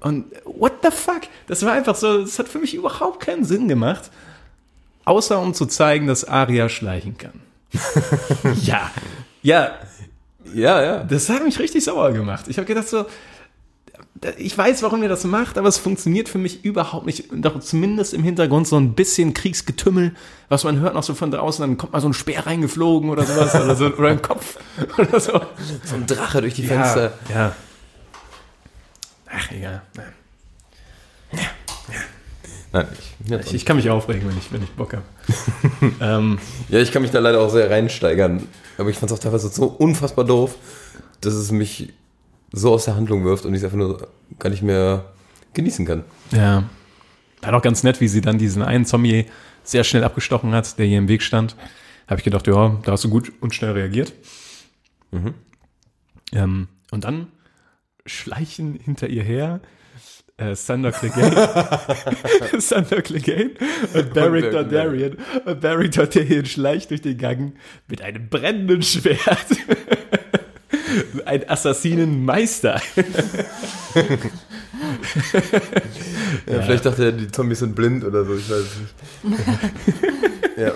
Und 0.00 0.26
what 0.44 0.74
the 0.82 0.90
fuck? 0.90 1.22
Das 1.46 1.64
war 1.64 1.72
einfach 1.72 1.96
so, 1.96 2.20
das 2.20 2.38
hat 2.38 2.48
für 2.48 2.58
mich 2.58 2.74
überhaupt 2.74 3.20
keinen 3.20 3.44
Sinn 3.44 3.66
gemacht. 3.66 4.10
Außer 5.06 5.40
um 5.40 5.54
zu 5.54 5.66
zeigen, 5.66 6.06
dass 6.06 6.24
Aria 6.24 6.68
schleichen 6.68 7.16
kann. 7.16 7.40
ja. 8.62 8.90
Ja, 9.42 9.78
Ja, 10.54 10.82
ja. 10.82 11.04
das 11.04 11.28
hat 11.30 11.42
mich 11.44 11.58
richtig 11.58 11.82
sauer 11.82 12.12
gemacht. 12.12 12.44
Ich 12.48 12.58
habe 12.58 12.66
gedacht 12.66 12.88
so, 12.88 13.06
ich 14.38 14.56
weiß, 14.56 14.82
warum 14.82 15.02
ihr 15.02 15.08
das 15.08 15.24
macht, 15.24 15.58
aber 15.58 15.68
es 15.68 15.76
funktioniert 15.76 16.28
für 16.28 16.38
mich 16.38 16.64
überhaupt 16.64 17.04
nicht. 17.04 17.26
Doch 17.32 17.58
zumindest 17.60 18.14
im 18.14 18.22
Hintergrund 18.22 18.66
so 18.66 18.76
ein 18.76 18.94
bisschen 18.94 19.34
Kriegsgetümmel, 19.34 20.14
was 20.48 20.64
man 20.64 20.78
hört 20.78 20.94
noch 20.94 21.02
so 21.02 21.14
von 21.14 21.30
draußen, 21.30 21.62
dann 21.62 21.76
kommt 21.76 21.92
mal 21.92 22.00
so 22.00 22.08
ein 22.08 22.14
Speer 22.14 22.46
reingeflogen 22.46 23.10
oder 23.10 23.24
sowas 23.24 23.54
oder 23.62 23.74
so 23.74 23.86
oder 23.86 24.10
im 24.10 24.22
Kopf 24.22 24.56
oder 24.98 25.20
so. 25.20 25.40
So 25.84 25.94
ein 25.96 26.06
Drache 26.06 26.40
durch 26.40 26.54
die 26.54 26.62
Fenster. 26.62 27.12
Ja. 27.32 27.54
Ach, 29.30 29.50
egal. 29.50 29.82
Nein, 32.72 32.86
ich, 32.98 33.30
ja, 33.30 33.38
Ich, 33.38 33.54
ich 33.54 33.64
kann 33.64 33.76
mich 33.76 33.88
aufregen, 33.88 34.28
wenn 34.28 34.36
ich, 34.36 34.52
wenn 34.52 34.62
ich 34.62 34.70
Bock 34.70 34.94
habe. 34.94 35.04
ähm, 36.00 36.38
ja, 36.68 36.80
ich 36.80 36.90
kann 36.90 37.02
mich 37.02 37.12
da 37.12 37.20
leider 37.20 37.40
auch 37.40 37.50
sehr 37.50 37.70
reinsteigern. 37.70 38.48
Aber 38.78 38.90
ich 38.90 38.96
fand 38.98 39.12
es 39.12 39.18
auch 39.18 39.22
teilweise 39.22 39.48
so 39.48 39.66
unfassbar 39.66 40.24
doof, 40.24 40.56
dass 41.20 41.34
es 41.34 41.52
mich 41.52 41.92
so 42.54 42.72
aus 42.72 42.84
der 42.84 42.96
Handlung 42.96 43.24
wirft 43.24 43.44
und 43.44 43.54
ich 43.54 43.58
es 43.58 43.64
einfach 43.64 43.78
nur 43.78 44.08
gar 44.38 44.50
nicht 44.50 44.62
mehr 44.62 45.12
genießen 45.52 45.86
kann. 45.86 46.04
Ja. 46.30 46.64
War 47.42 47.52
doch 47.52 47.62
ganz 47.62 47.82
nett, 47.82 48.00
wie 48.00 48.08
sie 48.08 48.20
dann 48.20 48.38
diesen 48.38 48.62
einen 48.62 48.84
Zombie 48.84 49.26
sehr 49.62 49.84
schnell 49.84 50.04
abgestochen 50.04 50.52
hat, 50.52 50.78
der 50.78 50.86
hier 50.86 50.98
im 50.98 51.08
Weg 51.08 51.22
stand. 51.22 51.56
Habe 52.06 52.20
ich 52.20 52.24
gedacht, 52.24 52.46
ja, 52.46 52.78
da 52.84 52.92
hast 52.92 53.04
du 53.04 53.10
gut 53.10 53.32
und 53.40 53.54
schnell 53.54 53.72
reagiert. 53.72 54.12
Ähm, 56.32 56.68
und 56.90 57.04
dann 57.04 57.28
schleichen 58.06 58.74
hinter 58.74 59.08
ihr 59.08 59.22
her 59.22 59.60
äh, 60.36 60.54
Sander 60.54 60.90
Clegane, 60.92 61.78
Sander 62.58 63.02
Clegane 63.02 63.52
und 63.94 64.14
Barrick 64.14 64.50
Dondarrion. 64.50 65.16
Und 65.44 65.60
Barrick 65.60 65.92
Dondarrion 65.92 66.44
schleicht 66.44 66.90
durch 66.90 67.02
den 67.02 67.16
Gang 67.16 67.54
mit 67.86 68.02
einem 68.02 68.28
brennenden 68.28 68.82
Schwert. 68.82 69.46
Ein 71.26 71.48
Assassinenmeister. 71.48 72.80
Ja, 76.46 76.62
Vielleicht 76.62 76.84
dachte 76.84 77.04
er, 77.06 77.12
die 77.12 77.30
Zombies 77.30 77.60
sind 77.60 77.74
blind 77.74 78.04
oder 78.04 78.24
so, 78.24 78.34
ich 78.34 78.50
weiß 78.50 78.58
es 78.58 78.76
nicht. 79.24 80.58
ja. 80.58 80.72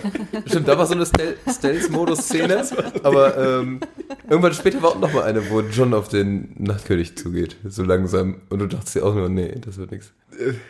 Stimmt, 0.47 0.69
da 0.69 0.79
war 0.79 0.87
so 0.87 0.95
eine 0.95 1.05
Stealth-Modus-Szene, 1.07 2.65
aber 3.03 3.37
ähm, 3.61 3.81
irgendwann 4.29 4.55
später 4.55 4.81
war 4.83 4.91
auch 4.91 4.99
noch 5.01 5.13
mal 5.13 5.25
eine, 5.25 5.51
wo 5.51 5.61
John 5.61 5.95
auf 5.95 6.09
den 6.09 6.55
Nachtkönig 6.59 7.17
zugeht, 7.17 7.57
so 7.67 7.83
langsam. 7.83 8.41
Und 8.49 8.61
du 8.61 8.67
dachtest 8.67 8.95
dir 8.97 9.05
auch 9.05 9.15
nur, 9.15 9.29
nee, 9.29 9.55
das 9.65 9.77
wird 9.79 9.91
nichts. 9.91 10.13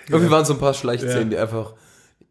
Irgendwie 0.09 0.31
waren 0.31 0.45
so 0.45 0.55
ein 0.55 0.59
paar 0.59 0.74
Schleichszenen, 0.74 1.31
Ja. 1.31 1.37
die 1.37 1.39
einfach 1.39 1.74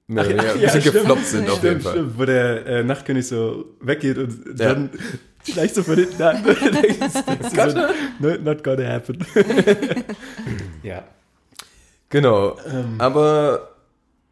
mehr 0.07 0.23
oder 0.25 0.33
weniger 0.33 0.53
ein 0.53 0.59
ja, 0.59 0.65
bisschen 0.65 0.81
stimmt. 0.81 0.95
gefloppt 0.95 1.25
sind 1.25 1.49
auf 1.49 1.63
jeden 1.63 1.79
Stimmt, 1.79 1.83
Fall. 1.83 1.93
stimmt, 1.93 2.17
wo 2.19 2.25
der 2.25 2.65
äh, 2.65 2.83
Nachtkönig 2.83 3.27
so 3.27 3.65
weggeht 3.81 4.17
und 4.17 4.59
Ja. 4.59 4.73
dann 4.73 4.89
schleicht 5.51 5.75
so 5.75 5.83
von 5.83 5.95
hinten 5.95 6.21
an. 6.21 6.43
so, 7.55 7.65
no, 8.19 8.35
not 8.37 8.63
gonna 8.63 8.87
happen. 8.87 9.25
ja. 10.83 11.03
Genau. 12.09 12.57
Ähm. 12.71 12.95
Aber 12.99 13.69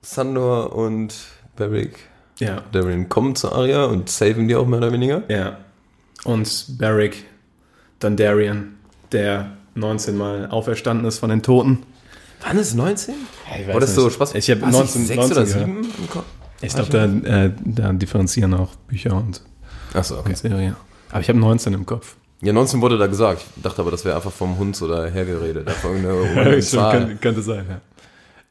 Sandor 0.01 0.75
und 0.75 1.15
Barrick 1.55 1.99
Ja. 2.39 2.63
Darren 2.71 3.09
kommen 3.09 3.35
zu 3.35 3.51
Arya 3.51 3.85
und 3.85 4.09
saven 4.09 4.47
die 4.47 4.55
auch 4.55 4.67
mehr 4.67 4.79
oder 4.79 4.91
weniger. 4.91 5.23
Ja. 5.27 5.57
Und 6.23 6.77
Barrick 6.79 7.25
Dondarrion, 7.99 8.75
der 9.11 9.51
19 9.75 10.17
Mal 10.17 10.47
auferstanden 10.47 11.05
ist 11.05 11.19
von 11.19 11.29
den 11.29 11.41
Toten. 11.43 11.83
Wann 12.41 12.57
ist 12.57 12.75
19? 12.75 13.15
ich 13.59 13.67
War 13.67 13.79
das 13.79 13.95
so 13.95 14.09
Spaß? 14.09 14.35
Ich 14.35 14.49
habe 14.51 14.61
War 14.61 14.69
es 14.69 14.75
19, 14.75 15.01
nicht 15.01 15.07
6 15.07 15.17
19 15.17 15.37
oder 15.37 15.45
gehört. 15.45 15.65
7 15.65 15.93
im 15.97 16.09
Kopf? 16.09 16.25
Ich 16.61 16.73
glaube, 16.73 16.89
da, 16.89 17.43
äh, 17.45 17.51
da 17.63 17.93
differenzieren 17.93 18.53
auch 18.53 18.75
Bücher 18.87 19.15
und, 19.15 19.41
Achso, 19.93 20.19
okay. 20.19 20.29
und 20.29 20.37
Serie. 20.37 20.75
Aber 21.11 21.21
ich 21.21 21.29
habe 21.29 21.39
19 21.39 21.73
im 21.73 21.85
Kopf. 21.85 22.15
Ja, 22.41 22.53
19 22.53 22.81
wurde 22.81 22.97
da 22.97 23.07
gesagt. 23.07 23.45
Ich 23.55 23.63
dachte 23.63 23.81
aber, 23.81 23.91
das 23.91 24.05
wäre 24.05 24.15
einfach 24.15 24.31
vom 24.31 24.57
Hund 24.57 24.79
oder 24.81 25.09
hergeredet. 25.09 25.67
Random 25.83 26.25
Stimmt, 26.51 26.63
Zahl. 26.63 27.17
könnte, 27.21 27.41
sein, 27.41 27.65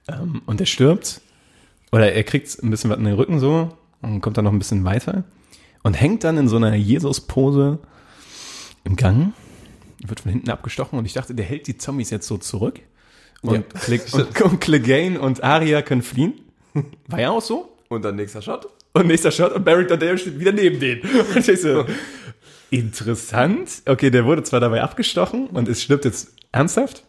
ja. 0.08 0.14
Ähm, 0.20 0.42
und 0.46 0.60
er 0.60 0.66
stirbt. 0.66 1.20
Oder 1.92 2.12
er 2.12 2.24
kriegt 2.24 2.62
ein 2.62 2.70
bisschen 2.70 2.90
was 2.90 2.98
in 2.98 3.04
den 3.04 3.14
Rücken 3.14 3.38
so 3.38 3.76
und 4.02 4.20
kommt 4.20 4.36
dann 4.36 4.44
noch 4.44 4.52
ein 4.52 4.58
bisschen 4.58 4.84
weiter 4.84 5.24
und 5.82 5.94
hängt 5.94 6.24
dann 6.24 6.36
in 6.38 6.48
so 6.48 6.56
einer 6.56 6.74
Jesus-Pose 6.74 7.78
im 8.84 8.96
Gang. 8.96 9.32
Wird 10.04 10.20
von 10.20 10.32
hinten 10.32 10.50
abgestochen 10.50 10.98
und 10.98 11.04
ich 11.04 11.12
dachte, 11.12 11.34
der 11.34 11.44
hält 11.44 11.66
die 11.66 11.78
Zombies 11.78 12.10
jetzt 12.10 12.26
so 12.26 12.36
zurück. 12.36 12.80
Und, 13.42 13.54
Ja. 13.54 13.80
Cle 13.80 14.00
und, 14.12 14.40
und 14.40 14.60
Clegane 14.60 15.20
und 15.20 15.44
Arya 15.44 15.82
können 15.82 16.02
fliehen. 16.02 16.34
War 17.06 17.20
ja 17.20 17.30
auch 17.30 17.42
so. 17.42 17.76
Und 17.88 18.04
dann 18.04 18.16
nächster 18.16 18.42
Shot. 18.42 18.66
Und 18.92 19.06
nächster 19.06 19.30
Shot 19.30 19.52
und 19.52 19.64
Barrick 19.64 19.88
Dondarrion 19.88 20.18
steht 20.18 20.38
wieder 20.40 20.52
neben 20.52 20.80
denen. 20.80 21.02
Und 21.34 21.48
ich 21.48 21.60
so, 21.60 21.84
interessant. 22.70 23.82
Okay, 23.86 24.10
der 24.10 24.24
wurde 24.24 24.42
zwar 24.42 24.60
dabei 24.60 24.82
abgestochen 24.82 25.46
und 25.48 25.68
es 25.68 25.82
stirbt 25.82 26.04
jetzt 26.04 26.32
ernsthaft, 26.52 27.04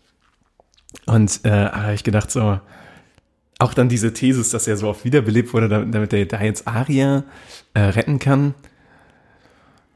Und 1.06 1.42
äh, 1.44 1.50
habe 1.52 1.94
ich 1.94 2.04
gedacht, 2.04 2.32
so, 2.32 2.60
auch 3.60 3.74
dann 3.74 3.90
diese 3.90 4.14
Thesis, 4.14 4.50
dass 4.50 4.68
er 4.68 4.78
so 4.78 4.88
oft 4.90 5.06
wiederbelebt 5.06 5.54
wurde, 5.54 5.70
damit, 5.70 6.14
er 6.14 6.26
da 6.26 6.42
jetzt 6.42 6.68
Aria 6.68 7.24
äh, 7.74 7.80
retten 7.80 8.20
kann. 8.20 8.54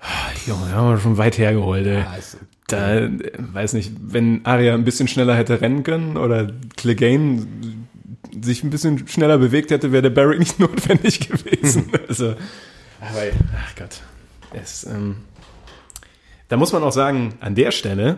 Ah, 0.01 0.05
Junge, 0.47 0.71
haben 0.71 0.89
wir 0.91 0.97
schon 0.99 1.17
weit 1.17 1.37
hergeholt, 1.37 1.85
ey. 1.85 2.03
ist- 2.17 2.37
Da, 2.67 2.95
äh, 2.99 3.09
weiß 3.37 3.73
nicht, 3.73 3.91
wenn 3.99 4.45
Aria 4.45 4.75
ein 4.75 4.85
bisschen 4.85 5.07
schneller 5.07 5.35
hätte 5.35 5.59
rennen 5.59 5.83
können 5.83 6.15
oder 6.17 6.51
Clegane 6.77 7.45
sich 8.41 8.63
ein 8.63 8.69
bisschen 8.69 9.07
schneller 9.07 9.37
bewegt 9.39 9.71
hätte, 9.71 9.91
wäre 9.91 10.03
der 10.03 10.11
Barrick 10.11 10.39
nicht 10.39 10.59
notwendig 10.59 11.27
gewesen. 11.27 11.91
also, 12.07 12.29
aber, 13.01 13.23
ach 13.65 13.75
Gott. 13.75 14.01
Es, 14.53 14.83
ähm, 14.85 15.17
da 16.49 16.57
muss 16.57 16.73
man 16.73 16.83
auch 16.83 16.91
sagen, 16.91 17.35
an 17.39 17.55
der 17.55 17.71
Stelle, 17.71 18.17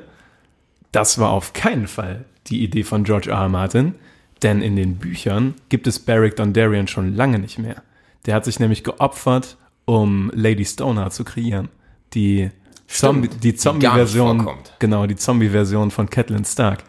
das 0.92 1.20
war 1.20 1.30
auf 1.30 1.54
keinen 1.54 1.88
Fall 1.88 2.26
die 2.48 2.64
Idee 2.64 2.84
von 2.84 3.04
George 3.04 3.30
R. 3.30 3.38
R. 3.38 3.50
Martin, 3.50 3.96
denn 4.42 4.62
in 4.62 4.76
den 4.76 4.96
Büchern 4.96 5.54
gibt 5.70 5.86
es 5.86 6.00
Barrick 6.00 6.36
Dondarrion 6.36 6.88
schon 6.88 7.16
lange 7.16 7.38
nicht 7.40 7.60
mehr. 7.60 7.84
Der 8.26 8.36
hat 8.36 8.46
sich 8.46 8.60
nämlich 8.60 8.84
geopfert, 8.84 9.58
um 9.86 10.32
Lady 10.34 10.66
Stoner 10.66 11.12
zu 11.12 11.24
kreieren. 11.24 11.70
Die 12.14 12.50
Zombie, 12.88 13.28
Stimmt, 13.28 13.44
die 13.44 13.52
die 13.52 13.56
Zombie-Version, 13.56 14.50
genau, 14.80 15.06
die 15.08 15.16
Zombie-Version 15.16 15.92
von 15.92 16.10
Catelyn 16.10 16.46
Stark. 16.46 16.84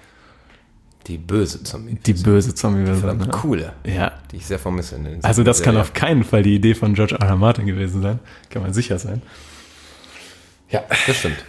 Die 1.06 1.18
böse 1.18 1.62
Zombie. 1.62 1.94
Die 1.94 2.14
böse 2.14 2.54
Zombie-Version. 2.54 3.00
Verdammt 3.00 3.26
ja. 3.26 3.40
coole. 3.40 3.72
Ja, 3.84 4.12
Die 4.30 4.36
ich 4.36 4.46
sehr 4.46 4.58
vermisse. 4.58 4.96
In 4.96 5.04
den 5.04 5.24
also 5.24 5.42
das 5.42 5.62
kann 5.62 5.76
auf 5.76 5.92
keinen 5.92 6.22
Fall 6.22 6.42
die 6.42 6.54
Idee 6.54 6.74
von 6.74 6.94
George 6.94 7.16
R. 7.16 7.26
R. 7.26 7.36
Martin 7.36 7.66
gewesen 7.66 8.02
sein. 8.02 8.20
Kann 8.50 8.62
man 8.62 8.72
sicher 8.72 8.98
sein. 8.98 9.22
Ja, 10.72 10.82
das 11.06 11.16
stimmt. 11.16 11.44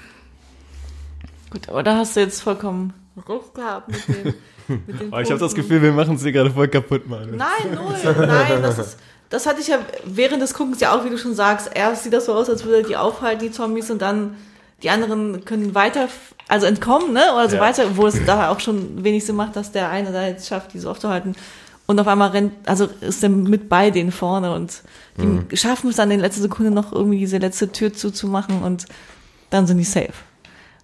Gut, 1.50 1.70
aber 1.70 1.84
da 1.84 1.98
hast 1.98 2.16
du 2.16 2.20
jetzt 2.22 2.42
vollkommen 2.42 2.94
recht 3.28 3.54
gehabt 3.56 3.90
mit 3.90 4.08
den, 4.08 4.34
mit 4.88 5.00
den 5.00 5.08
ich 5.20 5.30
habe 5.32 5.40
das. 5.40 5.54
Gefühl, 5.56 5.82
wir 5.82 5.92
machen 5.92 6.16
es 6.16 6.24
hier 6.24 6.32
gerade 6.32 6.52
voll 6.52 6.68
kaputt, 6.68 7.08
Mann. 7.08 7.36
Nein, 7.36 7.48
null. 7.76 7.96
Nein, 8.28 8.62
das 8.62 8.80
ist. 8.80 8.98
Das 9.30 9.46
hatte 9.48 9.62
ich 9.62 9.68
ja 9.68 9.80
während 10.06 10.42
des 10.42 10.54
Guckens 10.54 10.80
ja 10.80 10.96
auch, 10.96 11.04
wie 11.06 11.10
du 11.10 11.18
schon 11.18 11.34
sagst. 11.34 11.72
Erst 11.74 12.04
sieht 12.04 12.14
das 12.14 12.26
so 12.26 12.34
aus, 12.34 12.50
als 12.50 12.64
würde 12.66 12.88
die 12.88 12.96
aufhalten, 12.98 13.44
die 13.44 13.52
Zombies, 13.52 13.90
und 13.90 14.02
dann 14.02 14.36
die 14.84 14.90
anderen 14.90 15.46
können 15.46 15.74
weiter, 15.74 16.08
also 16.50 16.66
entkommen, 16.68 17.14
ne? 17.14 17.34
Oder 17.34 17.50
so 17.50 17.56
Ja. 17.56 17.62
weiter, 17.62 17.96
wo 17.98 18.06
es 18.06 18.24
da 18.26 18.50
auch 18.50 18.60
schon 18.60 19.04
wenig 19.04 19.26
Sinn 19.26 19.36
macht, 19.36 19.56
dass 19.56 19.72
der 19.72 19.90
eine 19.90 20.12
da 20.12 20.28
jetzt 20.28 20.48
schafft, 20.48 20.74
die 20.74 20.80
so 20.80 20.92
aufzuhalten. 20.92 21.36
Und 21.86 22.00
auf 22.00 22.08
einmal 22.08 22.30
rennt, 22.30 22.54
also 22.66 22.88
ist 23.02 23.22
er 23.24 23.30
mit 23.30 23.68
bei 23.68 23.92
denen 23.92 24.12
vorne 24.12 24.54
und 24.56 24.82
die 25.18 25.26
Mhm. 25.26 25.46
schaffen 25.54 25.90
es 25.90 25.98
dann 25.98 26.10
in 26.12 26.20
letzter 26.22 26.42
Sekunde 26.42 26.72
noch 26.72 26.94
irgendwie 26.94 27.20
diese 27.20 27.38
letzte 27.40 27.72
Tür 27.72 27.92
zuzumachen 27.94 28.62
und 28.64 28.86
dann 29.50 29.68
sind 29.68 29.78
die 29.78 29.84
safe. 29.84 30.14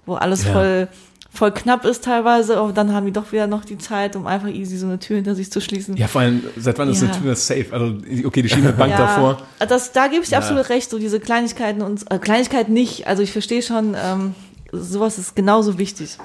Wo 0.05 0.15
alles 0.15 0.43
Ja. 0.43 0.51
voll, 0.51 0.87
voll 1.31 1.51
knapp 1.53 1.85
ist 1.85 2.03
teilweise, 2.03 2.57
aber 2.57 2.73
dann 2.73 2.93
haben 2.93 3.05
die 3.05 3.13
doch 3.13 3.31
wieder 3.31 3.47
noch 3.47 3.63
die 3.63 3.77
Zeit, 3.77 4.15
um 4.17 4.27
einfach 4.27 4.49
easy 4.49 4.77
so 4.77 4.87
eine 4.87 4.99
Tür 4.99 5.15
hinter 5.15 5.35
sich 5.35 5.49
zu 5.51 5.61
schließen. 5.61 5.95
Ja, 5.95 6.07
vor 6.07 6.19
allem, 6.21 6.43
seit 6.57 6.77
wann 6.77 6.89
ist 6.89 7.01
Ja. 7.01 7.07
eine 7.11 7.17
Tür 7.21 7.35
safe? 7.35 7.67
Also, 7.71 7.95
okay, 8.25 8.41
die 8.41 8.49
schieben 8.49 8.75
Bank 8.75 8.97
davor. 8.97 9.37
Das, 9.59 9.93
da 9.93 10.07
gebe 10.07 10.23
ich 10.23 10.29
dir 10.29 10.33
Ja. 10.33 10.39
absolut 10.39 10.67
recht, 10.69 10.89
so 10.89 10.99
diese 10.99 11.19
Kleinigkeiten 11.21 11.81
und 11.81 12.11
äh, 12.11 12.17
Kleinigkeiten 12.19 12.73
nicht. 12.73 13.07
Also 13.07 13.23
ich 13.23 13.31
verstehe 13.31 13.61
schon, 13.61 13.95
ähm, 14.03 14.35
sowas 14.73 15.17
ist 15.17 15.35
genauso 15.35 15.77
wichtig. 15.77 16.17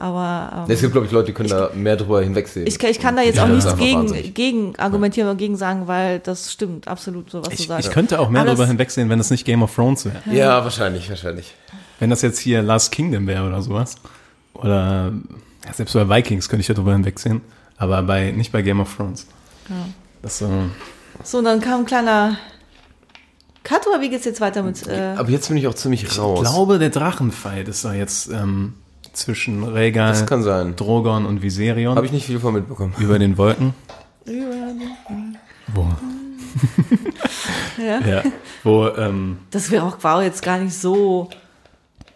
Aber 0.00 0.64
ähm, 0.68 0.72
Es 0.72 0.80
gibt, 0.80 0.92
glaube 0.92 1.06
ich, 1.06 1.12
Leute, 1.12 1.26
die 1.26 1.32
können 1.32 1.48
da 1.48 1.70
mehr 1.74 1.96
drüber 1.96 2.22
hinwegsehen. 2.22 2.66
ich, 2.66 2.78
kann- 2.78 2.90
ich 2.90 3.00
kann 3.00 3.16
da 3.16 3.22
jetzt 3.22 3.36
Ja, 3.36 3.44
auch 3.44 3.48
nichts 3.48 3.76
gegen, 3.76 3.98
wahnsinnig. 3.98 4.34
gegen 4.34 4.76
argumentieren 4.76 5.28
oder 5.28 5.36
gegen 5.36 5.56
sagen, 5.56 5.88
weil 5.88 6.20
das 6.20 6.52
stimmt 6.52 6.86
absolut 6.86 7.30
so, 7.30 7.40
was 7.40 7.48
du 7.48 7.54
Ich, 7.54 7.66
sagst. 7.66 7.88
ich 7.88 7.92
könnte 7.94 8.20
auch 8.20 8.28
mehr 8.30 8.42
Aber 8.42 8.48
darüber 8.50 8.62
das- 8.64 8.70
hinwegsehen, 8.70 9.08
wenn 9.08 9.18
es 9.18 9.30
nicht 9.30 9.44
Game 9.44 9.62
of 9.62 9.74
Thrones 9.74 10.04
wäre. 10.04 10.16
ja, 10.30 10.62
wahrscheinlich, 10.62 11.08
wahrscheinlich. 11.10 11.54
Wenn 11.98 12.10
das 12.10 12.22
jetzt 12.22 12.38
hier 12.38 12.62
Last 12.62 12.92
Kingdom 12.92 13.26
wäre 13.26 13.46
oder 13.48 13.60
sowas. 13.60 13.96
Oder 14.54 15.12
ja, 15.66 15.72
selbst 15.72 15.94
bei 15.94 16.08
Vikings 16.08 16.48
könnte 16.48 16.60
ich 16.60 16.66
darüber 16.68 16.92
hinwegsehen. 16.92 17.40
Aber 17.76 18.02
bei, 18.02 18.30
nicht 18.30 18.52
bei 18.52 18.62
Game 18.62 18.80
of 18.80 18.94
Thrones. 18.96 19.26
Das, 20.22 20.40
äh, 20.42 20.46
So, 21.24 21.38
und 21.38 21.44
dann 21.44 21.60
kam 21.60 21.80
ein 21.80 21.86
kleiner 21.86 22.36
Cut 23.64 23.86
oder 23.86 24.00
wie 24.00 24.08
geht's 24.08 24.24
jetzt 24.24 24.40
weiter 24.40 24.62
mit? 24.62 24.86
Äh, 24.86 25.14
Aber 25.16 25.28
jetzt 25.30 25.48
bin 25.48 25.56
ich 25.56 25.66
auch 25.66 25.74
ziemlich 25.74 26.16
raus. 26.18 26.40
ich 26.42 26.48
glaube, 26.50 26.78
der 26.78 26.90
Drachenfight 26.90 27.68
ist 27.68 27.84
da 27.84 27.92
jetzt 27.92 28.30
ähm, 28.32 28.74
zwischen 29.18 29.62
Rhaegal, 29.64 30.08
das 30.10 30.26
kann 30.26 30.42
sein. 30.42 30.76
Drogon 30.76 31.26
und 31.26 31.42
Viserion 31.42 31.96
Habe 31.96 32.06
ich 32.06 32.12
nicht 32.12 32.26
viel 32.26 32.40
von 32.40 32.54
mitbekommen. 32.54 32.94
über 32.98 33.18
den 33.18 33.36
Wolken. 33.38 33.74
Wo? 35.74 35.86
ja. 37.78 38.00
Ja. 38.06 38.22
Wo, 38.64 38.88
ähm, 38.88 39.38
Das 39.50 39.70
wäre 39.70 39.84
auch 39.84 40.02
war 40.02 40.22
jetzt 40.22 40.42
gar 40.42 40.58
nicht 40.58 40.74
so 40.74 41.28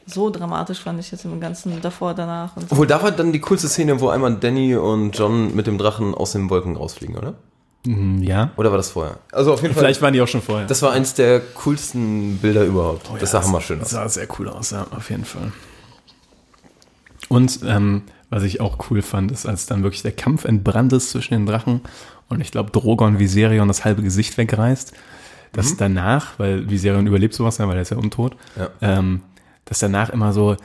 so 0.05 0.28
dramatisch, 0.30 0.80
fand 0.80 0.98
ich 0.98 1.11
jetzt 1.12 1.24
im 1.24 1.40
Ganzen 1.40 1.80
davor, 1.80 2.12
danach. 2.12 2.57
Und 2.57 2.62
so. 2.62 2.72
Obwohl, 2.72 2.86
da 2.88 3.00
war 3.03 3.12
dann 3.12 3.32
die 3.32 3.40
coolste 3.40 3.68
Szene, 3.68 4.00
wo 4.00 4.09
einmal 4.09 4.34
Danny 4.36 4.74
und 4.74 5.16
John 5.16 5.55
mit 5.55 5.66
dem 5.68 5.78
Drachen 5.78 6.14
aus 6.14 6.32
den 6.32 6.50
Wolken 6.50 6.76
rausfliegen, 6.76 7.16
oder? 7.16 7.34
mh, 7.86 8.24
ja. 8.24 8.50
Oder 8.57 8.70
war 8.72 8.76
das 8.78 8.90
vorher? 8.90 9.18
Also 9.30 9.53
auf 9.53 9.62
jeden 9.62 9.74
Fall. 9.74 9.84
Vielleicht 9.84 10.03
waren 10.03 10.12
die 10.12 10.20
auch 10.20 10.26
schon 10.28 10.42
vorher. 10.42 10.66
Das 10.66 10.82
war 10.82 10.90
eins 10.92 11.14
der 11.14 11.40
coolsten 11.40 12.38
Bilder 12.38 12.64
überhaupt. 12.64 13.09
das 13.20 13.30
sah 13.30 13.42
hammerschön 13.44 13.78
Das 13.78 13.88
aus. 13.94 14.14
sah 14.14 14.20
sehr 14.20 14.26
cool 14.38 14.48
aus, 14.48 14.72
ja, 14.72 14.86
auf 14.90 15.09
jeden 15.09 15.24
Fall. 15.24 15.53
Und 17.29 17.61
ähm, 17.64 18.03
was 18.31 18.43
ich 18.43 18.61
auch 18.61 18.79
cool 18.91 19.03
fand, 19.03 19.31
ist, 19.33 19.47
als 19.47 19.66
dann 19.66 19.83
wirklich 19.83 20.03
der 20.03 20.12
Kampf 20.12 20.45
entbrannt 20.45 20.93
ist 20.93 21.11
zwischen 21.11 21.35
den 21.35 21.47
Drachen 21.47 21.81
und 22.29 22.41
ich 22.41 22.51
glaube 22.51 22.70
Drogon 22.70 23.18
Viserion 23.18 23.68
das 23.68 23.85
halbe 23.85 24.03
Gesicht 24.03 24.37
wegreißt, 24.39 24.93
dass 25.53 25.77
danach, 25.77 26.39
weil 26.39 26.68
Viserion 26.70 27.07
überlebt 27.07 27.35
sowas 27.35 27.59
ja, 27.59 27.68
weil 27.68 27.77
er 27.77 27.83
ist 27.83 27.91
ja 27.91 27.99
untot, 27.99 28.37
Ja. 28.57 28.70
ähm, 28.81 29.20
dass 29.66 29.79
danach 29.81 30.09
immer 30.11 30.33
so, 30.33 30.57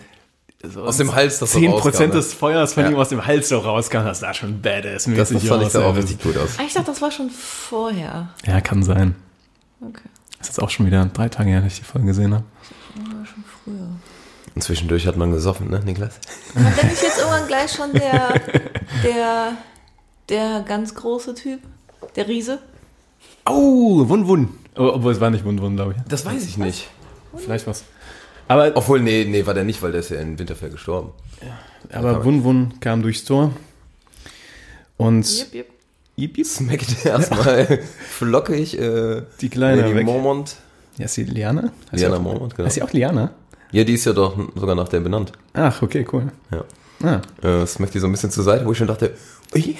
so 0.63 0.83
Aus 0.83 0.97
dem 0.97 1.13
Hals 1.13 1.39
das 1.39 1.51
so 1.51 1.59
10% 1.59 1.69
rauskam, 1.71 2.03
ne? 2.03 2.09
des 2.09 2.33
Feuers 2.33 2.73
von 2.73 2.83
Ja. 2.83 2.89
ihm 2.89 2.95
aus 2.95 3.09
dem 3.09 3.25
Hals 3.25 3.49
so 3.49 3.59
rauskam, 3.59 4.05
das 4.05 4.21
sah 4.21 4.33
schon 4.33 4.61
badass 4.61 5.03
Das, 5.03 5.29
das 5.29 5.43
fand 5.45 5.63
ich 5.63 5.71
da 5.73 5.85
auch 5.85 5.95
richtig 5.95 6.21
gut 6.23 6.37
aus. 6.37 6.51
Ich 6.65 6.73
dachte, 6.73 6.87
das 6.91 7.01
war 7.01 7.11
schon 7.11 7.29
vorher. 7.29 8.29
Ja, 8.45 8.61
kann 8.61 8.81
sein. 8.83 9.15
Okay. 9.81 10.01
Das 10.39 10.49
ist 10.49 10.55
jetzt 10.57 10.63
auch 10.63 10.69
schon 10.69 10.85
wieder 10.85 11.05
drei 11.13 11.27
Tage 11.29 11.49
her, 11.49 11.61
dass 11.61 11.73
ich 11.73 11.79
die 11.79 11.85
Folge 11.85 12.07
gesehen 12.07 12.33
habe. 12.33 12.43
War 12.95 13.25
schon 13.25 13.43
früher. 13.63 13.87
Und 14.57 14.63
zwischendurch 14.63 15.05
hat 15.05 15.17
man 15.17 15.31
gesoffen, 15.31 15.69
ne, 15.69 15.79
Niklas? 15.85 16.15
War 16.55 16.63
denn 16.71 16.89
nicht 16.89 17.03
jetzt 17.03 17.19
irgendwann 17.19 17.45
gleich 17.45 17.71
schon 17.71 17.93
der, 17.93 18.33
der, 19.03 19.51
der 20.29 20.61
ganz 20.67 20.95
große 20.95 21.35
Typ? 21.35 21.59
Der 22.15 22.27
Riese? 22.27 22.57
Oh, 23.47 24.09
Wun 24.09 24.27
Wun. 24.27 24.49
Oh, 24.75 24.93
obwohl 24.95 25.11
es 25.11 25.19
war 25.21 25.29
nicht 25.29 25.45
Wun 25.45 25.61
Wun, 25.61 25.75
glaube 25.75 25.93
ich. 25.95 26.01
Das 26.09 26.25
weiß 26.25 26.43
ich 26.43 26.57
nicht. 26.57 26.89
Vielleicht 27.35 27.67
was. 27.67 27.83
Aber, 28.47 28.71
Obwohl, 28.73 28.99
nee, 28.99 29.25
nee, 29.29 29.45
war 29.45 29.53
der 29.53 29.63
nicht, 29.63 29.79
weil 29.83 29.91
der 29.91 29.99
ist 29.99 30.09
ja 30.09 30.19
in 30.21 30.39
Winterfell 30.39 30.71
gestorben. 30.71 31.11
aber 31.93 32.25
Wun 32.25 32.43
Wun 32.43 32.73
kam 32.79 33.03
durchs 33.03 33.25
Tor. 33.25 33.51
Und 34.97 35.29
Jip, 35.37 35.53
jip. 35.53 35.69
Yip, 36.15 36.37
yip. 36.39 36.47
Smackt 36.47 36.95
erstmal 37.05 37.79
flockig 38.09 38.79
äh, 38.79 39.21
die 39.39 39.49
Kleine 39.49 39.81
Lady 39.83 39.93
weg. 39.97 40.05
Mormont. 40.07 40.55
Ja, 40.97 41.05
ist 41.05 41.13
sie 41.13 41.25
Liana? 41.25 41.71
Heißt 41.91 42.01
Liana 42.01 42.15
auch- 42.17 42.21
Mormont, 42.21 42.55
genau. 42.55 42.67
Ist 42.67 42.73
sie 42.73 42.81
auch 42.81 42.91
Liana? 42.91 43.35
Ja, 43.71 43.83
die 43.83 43.93
ist 43.93 44.05
ja 44.05 44.13
doch 44.13 44.37
sogar 44.55 44.75
nach 44.75 44.87
der 44.87 44.99
benannt. 44.99 45.31
Ach, 45.53 45.81
okay, 45.81 46.05
cool. 46.11 46.31
Ja. 46.51 46.63
Ah. 47.03 47.21
Äh, 47.45 47.67
smackt 47.67 47.93
die 47.93 47.99
so 47.99 48.07
ein 48.07 48.11
bisschen 48.11 48.31
zur 48.31 48.43
Seite, 48.43 48.65
wo 48.65 48.71
ich 48.71 48.77
schon 48.77 48.87
dachte, 48.87 49.13
ui. 49.53 49.75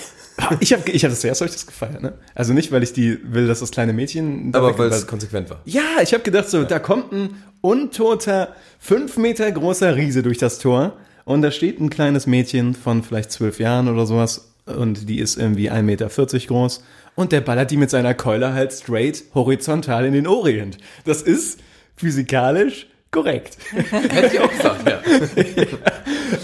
Ich 0.59 0.73
habe 0.73 0.89
ich 0.91 1.03
hab 1.03 1.11
das 1.11 1.21
zuerst 1.21 1.41
ich 1.41 1.51
das 1.51 1.65
gefeiert, 1.65 2.01
ne? 2.01 2.13
Also 2.35 2.53
nicht, 2.53 2.71
weil 2.71 2.83
ich 2.83 2.93
die 2.93 3.17
will, 3.23 3.47
dass 3.47 3.59
das 3.59 3.71
kleine 3.71 3.93
Mädchen. 3.93 4.51
da 4.51 4.59
Aber 4.59 4.77
weil 4.77 4.89
es 4.89 5.07
konsequent 5.07 5.49
war. 5.49 5.61
Ja, 5.65 6.01
ich 6.03 6.13
habe 6.13 6.23
gedacht, 6.23 6.49
so, 6.49 6.63
da 6.63 6.79
kommt 6.79 7.11
ein 7.11 7.43
untoter, 7.61 8.55
fünf 8.79 9.17
Meter 9.17 9.51
großer 9.51 9.95
Riese 9.95 10.21
durch 10.21 10.37
das 10.37 10.59
Tor 10.59 10.93
und 11.25 11.41
da 11.41 11.49
steht 11.49 11.79
ein 11.79 11.89
kleines 11.89 12.27
Mädchen 12.27 12.75
von 12.75 13.01
vielleicht 13.03 13.31
zwölf 13.31 13.59
Jahren 13.59 13.87
oder 13.87 14.05
sowas 14.05 14.53
und 14.65 15.09
die 15.09 15.19
ist 15.19 15.37
irgendwie 15.37 15.71
1,40 15.71 15.81
Meter 15.81 16.07
groß 16.47 16.83
und 17.15 17.31
der 17.31 17.41
ballert 17.41 17.71
die 17.71 17.77
mit 17.77 17.89
seiner 17.89 18.13
Keule 18.13 18.53
halt 18.53 18.73
straight 18.73 19.23
horizontal 19.33 20.05
in 20.05 20.13
den 20.13 20.27
Orient. 20.27 20.77
Das 21.03 21.23
ist 21.23 21.59
physikalisch 21.95 22.87
korrekt. 23.17 23.57
Hätte 23.91 24.35
ich 24.35 24.39
auch 24.39 24.51
gesagt, 24.51 24.87
ja. 24.87 24.99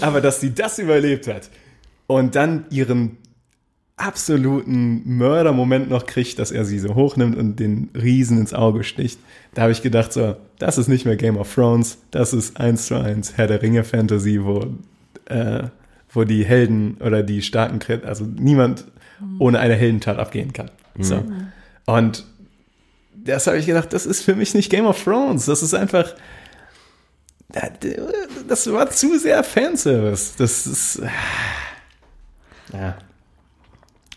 Aber 0.00 0.20
dass 0.20 0.40
sie 0.40 0.52
das 0.54 0.78
überlebt 0.78 1.28
hat 1.28 1.48
und 2.06 2.34
dann 2.34 2.64
ihren 2.70 3.16
absoluten 3.96 5.02
Mördermoment 5.04 5.88
noch 5.88 6.04
kriegt, 6.06 6.38
dass 6.40 6.50
er 6.50 6.64
sie 6.64 6.80
so 6.80 6.96
hochnimmt 6.96 7.36
und 7.36 7.60
den 7.60 7.90
Riesen 7.94 8.38
ins 8.38 8.52
Auge 8.52 8.82
sticht, 8.82 9.20
da 9.54 9.62
habe 9.62 9.72
ich 9.72 9.82
gedacht, 9.82 10.12
so, 10.12 10.34
das 10.58 10.78
ist 10.78 10.88
nicht 10.88 11.06
mehr 11.06 11.14
Game 11.16 11.36
of 11.36 11.54
Thrones, 11.54 11.98
das 12.10 12.32
ist 12.32 12.58
eins 12.58 12.86
zu 12.86 12.96
eins 12.96 13.36
Herr 13.36 13.46
der 13.46 13.62
Ringe 13.62 13.84
Fantasy, 13.84 14.40
wo, 14.44 14.66
äh, 15.26 15.64
wo 16.12 16.24
die 16.24 16.44
Helden 16.44 16.96
oder 17.00 17.22
die 17.22 17.40
starken, 17.42 17.78
Kret- 17.78 18.04
also 18.04 18.24
niemand 18.24 18.84
ohne 19.38 19.60
eine 19.60 19.74
Heldentat 19.74 20.18
abgehen 20.18 20.52
kann. 20.52 20.70
So. 20.98 21.22
Und 21.86 22.24
das 23.14 23.46
habe 23.46 23.58
ich 23.58 23.66
gedacht, 23.66 23.92
das 23.92 24.06
ist 24.06 24.22
für 24.22 24.34
mich 24.34 24.54
nicht 24.54 24.70
Game 24.70 24.86
of 24.86 25.02
Thrones, 25.02 25.46
das 25.46 25.62
ist 25.62 25.72
einfach, 25.72 26.14
das 28.48 28.70
war 28.72 28.90
zu 28.90 29.18
sehr 29.18 29.42
Fanservice. 29.44 30.34
Das 30.36 30.66
ist. 30.66 31.02
Ja. 32.72 32.96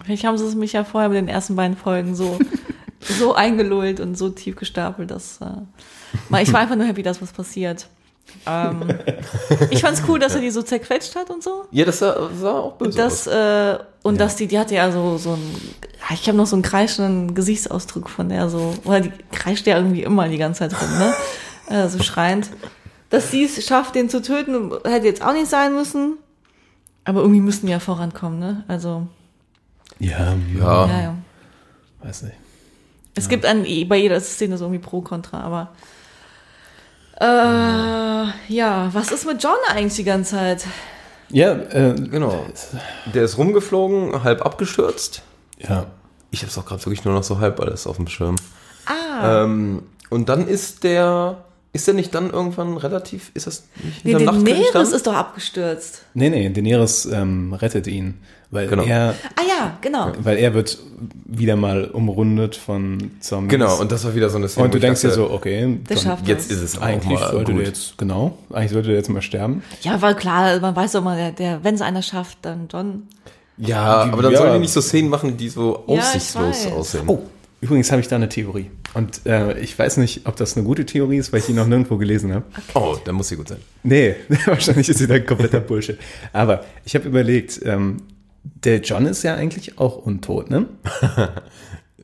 Vielleicht 0.04 0.24
haben 0.24 0.38
sie 0.38 0.46
es 0.46 0.56
mich 0.56 0.74
ja 0.74 0.84
vorher 0.84 1.10
mit 1.10 1.18
den 1.18 1.28
ersten 1.28 1.56
beiden 1.56 1.76
Folgen 1.76 2.16
so, 2.16 2.40
so 3.02 3.36
eingelullt 3.36 4.00
und 4.00 4.18
so 4.18 4.30
tief 4.30 4.56
gestapelt, 4.56 5.12
dass 5.12 5.40
äh, 5.42 5.46
mal- 6.30 6.44
ich 6.44 6.54
war 6.54 6.62
einfach 6.62 6.76
nur 6.76 6.86
happy, 6.86 7.04
dass 7.04 7.22
was 7.22 7.32
passiert. 7.32 7.88
Ähm, 8.46 8.84
ich 9.70 9.82
fand's 9.82 10.02
cool, 10.08 10.20
dass 10.20 10.36
er 10.36 10.42
die 10.42 10.52
so 10.52 10.62
zerquetscht 10.62 11.16
hat 11.16 11.30
und 11.30 11.42
so. 11.44 11.66
Ja, 11.72 11.86
das 11.86 12.00
sah, 12.00 12.30
sah 12.38 12.60
auch 12.60 12.74
böse 12.74 12.98
Das, 12.98 13.28
aus. 13.28 13.34
äh, 13.34 13.78
und 14.04 14.20
dass 14.20 14.36
die, 14.36 14.48
die 14.48 14.60
hatte 14.60 14.76
ja 14.76 14.92
so, 14.92 15.18
so 15.18 15.34
ein, 15.34 15.56
ja, 16.10 16.14
ich 16.14 16.28
habe 16.28 16.38
noch 16.38 16.46
so 16.46 16.56
einen 16.56 16.64
kreischenden 16.64 17.36
Gesichtsausdruck 17.36 18.10
von 18.10 18.28
der 18.30 18.50
so, 18.50 18.74
oder 18.84 19.00
die 19.02 19.12
kreischt 19.32 19.66
ja 19.66 19.78
irgendwie 19.78 20.04
immer 20.04 20.28
die 20.28 20.38
ganze 20.38 20.60
Zeit 20.70 20.82
rum, 20.82 20.98
ne? 20.98 21.14
Äh, 21.70 21.90
so 21.90 22.02
schreiend. 22.02 22.50
Dass 23.10 23.32
sie 23.32 23.46
es 23.46 23.66
schafft, 23.66 23.96
den 23.96 24.10
zu 24.10 24.22
töten, 24.22 24.72
hätte 24.86 25.06
jetzt 25.08 25.22
auch 25.24 25.34
nicht 25.34 25.48
sein 25.50 25.74
müssen. 25.74 26.18
Aber 27.06 27.22
irgendwie 27.22 27.40
müssten 27.40 27.68
die 27.68 27.72
ja 27.72 27.80
vorankommen, 27.80 28.38
ne? 28.40 28.64
Also, 28.68 29.08
Ja, 30.00 30.36
Ja. 30.58 30.88
ja, 30.88 31.02
ja. 31.02 31.16
weiß 32.04 32.24
nicht. 32.24 32.36
Es 33.16 33.30
gibt 33.30 33.46
an, 33.46 33.64
bei 33.88 33.96
jeder 33.98 34.20
Szene 34.22 34.58
so 34.58 34.66
irgendwie 34.66 34.84
Pro, 34.86 35.02
Contra, 35.02 35.42
aber. 35.42 35.70
Äh, 37.20 38.54
ja, 38.54 38.90
was 38.94 39.12
ist 39.12 39.26
mit 39.26 39.42
John 39.42 39.56
eigentlich 39.70 39.96
die 39.96 40.04
ganze 40.04 40.32
Zeit? 40.36 40.66
Ja, 41.30 41.54
äh, 41.54 41.96
Genau. 41.96 42.46
Der 43.14 43.24
ist 43.24 43.38
rumgeflogen, 43.38 44.24
halb 44.24 44.46
abgestürzt. 44.46 45.24
ja. 45.58 45.88
Ich 46.30 46.44
hab's 46.44 46.58
auch 46.58 46.66
gerade 46.66 46.86
wirklich 46.86 47.06
nur 47.06 47.14
noch 47.14 47.24
so 47.24 47.40
halb 47.40 47.58
alles 47.62 47.88
auf 47.88 47.96
dem 47.96 48.08
Schirm. 48.08 48.36
Ah, 48.86 49.44
Ähm, 49.44 49.84
und 50.10 50.28
dann 50.28 50.46
ist 50.46 50.84
der. 50.84 51.38
Ist 51.78 51.88
der 51.88 51.94
nicht 51.94 52.14
dann 52.16 52.32
irgendwann 52.32 52.76
relativ. 52.78 53.30
Ist 53.36 53.46
das 53.48 53.68
nicht 53.84 54.04
nee, 54.04 54.14
Daenerys 54.26 54.92
ist 54.92 55.06
doch 55.06 55.14
abgestürzt. 55.14 56.02
Nee, 56.16 56.30
nee, 56.32 56.50
Daenerys 56.50 57.06
ähm, 57.06 57.54
rettet 57.54 57.86
ihn, 57.86 58.16
weil 58.50 58.68
Genau. 58.68 58.84
er 58.84 59.14
Ah 59.36 59.42
ja, 59.48 59.78
genau. 59.82 60.12
weil 60.20 60.38
er 60.38 60.56
wird 60.56 60.78
wieder 61.26 61.56
mal 61.56 61.86
umrundet 61.86 62.56
von 62.56 63.12
Zombies. 63.20 63.52
Genau, 63.52 63.80
und 63.80 63.92
das 63.92 64.04
war 64.06 64.16
wieder 64.16 64.30
so 64.32 64.38
eine 64.38 64.48
Szene. 64.50 64.66
und 64.66 64.74
du 64.74 64.78
ich 64.80 64.82
denkst 64.82 65.02
dir 65.02 65.12
so, 65.12 65.30
okay, 65.30 65.78
Jetzt 66.26 66.52
ist 66.52 66.62
es 66.62 66.78
auch 66.78 66.82
eigentlich 66.82 67.20
mal 67.20 67.32
sollte 67.32 67.52
gut. 67.52 67.62
der 67.62 67.68
jetzt, 67.68 67.98
genau, 67.98 68.38
eigentlich 68.52 68.72
sollte 68.72 68.88
der 68.88 68.98
jetzt 68.98 69.10
mal 69.10 69.22
sterben. 69.22 69.62
Ja, 69.84 70.02
weil 70.02 70.16
klar, 70.16 70.60
man 70.60 70.76
weiß 70.76 70.94
doch 70.94 71.04
mal, 71.04 71.16
der, 71.16 71.32
der 71.32 71.64
wenn 71.64 71.76
es 71.76 71.82
einer 71.82 72.02
schafft, 72.02 72.40
dann 72.42 72.68
John. 72.74 73.04
Ja, 73.58 74.06
Die- 74.06 74.12
aber 74.14 74.22
dann 74.24 74.32
ja. 74.34 74.38
sollen 74.40 74.54
die 74.54 74.60
nicht 74.60 74.74
so 74.74 74.82
Szenen 74.82 75.10
machen, 75.10 75.38
die 75.38 75.50
so 75.50 75.84
Ja, 75.88 75.94
ich 75.96 76.00
aussichtslos 76.00 76.66
weiß. 76.66 76.72
aussehen. 76.74 77.04
Oh, 77.08 77.20
übrigens 77.62 77.92
habe 77.92 78.02
ich 78.02 78.08
da 78.08 78.16
eine 78.16 78.30
Theorie. 78.30 78.70
Und 78.94 79.26
äh, 79.26 79.60
ich 79.60 79.78
weiß 79.78 79.98
nicht, 79.98 80.28
ob 80.28 80.36
das 80.36 80.56
eine 80.56 80.66
gute 80.66 80.86
Theorie 80.86 81.18
ist, 81.18 81.32
weil 81.32 81.40
ich 81.40 81.46
die 81.46 81.54
noch 81.54 81.68
nirgendwo 81.68 81.98
gelesen 81.98 82.34
habe. 82.34 82.46
Oh, 82.74 82.98
dann 83.04 83.16
muss 83.16 83.30
sie 83.30 83.36
gut 83.36 83.50
sein. 83.50 83.60
Nee, 83.84 84.16
wahrscheinlich 84.46 84.90
ist 84.90 84.98
sie 84.98 85.08
dann 85.08 85.26
kompletter 85.26 85.60
Bullshit. 85.60 85.98
Aber 86.34 86.64
ich 86.86 86.96
habe 86.96 87.08
überlegt, 87.08 87.60
ähm, 87.64 87.98
der 88.44 88.82
John 88.82 89.06
ist 89.06 89.24
ja 89.24 89.36
eigentlich 89.36 89.78
auch 89.78 89.98
untot, 89.98 90.50
ne? 90.50 90.68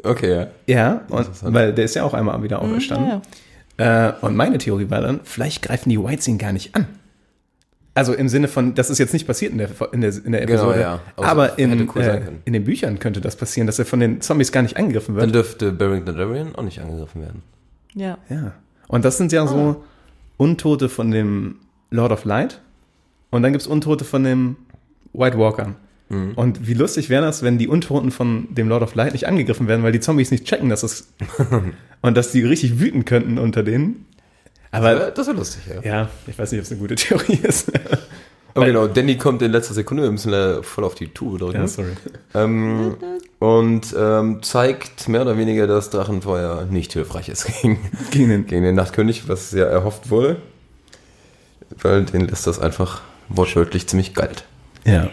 Okay, 0.03 0.35
ja. 0.35 0.47
Ja, 0.67 1.01
und, 1.09 1.29
weil 1.53 1.73
der 1.73 1.85
ist 1.85 1.95
ja 1.95 2.03
auch 2.03 2.13
einmal 2.13 2.43
wieder 2.43 2.61
auferstanden. 2.61 3.21
Äh, 3.77 4.11
und 4.21 4.35
meine 4.35 4.57
Theorie 4.57 4.89
war 4.89 5.01
dann, 5.01 5.21
vielleicht 5.23 5.61
greifen 5.61 5.89
die 5.89 5.97
Whites 6.01 6.27
ihn 6.27 6.37
gar 6.37 6.51
nicht 6.51 6.75
an. 6.75 6.87
Also 7.95 8.13
im 8.13 8.27
Sinne 8.27 8.47
von, 8.47 8.73
das 8.73 8.89
ist 8.89 8.97
jetzt 8.97 9.13
nicht 9.13 9.27
passiert 9.27 9.51
in 9.51 9.59
der, 9.59 9.69
in 9.91 10.01
der, 10.01 10.11
in 10.25 10.31
der 10.31 10.45
Genau, 10.45 10.63
Episode. 10.71 10.81
ja. 10.81 10.99
Also, 11.15 11.29
aber 11.29 11.59
in, 11.59 11.89
cool 11.95 12.01
äh, 12.01 12.21
in 12.45 12.53
den 12.53 12.63
Büchern 12.63 12.97
könnte 12.97 13.21
das 13.21 13.35
passieren, 13.35 13.67
dass 13.67 13.77
er 13.77 13.85
von 13.85 13.99
den 13.99 14.19
Zombies 14.21 14.51
gar 14.51 14.63
nicht 14.63 14.77
angegriffen 14.77 15.13
wird. 15.15 15.25
Dann 15.25 15.31
dürfte 15.33 15.71
Barrington 15.71 16.15
Darien 16.17 16.55
auch 16.55 16.63
nicht 16.63 16.79
angegriffen 16.81 17.21
werden. 17.21 17.43
Ja. 17.93 18.17
Ja. 18.29 18.53
Und 18.87 19.05
das 19.05 19.17
sind 19.17 19.31
ja 19.31 19.45
so 19.45 19.83
Untote 20.37 20.89
von 20.89 21.11
dem 21.11 21.57
Lord 21.91 22.11
of 22.11 22.25
Light. 22.25 22.61
Und 23.29 23.43
dann 23.43 23.51
gibt's 23.51 23.67
Untote 23.67 24.05
von 24.05 24.23
dem 24.23 24.55
White 25.13 25.37
Walker. 25.37 25.75
Und 26.35 26.67
wie 26.67 26.75
lustig 26.75 27.09
wäre 27.09 27.23
das, 27.25 27.41
wenn 27.41 27.57
die 27.57 27.67
Untoten 27.67 28.11
von 28.11 28.47
dem 28.53 28.69
Lord 28.69 28.83
of 28.83 28.93
Light 28.93 29.13
nicht 29.13 29.27
angegriffen 29.27 29.67
werden, 29.67 29.81
weil 29.81 29.91
die 29.91 29.99
Zombies 29.99 30.29
nicht 30.29 30.45
checken, 30.45 30.69
dass 30.69 30.83
es. 30.83 31.11
und 32.01 32.15
dass 32.17 32.31
die 32.31 32.43
richtig 32.43 32.79
wüten 32.79 33.03
könnten 33.05 33.39
unter 33.39 33.63
denen. 33.63 34.05
Aber 34.74 35.11
das 35.11 35.28
wäre 35.28 35.38
lustig, 35.38 35.61
ja. 35.74 35.82
ja, 35.82 36.09
ich 36.28 36.38
weiß 36.38 36.51
nicht, 36.51 36.59
ob 36.59 36.65
es 36.65 36.71
eine 36.71 36.80
gute 36.80 36.95
Theorie 36.95 37.39
ist. 37.43 37.71
Aber 38.55 38.65
genau, 38.67 38.88
Danny 38.88 39.17
kommt 39.17 39.41
in 39.41 39.51
letzter 39.51 39.74
Sekunde, 39.74 40.03
wir 40.03 40.11
müssen 40.11 40.32
da 40.32 40.61
voll 40.61 40.84
auf 40.84 40.93
die 40.95 41.07
Tube 41.07 41.39
drücken. 41.39 41.57
ja, 41.61 41.67
sorry. 41.67 41.93
Ähm, 42.36 42.95
und 43.39 43.95
ähm, 43.97 44.43
zeigt 44.43 45.07
mehr 45.07 45.24
oder 45.24 45.38
weniger, 45.38 45.65
dass 45.67 45.89
Drachenfeuer 45.89 46.65
nicht 46.65 46.93
hilfreich 46.93 47.30
ist 47.30 47.45
gegen, 47.61 47.80
Gegen 48.11 48.30
den, 48.30 48.45
gegen 48.45 48.63
den 48.63 48.76
Nachtkönig, 48.76 49.28
was 49.28 49.51
ja 49.53 49.65
erhofft 49.65 50.09
wurde. 50.11 50.38
Weil 51.82 52.03
den 52.05 52.28
lässt 52.28 52.45
das 52.45 52.59
einfach 52.59 53.01
wortwörtlich 53.30 53.88
ziemlich 53.88 54.13
kalt. 54.13 54.45
ja. 54.86 55.03
Ja, 55.05 55.09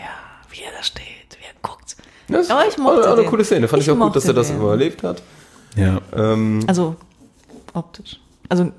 wie 0.50 0.60
er 0.62 0.72
da 0.76 0.82
steht, 0.82 1.04
wie 1.38 1.44
er 1.44 1.54
guckt. 1.62 1.96
Das 2.28 2.50
Aber 2.50 2.66
ich 2.68 2.76
mochte 2.76 3.02
auch 3.08 3.12
eine 3.14 3.22
den. 3.22 3.30
coole 3.30 3.44
Szene. 3.44 3.68
Fand 3.68 3.82
ich, 3.82 3.88
Ich 3.88 3.94
auch 3.94 3.98
gut, 3.98 4.16
dass 4.16 4.26
er 4.26 4.34
das 4.34 4.48
den. 4.48 4.56
überlebt 4.58 5.02
hat. 5.02 5.22
Ja. 5.76 6.00
Ähm, 6.14 6.60
Also, 6.66 6.96
optisch. 7.72 8.20
Also, 8.50 8.70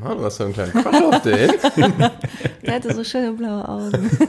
Mann, 0.00 0.18
du 0.18 0.24
hast 0.24 0.36
so 0.36 0.44
einen 0.44 0.52
kleinen 0.54 0.72
Crush 0.72 1.02
auf 1.02 1.22
den. 1.22 1.50
der 2.66 2.74
hatte 2.74 2.94
so 2.94 3.04
schöne 3.04 3.32
blaue 3.32 3.68
Augen. 3.68 4.10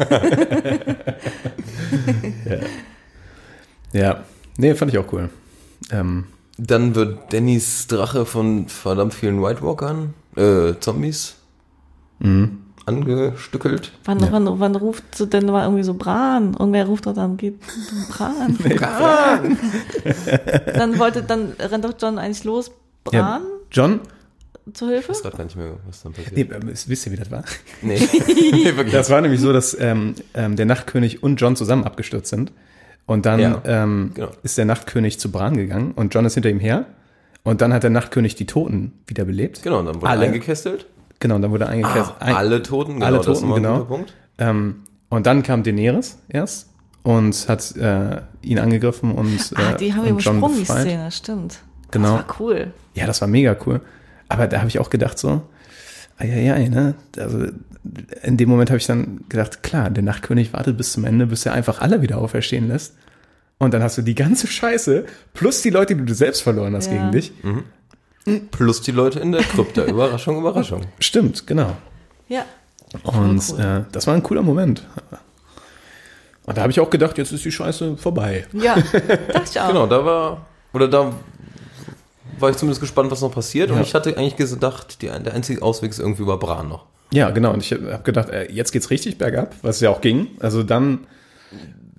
Ja. 3.94 4.24
Nee, 4.58 4.74
fand 4.76 4.92
ich 4.92 4.98
auch 4.98 5.12
cool. 5.14 5.30
Ähm, 5.92 6.26
Dann 6.58 6.96
wird 6.96 7.32
Dannys 7.34 7.88
Drache 7.88 8.26
von 8.26 8.68
verdammt 8.68 9.14
vielen 9.14 9.42
White 9.42 9.62
Walkern, 9.64 10.14
äh, 10.36 10.74
Zombies, 10.80 11.36
Mhm. 12.20 12.60
angestückelt. 12.86 13.92
Wann, 14.06 14.20
wann, 14.32 14.60
wann 14.60 14.76
ruft 14.76 15.16
so 15.16 15.26
denn 15.26 15.46
mal 15.46 15.64
irgendwie 15.64 15.84
so 15.84 15.94
Bran? 15.96 16.56
Irgendwer 16.58 16.86
ruft 16.86 17.06
doch 17.06 17.14
dann, 17.14 17.38
geht 17.38 17.60
Bran. 18.10 18.56
Bran. 18.58 19.58
dann 20.76 21.00
wollte, 21.00 21.24
dann 21.24 21.54
rennt 21.60 21.86
doch 21.86 21.94
John 22.00 22.18
eigentlich 22.18 22.44
los, 22.44 22.72
Bran 23.04 23.14
ja. 23.20 23.42
John? 23.72 24.00
Ich 24.66 24.74
zur 24.76 24.90
Hilfe? 24.90 25.10
weiß 25.10 25.22
gerade 25.22 25.38
gar 25.38 25.44
nicht 25.44 25.56
mehr, 25.56 25.74
was 25.88 26.04
dann 26.04 26.14
passiert. 26.14 26.36
Nee, 26.36 26.56
ähm, 26.56 26.70
wisst 26.88 27.06
ihr, 27.06 27.12
wie 27.12 27.18
das 27.18 27.30
war? 27.32 27.44
Nee, 27.82 28.00
nee 28.28 28.66
wirklich. 28.76 28.92
Das 28.94 29.10
war 29.10 29.22
nämlich 29.22 29.42
so, 29.42 29.52
dass 29.54 29.78
ähm, 29.80 30.16
ähm, 30.34 30.56
der 30.56 30.66
Nachtkönig 30.66 31.22
und 31.24 31.38
John 31.42 31.56
zusammen 31.56 31.84
abgestürzt 31.84 32.30
sind. 32.30 32.52
Und 33.06 33.26
dann 33.26 33.40
Ja, 33.40 33.62
ähm, 33.66 34.12
genau. 34.14 34.30
ist 34.44 34.58
der 34.58 34.66
Nachtkönig 34.66 35.20
zu 35.20 35.30
Bran 35.32 35.58
gegangen 35.58 35.92
und 35.92 36.14
John 36.14 36.26
ist 36.26 36.36
hinter 36.36 36.50
ihm 36.50 36.60
her. 36.60 36.86
Und 37.44 37.60
dann 37.60 37.74
hat 37.74 37.84
der 37.84 37.90
Nachtkönig 37.90 38.36
die 38.36 38.46
Toten 38.46 38.94
wiederbelebt. 39.08 39.62
Genau, 39.64 39.80
und 39.80 39.86
dann 39.88 39.96
wurde 39.96 40.08
Alle. 40.08 40.26
eingekesselt. 40.28 40.86
Genau, 41.20 41.36
und 41.36 41.42
dann 41.42 41.52
wurde 41.52 41.68
eingekesselt. 41.68 42.16
Ah, 42.20 42.34
alle 42.36 42.64
Toten, 42.64 42.94
genau, 42.96 43.06
alle 43.06 43.22
Toten, 43.22 43.48
ein 43.50 43.56
genau. 43.56 43.74
guter 43.80 43.86
Punkt. 43.86 44.14
Ähm, 44.38 44.84
und 45.10 45.26
dann 45.26 45.44
kam 45.44 45.64
Daenerys 45.64 46.18
erst 46.30 46.70
und 47.04 47.48
hat 47.50 47.76
äh, 47.76 48.22
ihn 48.42 48.60
angegriffen 48.60 49.12
und 49.12 49.52
äh, 49.52 49.56
Ah, 49.62 49.74
die 49.74 49.94
haben 49.94 50.02
und 50.04 50.10
übersprungen, 50.10 50.58
die. 50.58 50.66
Szene, 50.66 51.12
stimmt. 51.12 51.60
Genau. 51.92 52.18
Das 52.18 52.28
war 52.28 52.36
cool. 52.40 52.74
Ja, 52.94 53.06
das 53.06 53.20
war 53.22 53.28
mega 53.28 53.56
cool. 53.66 53.82
Aber 54.34 54.48
da 54.48 54.58
habe 54.60 54.68
ich 54.68 54.80
auch 54.80 54.90
gedacht 54.90 55.20
so, 55.20 55.42
eieiei, 56.18 56.68
ne? 56.70 56.96
Also 57.18 57.48
in 58.24 58.38
dem 58.38 58.50
Moment 58.50 58.70
habe 58.70 58.78
ich 58.78 58.88
dann 58.88 59.26
gedacht, 59.30 59.62
klar, 59.62 59.90
der 59.90 60.04
Nachtkönig 60.04 60.54
wartet 60.54 60.78
bis 60.78 60.94
zum 60.94 61.06
Ende, 61.06 61.28
bis 61.28 61.46
er 61.46 61.54
einfach 61.54 61.82
alle 61.82 62.02
wieder 62.02 62.18
auferstehen 62.18 62.68
lässt. 62.68 62.96
Und 63.60 63.74
dann 63.74 63.84
hast 63.84 63.98
du 63.98 64.02
die 64.02 64.16
ganze 64.16 64.48
Scheiße 64.48 65.06
plus 65.34 65.62
die 65.62 65.70
Leute, 65.70 65.96
die 65.96 66.04
du 66.06 66.14
selbst 66.16 66.42
verloren 66.42 66.76
hast 66.76 66.88
Ja. 66.88 66.94
gegen 66.94 67.12
dich. 67.12 67.32
Plus 68.52 68.82
die 68.82 68.92
Leute 68.92 69.20
in 69.20 69.32
der 69.34 69.44
Krypta. 69.44 69.84
Überraschung, 69.86 70.40
Überraschung. 70.40 70.82
Stimmt, 71.00 71.46
genau. 71.46 71.76
Ja. 72.30 72.46
Und 73.04 73.44
cool. 73.52 73.60
äh, 73.60 73.82
das 73.92 74.08
war 74.08 74.14
ein 74.16 74.24
cooler 74.24 74.42
Moment. 74.42 74.88
Und 76.46 76.58
da 76.58 76.62
habe 76.62 76.72
ich 76.72 76.80
auch 76.80 76.90
gedacht, 76.90 77.18
jetzt 77.18 77.32
ist 77.32 77.46
die 77.46 77.52
Scheiße 77.52 77.98
vorbei. 77.98 78.46
Ja, 78.54 78.76
dachte 79.28 79.50
ich 79.52 79.60
auch. 79.60 79.68
Genau, 79.68 79.88
da 79.88 80.04
war, 80.06 80.46
oder 80.74 80.88
da 80.88 81.14
war 82.40 82.50
ich 82.50 82.58
zumindest 82.58 82.82
gespannt, 82.82 83.12
was 83.12 83.22
noch 83.22 83.32
passiert. 83.34 83.70
Und 83.72 83.78
Ja. 83.78 83.84
ich 83.84 83.94
hatte 83.94 84.18
eigentlich 84.18 84.36
gedacht, 84.36 85.02
die, 85.02 85.08
der 85.08 85.34
einzige 85.34 85.62
Ausweg 85.62 85.92
ist 85.92 86.00
irgendwie 86.00 86.24
über 86.24 86.38
Bran 86.38 86.68
noch. 86.70 86.86
Ja, 87.12 87.30
genau. 87.30 87.54
Und 87.54 87.62
ich 87.62 87.72
habe 87.72 88.02
gedacht, 88.04 88.30
äh, 88.30 88.52
jetzt 88.52 88.72
geht's 88.72 88.90
richtig 88.90 89.18
bergab, 89.18 89.56
was 89.62 89.80
ja 89.82 89.90
auch 89.90 90.02
ging. 90.02 90.28
Also 90.40 90.64
dann 90.64 91.00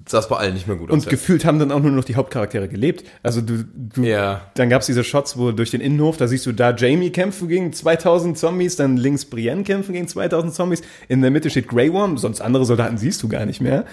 Sah 0.06 0.18
es 0.18 0.28
bei 0.28 0.36
allen 0.36 0.52
nicht 0.52 0.66
mehr 0.66 0.76
gut 0.76 0.90
und 0.90 0.98
aus. 0.98 1.04
ja. 1.06 1.10
gefühlt 1.10 1.46
haben 1.46 1.58
dann 1.58 1.72
auch 1.72 1.80
nur 1.80 1.90
noch 1.90 2.04
die 2.04 2.14
Hauptcharaktere 2.16 2.68
gelebt. 2.68 3.04
Also 3.22 3.40
du, 3.40 3.64
du 3.64 4.02
Ja. 4.02 4.42
dann 4.54 4.68
gab's 4.68 4.84
diese 4.84 5.02
Shots, 5.02 5.38
wo 5.38 5.50
durch 5.50 5.70
den 5.70 5.80
Innenhof, 5.80 6.18
da 6.18 6.28
siehst 6.28 6.44
du 6.44 6.52
da 6.52 6.74
Jamie 6.76 7.08
kämpfen 7.08 7.48
gegen 7.48 7.72
2000 7.72 8.36
Zombies, 8.36 8.76
dann 8.76 8.98
links 8.98 9.24
Brienne 9.24 9.62
kämpfen 9.62 9.94
gegen 9.94 10.06
2000 10.06 10.52
Zombies, 10.52 10.82
in 11.08 11.22
der 11.22 11.30
Mitte 11.30 11.48
steht 11.48 11.68
Grey 11.68 11.90
Worm, 11.90 12.18
sonst 12.18 12.42
andere 12.42 12.66
Soldaten 12.66 12.98
siehst 12.98 13.22
du 13.22 13.28
gar 13.28 13.46
nicht 13.46 13.62
mehr. 13.62 13.86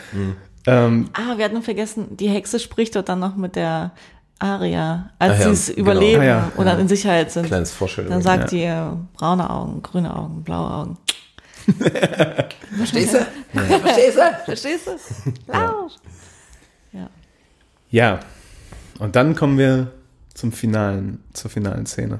Ähm, 0.67 1.09
Ah, 1.13 1.37
wir 1.37 1.45
hatten 1.45 1.61
vergessen, 1.61 2.17
die 2.17 2.27
Hexe 2.27 2.59
spricht 2.59 2.93
dort 2.97 3.07
dann 3.07 3.19
noch 3.19 3.37
mit 3.37 3.55
der 3.55 3.93
Aria, 4.41 5.11
als 5.19 5.33
Ah 5.33 5.35
ja, 5.35 5.43
sie 5.43 5.51
es 5.51 5.67
genau. 5.67 5.79
überleben 5.79 6.21
Ah 6.21 6.25
ja, 6.25 6.51
oder 6.57 6.73
ja. 6.73 6.79
in 6.79 6.87
Sicherheit 6.87 7.31
sind. 7.31 7.45
Kleines 7.45 7.71
Vorstellung. 7.71 8.11
Dann 8.11 8.21
sagt 8.21 8.51
die 8.51 8.63
äh, 8.63 8.91
braune 9.13 9.49
Augen, 9.49 9.81
grüne 9.81 10.15
Augen, 10.15 10.43
blaue 10.43 10.71
Augen. 10.71 10.97
Verstehst 12.77 13.13
du? 13.13 13.25
Verstehst 13.53 14.17
du? 14.17 14.21
Verstehst 14.45 14.87
du? 14.87 15.51
Lausch. 15.51 15.93
Ja. 16.91 17.09
ja. 17.89 18.19
Und 18.99 19.15
dann 19.15 19.35
kommen 19.35 19.57
wir 19.57 19.91
zum 20.33 20.51
finalen, 20.51 21.23
zur 21.33 21.51
finalen 21.51 21.85
Szene. 21.85 22.19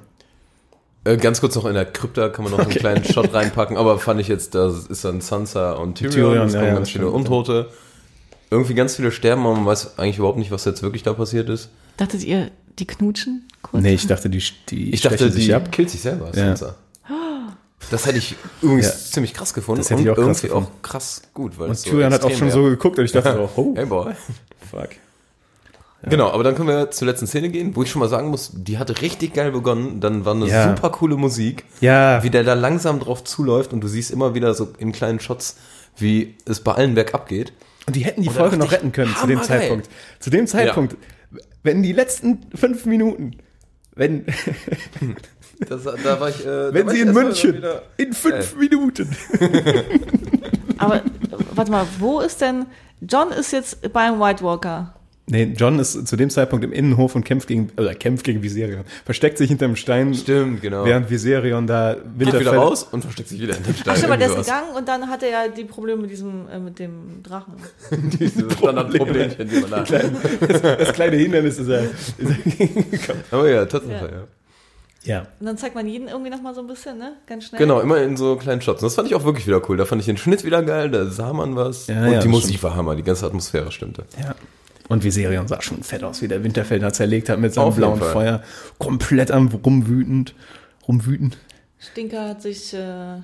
Äh, 1.03 1.17
ganz 1.17 1.41
kurz 1.41 1.55
noch 1.55 1.65
in 1.65 1.74
der 1.74 1.86
Krypta 1.86 2.30
kann 2.30 2.43
man 2.43 2.51
noch 2.51 2.59
einen 2.59 2.69
kleinen 2.69 3.03
Shot 3.03 3.34
reinpacken, 3.34 3.78
aber 3.78 3.97
fand 3.97 4.22
ich 4.22 4.28
jetzt, 4.28 4.53
da 4.53 4.67
ist 4.67 5.03
dann 5.03 5.22
Sansa 5.22 5.74
und 5.74 5.95
Tyrion, 5.95 6.13
Tyrion, 6.13 6.47
es 6.47 6.53
kommen 6.53 6.65
ja, 6.65 6.74
ganz 6.76 6.89
viele 6.89 7.05
stimmt. 7.05 7.15
Irgendwie 8.51 8.73
ganz 8.73 8.97
viele 8.97 9.11
sterben, 9.11 9.45
aber 9.45 9.55
man 9.55 9.65
weiß 9.65 9.97
eigentlich 9.97 10.17
überhaupt 10.17 10.37
nicht, 10.37 10.51
was 10.51 10.65
jetzt 10.65 10.83
wirklich 10.83 11.03
da 11.03 11.13
passiert 11.13 11.47
ist. 11.49 11.69
Dachtet 11.97 12.23
ihr, 12.23 12.51
die 12.79 12.85
knutschen? 12.85 13.47
Kurz? 13.61 13.81
Nee, 13.81 13.93
ich 13.93 14.05
dachte, 14.07 14.29
die, 14.29 14.43
die 14.69 14.93
Ich 14.93 15.01
dachte, 15.01 15.17
stechen 15.17 15.35
die 15.35 15.41
sich 15.41 15.55
ab. 15.55 15.71
killt 15.71 15.89
sich 15.89 16.01
selber, 16.01 16.31
Ja. 16.35 16.55
Das 17.89 18.05
hätte 18.05 18.19
ich 18.19 18.35
übrigens 18.61 18.85
Ja. 18.87 18.91
ziemlich 18.93 19.33
krass 19.33 19.53
gefunden 19.53 19.79
Das 19.81 19.89
hätte 19.89 19.99
und 20.01 20.05
ich 20.05 20.11
auch 20.11 20.15
krass 20.15 20.25
irgendwie 20.43 20.47
gefunden. 20.47 20.69
auch 20.77 20.81
krass 20.81 21.21
gut. 21.33 21.57
Weil 21.59 21.69
Und 21.69 21.77
so 21.79 21.89
Tyrion 21.89 22.13
hat 22.13 22.23
auch 22.23 22.31
schon 22.31 22.51
so 22.51 22.63
wär. 22.63 22.69
geguckt 22.71 22.99
und 22.99 23.05
ich 23.05 23.11
dachte 23.11 23.33
so, 23.33 23.49
oh, 23.55 23.73
Hey 23.75 23.85
boy. 23.85 24.13
fuck. 24.69 24.89
Genau, 26.09 26.31
aber 26.31 26.43
dann 26.43 26.55
können 26.55 26.67
wir 26.67 26.89
zur 26.89 27.07
letzten 27.07 27.27
Szene 27.27 27.49
gehen, 27.49 27.75
wo 27.75 27.83
ich 27.83 27.91
schon 27.91 27.99
mal 27.99 28.09
sagen 28.09 28.29
muss, 28.29 28.49
die 28.55 28.79
hatte 28.79 29.01
richtig 29.01 29.35
geil 29.35 29.51
begonnen. 29.51 29.99
Dann 29.99 30.25
war 30.25 30.33
eine 30.33 30.47
Ja. 30.47 30.69
super 30.75 30.89
coole 30.89 31.15
Musik. 31.15 31.63
Ja. 31.79 32.23
Wie 32.23 32.31
der 32.31 32.43
da 32.43 32.55
langsam 32.55 32.99
drauf 32.99 33.23
zuläuft 33.23 33.71
und 33.71 33.81
du 33.81 33.87
siehst 33.87 34.09
immer 34.09 34.33
wieder 34.33 34.55
so 34.55 34.69
in 34.79 34.91
kleinen 34.93 35.19
Shots, 35.19 35.57
wie 35.97 36.35
es 36.45 36.59
bei 36.61 36.73
allen 36.73 36.95
bergab 36.95 37.27
geht. 37.29 37.53
Und 37.88 37.95
die 37.95 38.01
hätten 38.05 38.21
die 38.21 38.29
Folge 38.29 38.57
noch 38.57 38.71
retten 38.71 38.91
können 38.91 39.15
zu 39.15 39.27
dem. 39.27 39.41
Zeitpunkt. 39.41 39.89
Zu 40.19 40.29
dem 40.29 40.47
Zeitpunkt, 40.47 40.95
wenn 41.63 41.82
die 41.84 41.93
letzten 41.93 42.39
fünf 42.55 42.86
Minuten, 42.86 43.38
wenn, 43.95 44.25
Das, 45.69 45.84
da 45.84 46.19
war 46.19 46.29
ich, 46.29 46.43
äh, 46.45 46.73
wenn 46.73 46.82
da 46.82 46.86
war 46.88 46.93
sie 46.93 47.01
in 47.01 47.13
München 47.13 47.57
wieder- 47.57 47.84
in 47.97 48.13
fünf 48.13 48.55
Minuten. 48.55 49.15
Aber 50.77 50.95
äh, 50.97 51.01
warte 51.55 51.71
mal, 51.71 51.86
wo 51.99 52.19
ist 52.19 52.41
denn. 52.41 52.65
John 53.01 53.32
ist 53.32 53.51
jetzt 53.51 53.91
beim 53.93 54.19
White 54.19 54.43
Walker. 54.43 54.93
Nee, 55.32 55.53
John 55.55 55.79
ist 55.79 56.07
zu 56.07 56.17
dem 56.17 56.29
Zeitpunkt 56.29 56.65
im 56.65 56.73
Innenhof 56.73 57.15
und 57.15 57.23
kämpft 57.23 57.47
gegen, 57.47 57.69
oder 57.77 57.95
kämpft 57.95 58.25
gegen 58.25 58.43
Viserion. 58.43 58.84
Versteckt 59.05 59.38
sich 59.38 59.47
hinterm 59.47 59.77
Stein, 59.77 60.13
Stimmt, 60.13 60.61
genau. 60.61 60.84
während 60.84 61.09
Viserion 61.09 61.67
da 61.67 61.93
Geht 61.93 62.03
Winterfell... 62.17 62.41
wieder 62.41 62.55
raus 62.57 62.84
und 62.91 63.01
versteckt 63.01 63.29
sich 63.29 63.39
wieder 63.39 63.55
in 63.55 63.63
dem 63.63 63.73
Stein. 63.73 63.95
Ach 63.97 64.03
aber 64.03 64.17
der 64.17 64.27
ist 64.27 64.36
gegangen 64.36 64.75
und 64.75 64.88
dann 64.89 65.07
hat 65.07 65.23
er 65.23 65.29
ja 65.29 65.47
die 65.47 65.63
Probleme 65.63 66.01
mit 66.01 66.11
diesem, 66.11 66.49
äh, 66.49 66.59
mit 66.59 66.79
dem 66.79 67.23
Drachen. 67.23 67.53
sowas. 67.89 67.99
Diese 68.19 68.51
Standardproblemchen, 68.57 69.47
die 69.49 69.59
man 69.61 69.71
da 69.71 69.77
hat. 69.77 70.79
Das 70.82 70.91
kleine 70.91 71.15
Hindernis 71.15 71.57
ist 71.59 71.69
er. 71.69 71.84
Ist 71.84 73.09
er. 73.09 73.15
Aber 73.32 73.49
ja, 73.49 73.63
Tatsache, 73.65 73.93
Ja. 75.05 75.15
ja. 75.15 75.21
ja. 75.21 75.27
Und 75.39 75.45
dann 75.45 75.57
zeigt 75.57 75.75
man 75.75 75.88
jeden 75.88 76.09
irgendwie 76.09 76.29
nochmal 76.29 76.53
so 76.53 76.59
ein 76.59 76.67
bisschen, 76.67 76.97
ne? 76.97 77.13
Ganz 77.25 77.45
schnell. 77.45 77.59
Genau, 77.59 77.79
immer 77.79 78.01
in 78.01 78.17
so 78.17 78.36
kleinen 78.36 78.61
Shots. 78.61 78.82
Und 78.82 78.88
das 78.88 78.95
fand 78.95 79.07
ich 79.07 79.15
auch 79.15 79.23
wirklich 79.23 79.47
wieder 79.47 79.61
cool. 79.69 79.77
Da 79.77 79.86
fand 79.86 80.01
ich 80.01 80.07
den 80.07 80.17
Schnitt 80.17 80.43
wieder 80.43 80.61
geil, 80.61 80.89
da 80.91 81.05
sah 81.05 81.32
man 81.32 81.55
was. 81.55 81.88
Ja, 81.88 81.99
und 81.99 82.03
ja, 82.03 82.09
die 82.09 82.15
das 82.15 82.25
Musik 82.25 82.49
stimmt. 82.57 82.63
war 82.63 82.75
Hammer, 82.75 82.95
die 82.97 83.03
ganze 83.03 83.25
Atmosphäre 83.25 83.71
stimmte. 83.71 84.03
ja. 84.21 84.36
Und 84.91 85.05
Viserion 85.05 85.47
sah 85.47 85.61
schon 85.61 85.83
fett 85.83 86.03
aus, 86.03 86.21
wie 86.21 86.27
der 86.27 86.43
Winterfell 86.43 86.79
da 86.79 86.91
zerlegt 86.91 87.29
hat 87.29 87.39
mit 87.39 87.53
seinem 87.53 87.73
blauen 87.73 87.97
Fall. 87.99 88.11
Feuer. 88.11 88.43
Komplett 88.77 89.31
am 89.31 89.47
rumwütend. 89.47 90.35
Rumwüten. 90.85 91.33
Stinker 91.79 92.27
hat 92.27 92.41
sich 92.41 92.73
äh, 92.73 93.21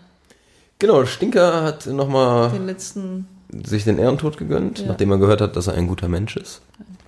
Genau, 0.80 1.06
Stinker 1.06 1.64
hat 1.64 1.86
nochmal 1.88 2.52
den 2.52 2.68
letzten. 2.68 3.28
sich 3.66 3.84
den 3.84 4.00
Ehrentod 4.00 4.38
gegönnt, 4.38 4.80
Ja. 4.80 4.88
nachdem 4.88 5.12
er 5.12 5.18
gehört 5.18 5.42
hat, 5.42 5.58
dass 5.58 5.68
er 5.68 5.74
ein 5.74 5.88
guter 5.88 6.08
Mensch 6.08 6.38
ist. 6.38 6.62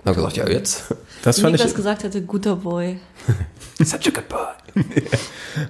Hat 0.04 0.14
gesagt, 0.14 0.36
ja, 0.36 0.46
jetzt. 0.46 0.94
Das 1.22 1.38
Wie 1.38 1.42
fand 1.42 1.54
ich, 1.54 1.60
Niklas 1.62 1.74
gesagt 1.74 2.02
hätte, 2.04 2.20
guter 2.20 2.56
Boy. 2.56 2.98
Such 3.78 3.94
a 3.94 4.10
good 4.10 4.28
boy. 4.28 4.84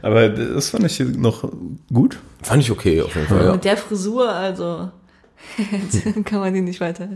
aber 0.03 0.29
das 0.31 0.71
fand 0.71 0.85
ich 0.85 0.99
noch 0.99 1.49
gut. 1.93 2.19
Fand 2.43 2.65
ich 2.65 2.73
okay, 2.73 3.03
auf 3.03 3.15
jeden 3.15 3.29
Fall, 3.29 3.45
ja. 3.45 3.53
Mit 3.53 3.65
der 3.65 3.77
Frisur, 3.77 4.29
also. 4.29 4.91
Jetzt 5.73 6.25
kann 6.25 6.41
man 6.41 6.55
die 6.55 6.61
nicht 6.61 6.81
weiter. 6.81 7.09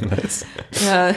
Nice. 0.00 0.46
Ja, 0.84 1.14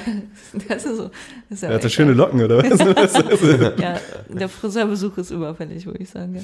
das 0.67 0.85
ist 0.85 0.97
so. 0.97 1.03
Das 1.49 1.57
ist 1.57 1.63
ja 1.63 1.69
Er 1.69 1.75
hatte 1.75 1.89
schöne 1.89 2.13
Locken, 2.13 2.41
oder 2.43 2.57
was? 2.59 3.73
Ja, 3.79 3.99
der 4.29 4.49
Friseurbesuch 4.49 5.17
ist 5.17 5.31
überfällig, 5.31 5.85
würde 5.85 5.99
ich 6.03 6.09
sagen. 6.09 6.35
Ja. 6.35 6.41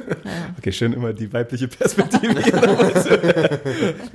Okay, 0.58 0.72
schön 0.72 0.92
immer 0.92 1.12
die 1.12 1.32
weibliche 1.32 1.68
Perspektive. 1.68 2.34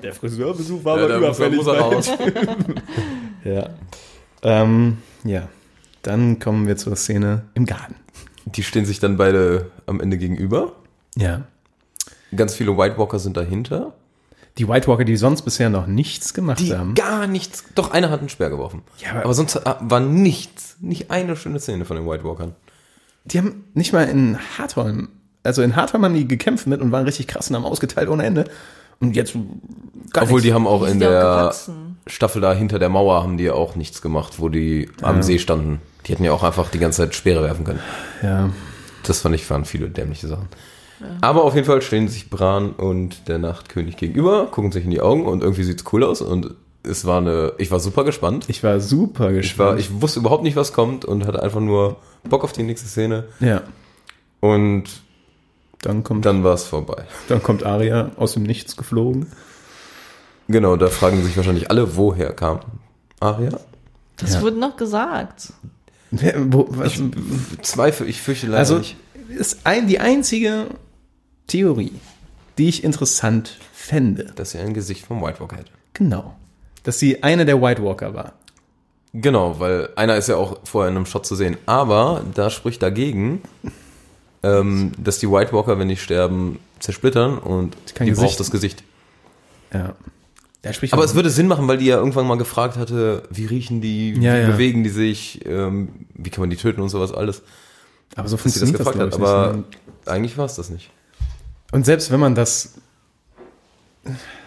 Der 0.04 0.14
Friseurbesuch 0.14 0.84
war 0.84 0.98
Ja, 0.98 1.04
aber 1.06 1.14
er, 1.14 1.18
überfällig. 1.20 1.58
muss 1.58 1.68
er 1.68 1.80
raus. 1.80 2.12
Ja. 3.44 3.70
Ähm, 4.44 4.98
ja. 5.24 5.48
Dann 6.02 6.40
kommen 6.40 6.68
wir 6.68 6.78
zur 6.78 6.96
Szene 6.96 7.44
im 7.54 7.66
Garten. 7.66 7.96
Die 8.46 8.64
stehen 8.64 8.86
sich 8.86 9.00
dann 9.00 9.18
beide 9.18 9.70
am 9.86 10.00
Ende 10.02 10.18
gegenüber. 10.18 10.74
Ja. 11.16 11.44
Ganz 12.36 12.56
viele 12.56 12.78
White 12.78 12.98
Walker 12.98 13.20
sind 13.20 13.38
dahinter. 13.38 13.94
Die 14.58 14.68
White 14.68 14.88
Walker, 14.88 15.06
die 15.06 15.16
sonst 15.16 15.44
bisher 15.44 15.70
noch 15.70 15.88
nichts 15.88 16.34
gemacht 16.34 16.60
Die 16.60 16.74
haben. 16.76 16.94
gar 16.96 17.26
nichts. 17.28 17.64
Doch, 17.76 17.92
einer 17.92 18.10
hat 18.10 18.20
einen 18.20 18.30
Speer 18.30 18.50
geworfen. 18.50 18.82
Ja, 19.00 19.12
aber- 19.12 19.24
aber, 19.26 19.34
sonst 19.34 19.56
äh, 19.56 19.74
war 19.80 20.00
nichts. 20.02 20.76
Nicht 20.82 21.10
eine 21.12 21.36
schöne 21.36 21.60
Szene 21.60 21.86
von 21.86 21.96
den 21.96 22.06
White 22.08 22.24
Walkern. 22.24 22.56
Die 23.26 23.38
haben 23.38 23.66
nicht 23.74 23.94
mal 23.94 24.04
in 24.10 24.38
Hartholm, 24.58 25.10
also 25.44 25.62
in 25.62 25.76
Hartholm 25.76 26.04
haben 26.04 26.16
die 26.16 26.28
gekämpft 26.28 26.68
mit 26.68 26.82
und 26.82 26.92
waren 26.92 27.06
richtig 27.06 27.28
krass 27.28 27.50
und 27.50 27.56
haben 27.56 27.66
ausgeteilt 27.66 28.10
ohne 28.10 28.24
Ende. 28.26 28.46
Und 29.00 29.16
jetzt 29.16 29.34
gar 30.12 30.24
Obwohl 30.24 30.42
die 30.42 30.48
nichts. 30.48 30.56
haben 30.56 30.68
auch 30.68 30.86
Die 30.86 30.92
in 30.92 31.02
ja 31.02 31.10
der 31.10 31.20
gewachsen. 31.22 31.98
Staffel 32.08 32.42
da 32.42 32.54
hinter 32.54 32.78
der 32.80 32.90
Mauer 32.90 33.24
haben 33.24 33.38
die 33.38 33.46
ja 33.46 33.54
auch 33.54 33.76
nichts 33.76 34.02
gemacht, 34.02 34.34
wo 34.40 34.50
die 34.50 34.90
am 35.02 35.22
See 35.24 35.40
standen. 35.40 35.80
Die 36.06 36.12
hätten 36.14 36.24
ja 36.24 36.34
auch 36.34 36.44
einfach 36.44 36.70
die 36.70 36.80
ganze 36.80 37.04
Zeit 37.04 37.16
Speere 37.16 37.44
werfen 37.44 37.64
können. 37.64 37.80
Ja. 38.24 38.50
Das 39.04 39.22
fand 39.22 39.34
ich, 39.36 39.48
waren 39.50 39.66
viele 39.66 39.90
dämliche 39.90 40.28
Sachen. 40.28 40.48
Aber 41.22 41.44
auf 41.44 41.56
jeden 41.56 41.66
Fall 41.68 41.82
stehen 41.82 42.08
sich 42.08 42.30
Bran 42.30 42.72
und 42.72 43.28
der 43.28 43.38
Nachtkönig 43.40 43.98
gegenüber, 43.98 44.48
gucken 44.48 44.72
sich 44.72 44.84
in 44.86 44.92
die 44.92 45.02
Augen 45.02 45.26
und 45.26 45.42
irgendwie 45.44 45.64
sieht's 45.64 45.84
cool 45.94 46.04
aus 46.04 46.22
und 46.22 46.54
es 46.84 47.06
war 47.06 47.18
eine, 47.20 47.54
ich 47.60 47.70
war 47.72 47.80
super 47.80 48.04
gespannt. 48.04 48.46
Ich 48.48 48.64
war 48.64 48.80
super 48.80 49.32
Ich 49.32 49.58
war, 49.60 49.76
gespannt. 49.76 49.80
ich 49.80 50.02
wusste 50.02 50.20
überhaupt 50.20 50.44
nicht, 50.44 50.56
was 50.56 50.74
kommt 50.74 51.06
und 51.06 51.26
hatte 51.28 51.42
einfach 51.44 51.60
nur 51.60 51.98
Bock 52.28 52.44
auf 52.44 52.54
die 52.54 52.64
nächste 52.64 52.88
Szene 52.88 53.26
ja. 53.40 53.62
und 54.40 54.84
Dann 55.82 56.04
kommt, 56.04 56.26
dann 56.26 56.44
war 56.44 56.54
es 56.56 56.64
vorbei. 56.64 57.06
dann 57.28 57.42
kommt 57.44 57.64
Aria 57.64 58.12
aus 58.18 58.34
dem 58.34 58.44
Nichts 58.44 58.76
geflogen. 58.78 59.28
Genau, 60.48 60.76
da 60.76 60.88
fragen 60.88 61.24
sich 61.24 61.38
wahrscheinlich 61.38 61.70
alle, 61.70 61.96
woher 61.96 62.34
kam 62.34 62.60
Aria? 63.20 63.60
Das 64.18 64.36
Ja. 64.36 64.42
wurde 64.42 64.58
noch 64.60 64.76
gesagt. 64.76 65.54
Wer- 66.12 66.52
Wo, 66.52 66.68
was, 66.72 67.02
Zweifel, 67.62 68.10
ich 68.10 68.22
fürchte 68.22 68.48
leider 68.48 68.58
also 68.60 68.78
nicht. 68.80 68.98
ist 69.30 69.62
ein, 69.66 69.88
die 69.88 70.00
einzige 70.00 70.66
Theorie, 71.48 71.94
die 72.58 72.70
ich 72.70 72.84
interessant 72.84 73.58
fände. 73.74 74.32
Dass 74.36 74.54
er 74.56 74.64
ein 74.64 74.74
Gesicht 74.74 75.06
vom 75.06 75.22
White 75.22 75.40
Walker 75.40 75.58
hätte. 75.58 75.72
Genau. 75.94 76.36
Dass 76.84 77.00
sie 77.00 77.24
eine 77.24 77.46
der 77.46 77.62
White 77.62 77.84
Walker 77.84 78.14
war. 78.14 78.34
Genau, 79.14 79.60
weil 79.60 79.90
einer 79.96 80.16
ist 80.16 80.30
ja 80.30 80.38
auch 80.38 80.60
vorher 80.64 80.90
in 80.90 80.96
einem 80.96 81.06
Shot 81.06 81.26
zu 81.26 81.36
sehen. 81.36 81.58
Aber 81.66 82.24
da 82.34 82.50
spricht 82.50 82.82
dagegen, 82.82 83.42
ähm, 84.44 84.94
dass 84.98 85.20
die 85.20 85.30
White 85.30 85.52
Walker, 85.54 85.78
wenn 85.80 85.90
die 85.90 85.98
sterben, 85.98 86.60
zersplittern 86.80 87.38
und 87.38 87.76
kein 87.94 88.06
die 88.06 88.12
Gesicht. 88.12 88.28
braucht 88.30 88.40
das 88.40 88.52
Gesicht. 88.52 88.84
Ja. 89.74 89.96
Da 90.64 90.74
spricht 90.74 90.94
Aber 90.94 91.04
es 91.04 91.16
würde 91.16 91.30
Sinn 91.32 91.48
machen, 91.48 91.68
weil 91.68 91.78
die 91.78 91.86
ja 91.88 91.98
irgendwann 91.98 92.28
mal 92.28 92.38
gefragt 92.38 92.78
hatte, 92.78 93.24
wie 93.32 93.46
riechen 93.46 93.82
die, 93.82 94.16
wie 94.16 94.24
Ja, 94.24 94.38
ja. 94.38 94.48
bewegen 94.48 94.84
die 94.84 94.90
sich, 94.92 95.46
ähm, 95.46 95.90
wie 96.14 96.30
kann 96.30 96.42
man 96.42 96.50
die 96.52 96.56
töten 96.56 96.82
und 96.82 96.90
sowas 96.90 97.12
alles. 97.12 97.42
aber 98.16 98.28
so 98.28 98.38
sie 98.38 98.44
das 98.44 98.54
funktioniert 98.54 98.80
das, 98.80 98.86
gefragt 98.88 99.00
hat, 99.00 99.14
aber 99.16 99.54
nicht. 99.58 99.70
ne? 100.06 100.12
eigentlich 100.12 100.38
war 100.38 100.46
es 100.46 100.56
das 100.56 100.70
nicht. 100.70 100.92
Und 101.72 101.86
selbst 101.86 102.12
wenn 102.12 102.20
man 102.20 102.36
das, 102.36 102.76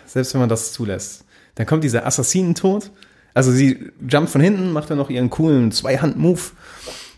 selbst 0.06 0.34
wenn 0.34 0.40
man 0.40 0.48
das 0.48 0.72
zulässt, 0.72 1.24
dann 1.54 1.66
kommt 1.66 1.84
dieser 1.84 2.06
Assassinentod. 2.06 2.90
Also 3.32 3.50
sie 3.50 3.90
jumpt 4.08 4.30
von 4.30 4.40
hinten, 4.40 4.72
macht 4.72 4.90
dann 4.90 4.98
noch 4.98 5.10
ihren 5.10 5.30
coolen 5.30 5.72
Zweihand-Move. 5.72 6.40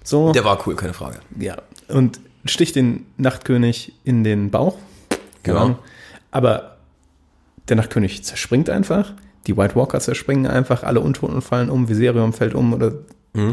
So. 0.05 0.33
Der 0.33 0.45
war 0.45 0.59
cool, 0.67 0.77
keine 0.77 0.95
Frage. 0.95 1.19
Ja. 1.39 1.57
Und 1.89 2.21
sticht 2.45 2.77
den 2.77 3.07
Nachtkönig 3.17 3.93
in 4.05 4.25
den 4.25 4.51
Bauch. 4.51 4.79
Genau. 5.43 5.61
Ahnung. 5.61 5.79
Aber 6.31 6.77
der 7.69 7.77
Nachtkönig 7.77 8.25
zerspringt 8.25 8.71
einfach. 8.71 9.13
Die 9.47 9.57
White 9.57 9.75
Walker 9.77 10.01
zerspringen 10.01 10.47
einfach. 10.47 10.83
Alle 10.85 11.01
Untoten 11.01 11.43
fallen 11.43 11.71
um. 11.71 11.89
Viserion 11.89 12.33
fällt 12.33 12.55
um. 12.55 12.73
Oder 12.73 12.93
Mhm. 13.33 13.53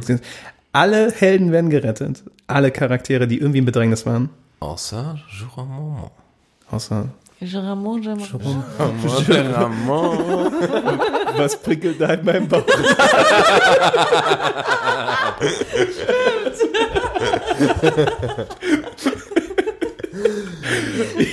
alle 0.72 1.12
Helden 1.12 1.52
werden 1.52 1.70
gerettet. 1.70 2.24
Alle 2.48 2.72
Charaktere, 2.72 3.28
die 3.28 3.40
irgendwie 3.40 3.60
in 3.60 3.66
Bedrängnis 3.66 4.06
waren. 4.06 4.30
Außer 4.62 5.20
Joramon. 5.40 6.10
Außer, 6.74 7.06
Jeramon, 7.40 8.02
Jeramon. 8.02 8.64
Joramon. 9.28 10.52
was 11.38 11.56
prickelt 11.62 12.02
da 12.02 12.14
in 12.14 12.26
meinem 12.26 12.48
Bauch? 12.48 12.66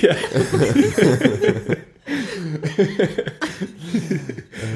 ja. 0.01 0.15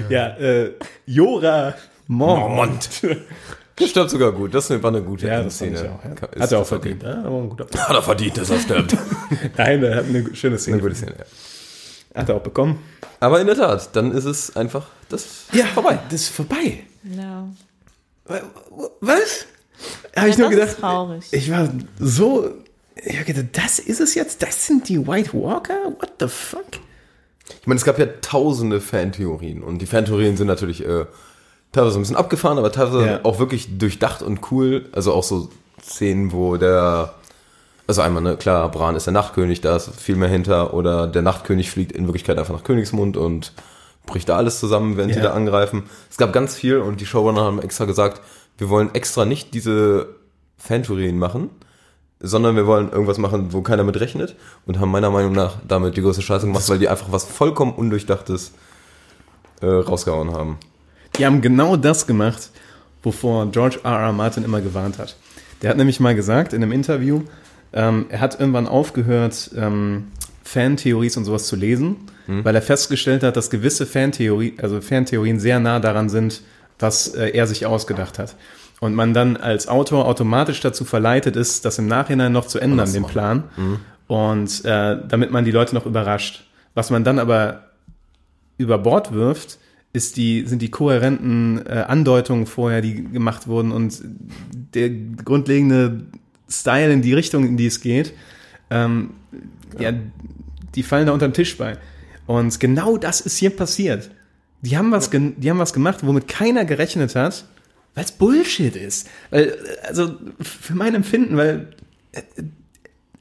ja, 0.10 0.28
äh, 0.38 0.72
Jora 1.06 1.76
Mormont. 2.08 2.90
Der 3.80 3.88
stirbt 3.88 4.10
sogar 4.10 4.32
gut. 4.32 4.54
Das 4.54 4.70
war 4.70 4.84
eine 4.86 5.02
gute 5.02 5.28
Ja, 5.28 5.44
das 5.44 5.56
Szene. 5.56 5.76
ich 5.82 5.90
auch. 5.90 6.04
Ja. 6.04 6.28
Ist 6.28 6.42
Hat 6.42 6.52
er 6.52 6.58
auch 6.60 6.62
das 6.64 6.72
okay? 6.72 6.96
verdient. 6.98 7.04
Ja, 7.04 7.24
aber 7.26 7.38
ein 7.42 7.50
guter 7.50 7.66
Hat 7.78 7.96
er 7.96 8.02
verdient, 8.02 8.38
dass 8.38 8.50
er 8.50 8.60
stirbt. 8.60 8.96
Nein, 9.58 9.84
er 9.84 9.96
hat 9.98 10.06
eine 10.06 10.34
schöne 10.36 10.58
Szene. 10.58 10.76
eine 10.76 10.84
gute 10.84 10.96
Szene, 10.96 11.16
ja. 11.20 12.20
Hat 12.22 12.30
er 12.30 12.36
auch 12.36 12.42
bekommen. 12.42 12.80
Aber 13.20 13.42
in 13.42 13.48
der 13.48 13.56
Tat, 13.58 13.94
dann 13.96 14.12
ist 14.14 14.24
es 14.26 14.56
einfach 14.56 14.88
das 15.10 15.26
Ja, 15.52 15.66
vorbei. 15.66 16.00
Das 16.10 16.22
ist 16.22 16.30
vorbei. 16.30 16.84
Ja. 17.04 17.48
Was? 19.02 19.46
Habe 20.16 20.30
ich 20.30 20.36
Ja, 20.38 20.42
nur 20.42 20.50
das 20.50 20.50
gedacht. 20.52 20.70
ist 20.70 20.80
traurig. 20.80 21.24
Ich 21.32 21.52
war 21.52 21.70
so. 22.00 22.50
Ich 22.96 23.16
habe 23.16 23.26
gedacht, 23.26 23.46
das 23.52 23.80
ist 23.80 24.00
es 24.00 24.16
jetzt? 24.16 24.42
Das 24.42 24.66
sind 24.66 24.88
die 24.88 25.06
White 25.06 25.32
Walker? 25.34 25.94
What 26.00 26.14
the 26.20 26.28
fuck? 26.30 26.64
Ich 27.62 27.68
meine, 27.68 27.78
es 27.78 27.84
gab 27.86 28.00
ja 28.00 28.08
tausende 28.22 28.80
Fantheorien 28.82 29.62
und 29.62 29.80
die 29.80 29.86
Fantheorien 29.86 30.38
sind 30.38 30.48
natürlich 30.48 30.84
äh, 30.86 31.06
teilweise 31.76 31.98
ein 32.00 32.02
bisschen 32.02 32.16
abgefahren, 32.16 32.58
aber 32.58 32.72
teilweise 32.72 33.06
Ja. 33.06 33.20
auch 33.24 33.38
wirklich 33.40 33.78
durchdacht 33.78 34.22
und 34.24 34.52
cool. 34.52 34.86
Also 34.92 35.14
auch 35.14 35.24
so 35.24 35.50
Szenen, 35.82 36.32
wo 36.32 36.58
der 36.58 37.14
Also 37.88 38.02
einmal, 38.02 38.24
ne, 38.24 38.36
klar, 38.36 38.72
Bran 38.72 38.96
ist 38.96 39.06
der 39.06 39.14
Nachtkönig, 39.14 39.62
da 39.62 39.76
ist 39.76 39.92
viel 40.02 40.16
mehr 40.16 40.28
hinter. 40.30 40.74
Oder 40.74 41.06
der 41.06 41.22
Nachtkönig 41.22 41.70
fliegt 41.70 41.92
in 41.92 42.08
Wirklichkeit 42.08 42.40
einfach 42.40 42.56
nach 42.56 42.64
Königsmund 42.64 43.16
und 43.16 43.54
bricht 44.08 44.28
da 44.28 44.38
alles 44.38 44.60
zusammen, 44.60 44.98
wenn 44.98 45.10
sie 45.10 45.18
Ja. 45.20 45.26
da 45.26 45.34
angreifen. 45.34 45.84
Es 46.10 46.18
gab 46.18 46.34
ganz 46.34 46.56
viel 46.56 46.80
und 46.80 47.00
die 47.00 47.06
Showrunner 47.06 47.42
haben 47.42 47.62
extra 47.62 47.86
gesagt, 47.86 48.22
wir 48.58 48.70
wollen 48.70 48.90
extra 48.96 49.26
nicht 49.26 49.54
diese 49.54 50.08
Fantheorien 50.58 51.20
machen, 51.20 51.52
sondern 52.20 52.56
wir 52.56 52.66
wollen 52.66 52.92
irgendwas 52.92 53.20
machen, 53.20 53.54
wo 53.54 53.62
keiner 53.62 53.84
mit 53.84 54.00
rechnet 54.00 54.36
und 54.66 54.80
haben 54.80 54.90
meiner 54.90 55.12
Meinung 55.12 55.34
nach 55.34 55.58
damit 55.68 55.96
die 55.96 56.02
größte 56.02 56.24
Scheiße 56.24 56.48
gemacht, 56.48 56.68
weil 56.70 56.80
die 56.80 56.90
einfach 56.90 57.12
was 57.12 57.24
vollkommen 57.24 57.74
Undurchdachtes 57.74 58.54
äh, 59.62 59.68
rausgehauen 59.68 60.32
haben. 60.34 60.58
Die 61.18 61.26
haben 61.26 61.42
genau 61.42 61.78
das 61.78 62.08
gemacht, 62.08 62.50
wovor 63.04 63.52
George 63.52 63.80
R. 63.84 64.00
R. 64.00 64.12
Martin 64.12 64.44
immer 64.44 64.62
gewarnt 64.62 64.98
hat. 64.98 65.16
Der 65.62 65.70
hat 65.70 65.78
nämlich 65.78 66.00
mal 66.00 66.16
gesagt 66.16 66.54
in 66.54 66.62
einem 66.62 66.72
Interview, 66.72 67.22
ähm, 67.74 68.06
er 68.10 68.20
hat 68.20 68.40
irgendwann 68.40 68.68
aufgehört, 68.68 69.52
ähm, 69.56 70.08
Fantheories 70.44 71.18
und 71.18 71.26
sowas 71.26 71.48
zu 71.48 71.56
lesen, 71.56 71.98
weil 72.44 72.56
er 72.56 72.62
festgestellt 72.62 73.24
hat, 73.24 73.36
dass 73.36 73.50
gewisse 73.50 73.86
Fantheorie, 73.86 74.56
also 74.62 74.82
Fantheorien 74.82 75.40
sehr 75.40 75.60
nah 75.60 75.80
daran 75.80 76.10
sind, 76.10 76.42
was 76.80 77.08
äh, 77.10 77.30
er 77.30 77.48
sich 77.48 77.66
ausgedacht 77.66 78.20
hat. 78.20 78.36
Und 78.80 78.94
man 78.94 79.14
dann 79.14 79.38
als 79.38 79.68
Autor 79.68 80.06
automatisch 80.06 80.60
dazu 80.60 80.86
verleitet 80.86 81.36
ist, 81.36 81.66
das 81.66 81.78
im 81.78 81.88
Nachhinein 81.88 82.32
noch 82.32 82.46
zu 82.46 82.60
ändern, 82.60 82.92
den. 82.92 83.06
Plan. 83.06 83.44
Und 84.08 84.66
äh, 84.66 84.98
damit 85.08 85.32
man 85.32 85.46
die 85.46 85.52
Leute 85.52 85.74
noch 85.74 85.86
überrascht. 85.86 86.46
Was 86.74 86.90
man 86.90 87.04
dann 87.04 87.20
aber 87.20 87.70
über 88.58 88.78
Bord 88.78 89.14
wirft, 89.14 89.60
ist 89.96 90.18
die, 90.18 90.46
sind 90.46 90.62
die 90.62 90.70
kohärenten 90.70 91.66
äh, 91.66 91.86
Andeutungen 91.88 92.46
vorher, 92.46 92.82
die 92.82 93.04
gemacht 93.04 93.48
wurden 93.48 93.72
und 93.72 94.02
der 94.74 94.90
grundlegende 94.90 96.06
Style 96.50 96.92
in 96.94 97.02
die 97.02 97.14
Richtung, 97.14 97.46
in 97.46 97.58
die 97.58 97.66
es 97.68 97.82
geht, 97.82 98.14
ähm, 98.70 99.12
ja. 99.80 99.94
die 100.76 100.84
fallen 100.84 101.08
da 101.08 101.14
unter 101.14 101.28
den 101.28 101.34
Tisch 101.34 101.58
bei. 101.58 101.78
Und 102.28 102.60
genau 102.60 102.98
das 102.98 103.22
ist 103.22 103.38
hier 103.38 103.50
passiert. 103.52 104.12
Die 104.62 104.78
haben 104.78 104.92
was, 104.92 105.12
gen- 105.12 105.40
die 105.40 105.50
haben 105.50 105.60
was 105.60 105.74
gemacht, 105.74 106.00
womit 106.06 106.28
keiner 106.28 106.66
gerechnet 106.66 107.16
hat, 107.16 107.46
weil 107.94 108.04
es 108.06 108.12
Bullshit 108.12 108.76
ist. 108.76 109.08
Weil, 109.30 109.50
äh, 109.50 109.88
also 109.88 110.16
für 110.42 110.76
mein 110.76 110.96
Empfinden, 110.96 111.38
weil 111.38 111.68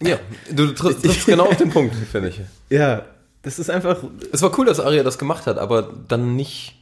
Ja, 0.03 0.19
du 0.55 0.69
triffst, 0.73 1.03
triffst 1.05 1.27
genau 1.27 1.45
auf 1.47 1.57
den 1.57 1.71
Punkt, 1.77 1.95
finde 2.11 2.29
ich. 2.31 2.41
ja, 2.71 3.05
das 3.45 3.59
ist 3.59 3.71
einfach 3.71 3.99
Es 4.33 4.43
war 4.43 4.57
cool, 4.59 4.67
dass 4.67 4.81
Arya 4.81 5.03
das 5.03 5.19
gemacht 5.19 5.47
hat, 5.47 5.59
aber 5.59 5.83
dann 6.09 6.35
nicht 6.37 6.77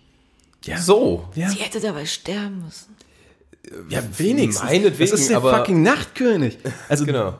ja, 0.64 0.78
so. 0.80 1.28
Ja, 1.34 1.48
Sie 1.50 1.56
hätte 1.58 1.80
dabei 1.80 2.06
sterben 2.06 2.64
müssen. 2.64 2.96
ja 3.90 4.02
wenigstens. 4.16 4.64
Meinetwegen, 4.64 5.10
das 5.10 5.20
ist 5.20 5.28
der 5.30 5.36
aber- 5.38 5.56
fucking 5.58 5.82
Nachtkönig. 5.82 6.58
Also 6.88 7.04
Genau. 7.04 7.38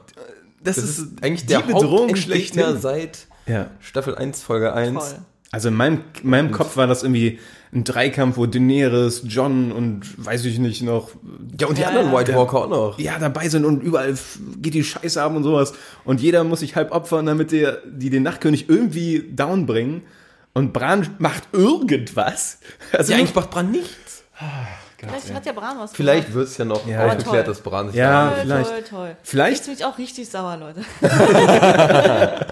das, 0.63 0.77
Das 0.77 0.85
ist, 0.85 0.99
ist 0.99 1.09
eigentlich 1.23 1.43
die 1.43 1.47
der 1.49 1.61
schlechthin. 2.17 2.81
seit 2.81 3.27
Ja. 3.47 3.71
Staffel 3.81 4.17
1, 4.17 4.43
Folge 4.43 4.73
1. 4.73 4.99
Toll. 4.99 5.19
Also 5.53 5.69
in 5.69 5.75
meinem, 5.75 6.03
in 6.23 6.31
meinem 6.31 6.51
Kopf 6.51 6.77
war 6.77 6.87
das 6.87 7.03
irgendwie 7.03 7.39
ein 7.75 7.85
Dreikampf, 7.85 8.37
wo 8.37 8.45
Daenerys, 8.45 9.23
John 9.27 9.73
und 9.73 10.03
weiß 10.25 10.45
ich 10.45 10.59
nicht 10.59 10.83
noch, 10.83 11.11
Ja, 11.59 11.67
und 11.69 11.79
die 11.79 11.83
Ja, 11.83 11.89
anderen. 11.89 12.13
White 12.13 12.35
Walker 12.35 12.59
auch 12.65 12.69
noch. 12.69 12.99
ja, 12.99 13.19
dabei 13.19 13.49
sind 13.49 13.65
und 13.65 13.83
überall 13.83 14.15
geht 14.61 14.75
die 14.75 14.85
Scheiße 14.85 15.23
ab 15.23 15.35
und 15.35 15.43
sowas. 15.43 15.73
Und 16.05 16.21
jeder 16.21 16.45
muss 16.45 16.61
sich 16.61 16.77
halb 16.77 16.93
opfern, 16.93 17.25
damit 17.27 17.51
der, 17.51 17.79
die 17.87 18.11
den 18.11 18.25
Nachtkönig 18.25 18.69
irgendwie 18.69 19.25
down 19.35 19.65
bringen. 19.67 20.03
Und 20.53 20.75
Bran 20.75 21.09
macht 21.19 21.45
irgendwas. 21.53 22.59
Also 22.93 23.13
Ja, 23.13 23.19
eigentlich 23.19 23.35
macht 23.35 23.51
Bran 23.51 23.71
nichts. 23.71 24.23
Vielleicht 25.05 25.35
hat 25.35 25.47
ja 25.47 25.53
Bran 25.53 25.79
was 25.79 25.93
Vielleicht 25.93 26.33
wird 26.33 26.47
es 26.49 26.57
ja 26.59 26.65
noch 26.65 26.87
Ja. 26.87 27.07
aufgeklärt, 27.07 27.45
toll. 27.47 27.55
dass 27.55 27.61
Bran 27.61 27.89
sich 27.89 27.97
Ja. 27.97 28.29
Toll, 28.31 28.39
vielleicht. 28.43 28.71
toll, 28.71 28.83
toll. 28.89 29.17
Vielleicht- 29.23 29.57
Jetzt 29.57 29.67
bin 29.67 29.75
ich 29.75 29.85
auch 29.85 29.99
richtig 29.99 30.29
sauer, 30.31 30.57
Leute. 30.57 30.81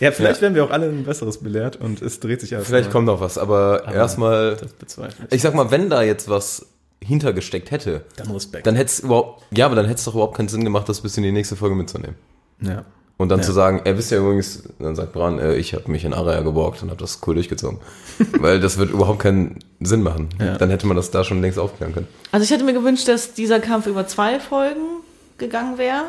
ja, 0.00 0.12
vielleicht 0.12 0.40
werden 0.42 0.54
wir 0.54 0.64
auch 0.64 0.70
alle 0.70 0.86
ein 0.86 1.04
besseres 1.04 1.38
belehrt 1.38 1.76
und 1.76 2.02
es 2.02 2.20
dreht 2.20 2.40
sich 2.40 2.54
alles. 2.54 2.66
Vielleicht 2.68 2.88
neu. 2.88 2.92
kommt 2.92 3.06
noch 3.06 3.20
was, 3.20 3.38
aber, 3.38 3.84
erstmal, 3.92 4.56
Das 4.56 4.72
bezweifle 4.74 5.26
ich. 5.28 5.34
ich 5.36 5.42
sag 5.42 5.54
mal, 5.54 5.70
wenn 5.70 5.88
da 5.90 6.02
jetzt 6.02 6.28
was 6.28 6.66
hintergesteckt 7.02 7.70
hätte, 7.70 8.04
Dann 8.16 8.30
Respekt. 8.30 8.66
dann 8.66 8.76
hätte 8.76 8.90
es 8.90 9.00
überhaupt, 9.00 9.42
ja, 9.50 9.66
aber 9.66 9.74
dann 9.76 9.86
hätte 9.86 9.98
es 9.98 10.04
doch 10.04 10.14
überhaupt 10.14 10.36
keinen 10.36 10.48
Sinn 10.48 10.64
gemacht, 10.64 10.88
das 10.88 11.00
bis 11.00 11.16
in 11.16 11.22
die 11.22 11.32
nächste 11.32 11.56
Folge 11.56 11.74
mitzunehmen. 11.74 12.16
ja. 12.60 12.84
Und 13.22 13.28
dann 13.28 13.38
Ja. 13.40 13.44
zu 13.46 13.52
sagen, 13.52 13.80
er 13.84 13.96
wisst 13.96 14.10
ja 14.10 14.18
übrigens, 14.18 14.64
dann 14.78 14.96
sagt 14.96 15.12
Bran, 15.12 15.38
äh, 15.38 15.54
ich 15.54 15.74
habe 15.74 15.90
mich 15.90 16.04
in 16.04 16.12
Araya 16.12 16.40
geborgt 16.42 16.82
und 16.82 16.90
habe 16.90 17.00
das 17.00 17.20
cool 17.26 17.34
durchgezogen. 17.36 17.78
Weil 18.40 18.60
das 18.60 18.78
wird 18.78 18.90
überhaupt 18.90 19.20
keinen 19.20 19.58
Sinn 19.80 20.02
machen. 20.02 20.28
Ja. 20.40 20.56
Dann 20.58 20.70
hätte 20.70 20.86
man 20.86 20.96
das 20.96 21.10
da 21.10 21.22
schon 21.24 21.40
längst 21.40 21.58
aufklären 21.58 21.94
können. 21.94 22.08
Also 22.32 22.44
ich 22.44 22.50
hätte 22.50 22.64
mir 22.64 22.72
gewünscht, 22.74 23.08
dass 23.08 23.32
dieser 23.32 23.60
Kampf 23.60 23.86
über 23.86 24.06
zwei 24.06 24.40
Folgen 24.40 24.80
gegangen 25.38 25.78
wäre. 25.78 26.02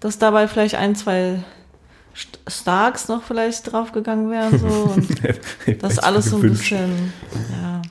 Dass 0.00 0.18
dabei 0.18 0.48
vielleicht 0.48 0.74
ein, 0.76 0.94
zwei 0.96 1.40
St- 2.16 2.38
Starks 2.50 3.08
noch 3.08 3.22
vielleicht 3.22 3.70
draufgegangen 3.72 4.30
wären. 4.30 4.58
So. 4.58 4.66
Und 4.96 5.82
das 5.82 5.98
alles 5.98 6.26
so 6.26 6.36
ein 6.36 6.42
bisschen. 6.42 7.12
Ja. 7.52 7.82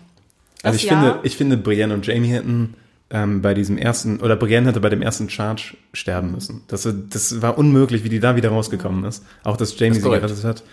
Also 0.64 0.76
Das 0.76 0.76
ich 0.78 0.88
finde, 0.88 1.20
ich 1.24 1.38
finde, 1.38 1.58
Brienne 1.58 1.94
und 1.94 2.06
Jamie 2.08 2.30
hätten 2.30 2.74
ähm, 3.10 3.42
bei 3.42 3.54
diesem 3.54 3.78
ersten, 3.78 4.20
oder 4.20 4.36
Brienne 4.36 4.68
hätte 4.68 4.80
bei 4.82 4.90
dem 4.90 5.02
ersten 5.02 5.30
Charge 5.30 5.78
sterben 5.94 6.32
müssen. 6.32 6.64
Das, 6.68 6.88
das 7.10 7.42
war 7.42 7.58
unmöglich, 7.58 8.04
wie 8.04 8.10
die 8.10 8.20
da 8.20 8.36
wieder 8.36 8.50
rausgekommen 8.50 9.06
ist. 9.06 9.24
Auch, 9.44 9.58
dass 9.58 9.78
Jamie 9.80 9.96
Das 9.96 10.04
sie 10.04 10.10
gerettet 10.10 10.44
hat. 10.44 10.64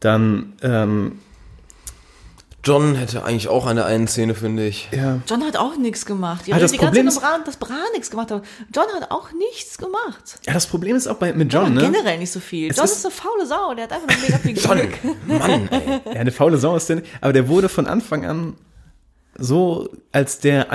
Dann, 0.00 0.54
ähm, 0.62 1.18
John 2.64 2.96
hätte 2.96 3.22
eigentlich 3.24 3.46
auch 3.46 3.64
eine 3.66 3.84
einen 3.84 4.08
Szene, 4.08 4.34
finde 4.34 4.66
ich. 4.66 4.88
ja, 4.90 5.20
John 5.28 5.44
hat 5.44 5.56
auch 5.56 5.76
nichts 5.76 6.04
gemacht. 6.04 6.48
Die 6.48 6.52
Ah, 6.52 6.58
das 6.58 6.72
die 6.72 6.78
ganze 6.78 6.90
Problem 7.00 7.08
Zeit 7.12 7.22
um 7.22 7.28
Bran, 7.28 7.44
dass 7.44 7.56
Bran 7.58 7.76
nichts 7.92 8.10
gemacht 8.10 8.30
hat. 8.32 8.42
John 8.74 8.86
hat 9.00 9.10
auch 9.12 9.28
nichts 9.38 9.78
gemacht. 9.78 10.40
ja, 10.44 10.52
das 10.52 10.66
Problem 10.66 10.96
ist 10.96 11.06
auch 11.06 11.14
bei, 11.14 11.32
mit 11.32 11.52
John, 11.52 11.66
John 11.66 11.74
ne? 11.74 11.80
generell 11.92 12.18
nicht 12.18 12.32
so 12.32 12.40
viel. 12.40 12.70
Es 12.72 12.76
John 12.76 12.86
ist- 12.86 12.96
ist, 12.96 13.04
eine 13.06 13.14
faule 13.14 13.46
Sau. 13.46 13.72
Der 13.74 13.84
hat 13.84 13.92
einfach 13.92 14.08
nur 14.08 14.20
mega 14.20 14.38
viel 14.38 14.54
Glück. 14.54 14.98
Mann, 15.28 15.68
ey. 15.70 16.00
Ja, 16.14 16.20
eine 16.20 16.32
faule 16.32 16.58
Sau 16.58 16.74
ist 16.74 16.88
der 16.88 16.96
nicht. 16.96 17.08
Aber 17.20 17.32
der 17.32 17.46
wurde 17.46 17.68
von 17.68 17.86
Anfang 17.86 18.26
an 18.26 18.54
so 19.38 19.88
als 20.10 20.40
der 20.40 20.72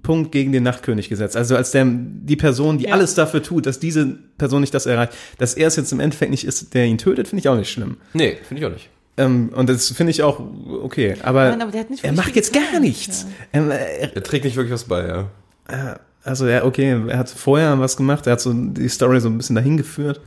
Anti-Punkt 0.00 0.32
gegen 0.32 0.52
den 0.52 0.62
Nachtkönig 0.62 1.08
gesetzt. 1.08 1.36
Also 1.36 1.56
als 1.56 1.70
der, 1.70 1.86
die 1.86 2.36
Person, 2.36 2.78
die 2.78 2.84
Ja. 2.86 2.94
alles 2.94 3.14
dafür 3.14 3.42
tut, 3.42 3.66
dass 3.66 3.78
diese 3.78 4.06
Person 4.38 4.60
nicht 4.60 4.74
das 4.74 4.86
erreicht. 4.86 5.12
Dass 5.38 5.54
er 5.54 5.68
es 5.68 5.76
jetzt 5.76 5.92
im 5.92 6.00
Endeffekt 6.00 6.30
nicht 6.30 6.44
ist, 6.44 6.74
der 6.74 6.86
ihn 6.86 6.98
tötet, 6.98 7.28
finde 7.28 7.40
ich 7.40 7.48
auch 7.48 7.56
nicht 7.56 7.70
schlimm. 7.70 7.98
Nee, 8.12 8.36
finde 8.46 8.62
ich 8.62 8.66
auch 8.66 8.72
nicht. 8.72 8.88
Ähm, 9.16 9.50
und 9.54 9.68
das 9.68 9.90
finde 9.90 10.10
ich 10.12 10.22
auch 10.22 10.40
okay. 10.82 11.16
Aber, 11.22 11.50
Nein, 11.50 11.62
aber 11.62 11.70
der 11.72 11.80
hat 11.82 11.90
nicht 11.90 12.04
er 12.04 12.12
macht 12.12 12.34
jetzt 12.36 12.52
gar 12.52 12.80
nichts. 12.80 13.26
Ähm, 13.52 13.70
er, 13.70 14.16
Er 14.16 14.22
trägt 14.22 14.44
nicht 14.44 14.56
wirklich 14.56 14.72
was 14.72 14.84
bei, 14.84 15.06
ja. 15.06 15.98
also 16.24 16.46
er, 16.46 16.64
okay, 16.64 16.96
er 17.08 17.18
hat 17.18 17.28
vorher 17.28 17.78
was 17.78 17.96
gemacht, 17.96 18.26
er 18.26 18.32
hat 18.32 18.40
so 18.40 18.52
die 18.52 18.88
Story 18.88 19.20
so 19.20 19.28
ein 19.28 19.36
bisschen 19.36 19.56
dahin 19.56 19.76
geführt. 19.76 20.20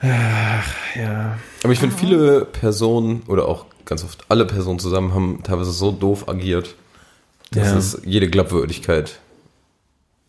Ach, 0.00 0.74
ja. 0.96 1.38
Aber 1.62 1.72
ich 1.72 1.78
finde, 1.78 1.96
viele 1.96 2.44
Personen 2.44 3.22
oder 3.26 3.48
auch 3.48 3.64
ganz 3.86 4.04
oft 4.04 4.24
alle 4.28 4.44
Personen 4.44 4.78
zusammen 4.78 5.14
haben 5.14 5.40
teilweise 5.42 5.72
so 5.72 5.90
doof 5.92 6.28
agiert, 6.28 6.74
dass 7.50 7.68
Ja. 7.68 7.76
es 7.78 8.00
jede 8.04 8.28
Glaubwürdigkeit 8.28 9.18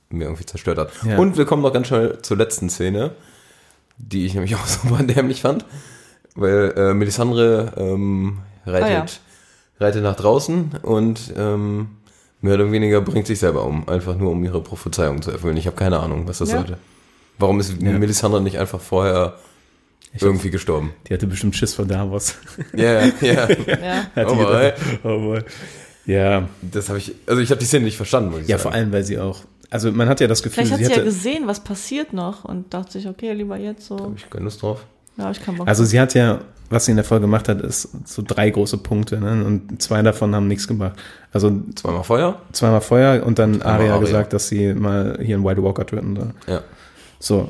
mir 0.10 0.26
irgendwie 0.26 0.46
zerstört 0.46 0.78
hat. 0.78 0.92
Ja. 1.06 1.18
Und 1.18 1.38
wir 1.38 1.46
kommen 1.46 1.62
noch 1.62 1.74
ganz 1.74 1.88
schnell 1.88 2.20
zur 2.22 2.38
letzten 2.38 2.70
Szene, 2.70 3.12
die 3.98 4.26
ich 4.26 4.34
nämlich 4.34 4.56
auch 4.56 4.66
super 4.68 5.04
dämlich 5.04 5.42
fand, 5.42 5.66
weil 6.36 6.74
äh, 6.78 6.94
Melisandre 6.94 7.74
ähm, 7.78 8.40
reitet, 8.66 8.88
Ah, 8.88 8.92
ja. 9.80 9.86
reitet 9.86 10.04
nach 10.04 10.16
draußen 10.16 10.72
und 10.84 11.34
ähm, 11.38 11.90
mehr 12.42 12.56
oder 12.56 12.72
weniger 12.72 13.02
bringt 13.02 13.26
sich 13.28 13.40
selber 13.40 13.64
um, 13.66 13.88
einfach 13.90 14.16
nur 14.16 14.32
um 14.32 14.44
ihre 14.44 14.62
Prophezeiung 14.62 15.22
zu 15.22 15.32
erfüllen. 15.32 15.58
Ich 15.58 15.66
habe 15.66 15.76
keine 15.76 16.00
Ahnung, 16.00 16.28
was 16.28 16.38
das 16.40 16.50
Ja. 16.52 16.58
sollte. 16.58 16.78
Warum 17.40 17.60
ist 17.60 17.82
Ja. 17.82 17.92
Melisandre 17.92 18.42
nicht 18.42 18.60
einfach 18.60 18.80
vorher 18.80 19.36
irgendwie 20.20 20.50
gestorben? 20.52 20.94
Die 21.10 21.14
hatte 21.14 21.28
bestimmt 21.28 21.56
Schiss 21.56 21.74
vor 21.74 21.86
Davos. 21.86 22.36
Ja, 22.74 23.06
ja, 23.06 23.12
ja. 23.22 23.48
Ja. 24.16 24.28
Oh 24.28 24.36
die 24.36 24.44
boy. 24.44 24.74
oh 25.04 25.20
boy. 25.20 25.42
Ja, 26.06 26.48
Das 26.62 26.90
habe 26.90 27.00
ich, 27.00 27.14
also 27.26 27.42
ich 27.42 27.50
habe 27.50 27.60
die 27.60 27.66
Szene 27.66 27.86
nicht 27.86 27.98
verstanden, 27.98 28.32
muss 28.32 28.42
ich 28.42 28.48
ja, 28.48 28.58
sagen. 28.58 28.64
vor 28.70 28.74
allem, 28.74 28.92
weil 28.92 29.04
sie 29.04 29.20
auch, 29.20 29.40
also 29.70 29.92
man 29.92 30.08
hat 30.08 30.20
ja 30.20 30.28
das 30.28 30.44
Gefühl, 30.44 30.66
Vielleicht 30.66 30.74
hat 30.74 30.80
sie 30.80 30.86
sie 30.86 31.00
ja 31.00 31.04
gesehen, 31.04 31.48
was 31.48 31.60
passiert 31.62 32.14
noch 32.14 32.46
und 32.46 32.74
dachte 32.74 32.94
sich, 32.94 33.08
okay, 33.08 33.34
lieber 33.34 33.58
jetzt 33.58 33.88
so. 33.88 33.98
Habe 33.98 34.14
ich 34.16 34.30
keine 34.30 34.46
Lust 34.46 34.62
drauf. 34.62 34.86
Ja, 35.18 35.32
ich 35.32 35.42
kann 35.44 35.56
Bock. 35.56 35.68
also 35.68 35.84
sie 35.86 36.00
hat 36.00 36.14
ja, 36.14 36.42
was 36.70 36.86
sie 36.86 36.92
in 36.92 36.98
der 36.98 37.06
Folge 37.06 37.22
gemacht 37.22 37.48
hat, 37.50 37.62
ist 37.62 37.90
so 38.06 38.22
drei 38.26 38.50
große 38.50 38.78
Punkte, 38.80 39.20
ne? 39.20 39.46
und 39.46 39.82
zwei 39.82 40.02
davon 40.02 40.36
haben 40.36 40.48
nichts 40.48 40.68
gemacht. 40.68 40.94
Also 41.32 41.52
Zweimal 41.76 42.04
Feuer? 42.04 42.42
zweimal 42.52 42.82
Feuer 42.82 43.26
und 43.26 43.40
dann 43.40 43.62
Arya. 43.62 43.98
gesagt, 44.00 44.34
dass 44.34 44.48
sie 44.48 44.74
mal 44.74 45.18
hier 45.22 45.36
einen 45.36 45.46
White 45.46 45.64
Walker 45.64 45.86
töten 45.86 46.16
soll. 46.16 46.32
Ja. 46.48 46.62
So, 47.26 47.50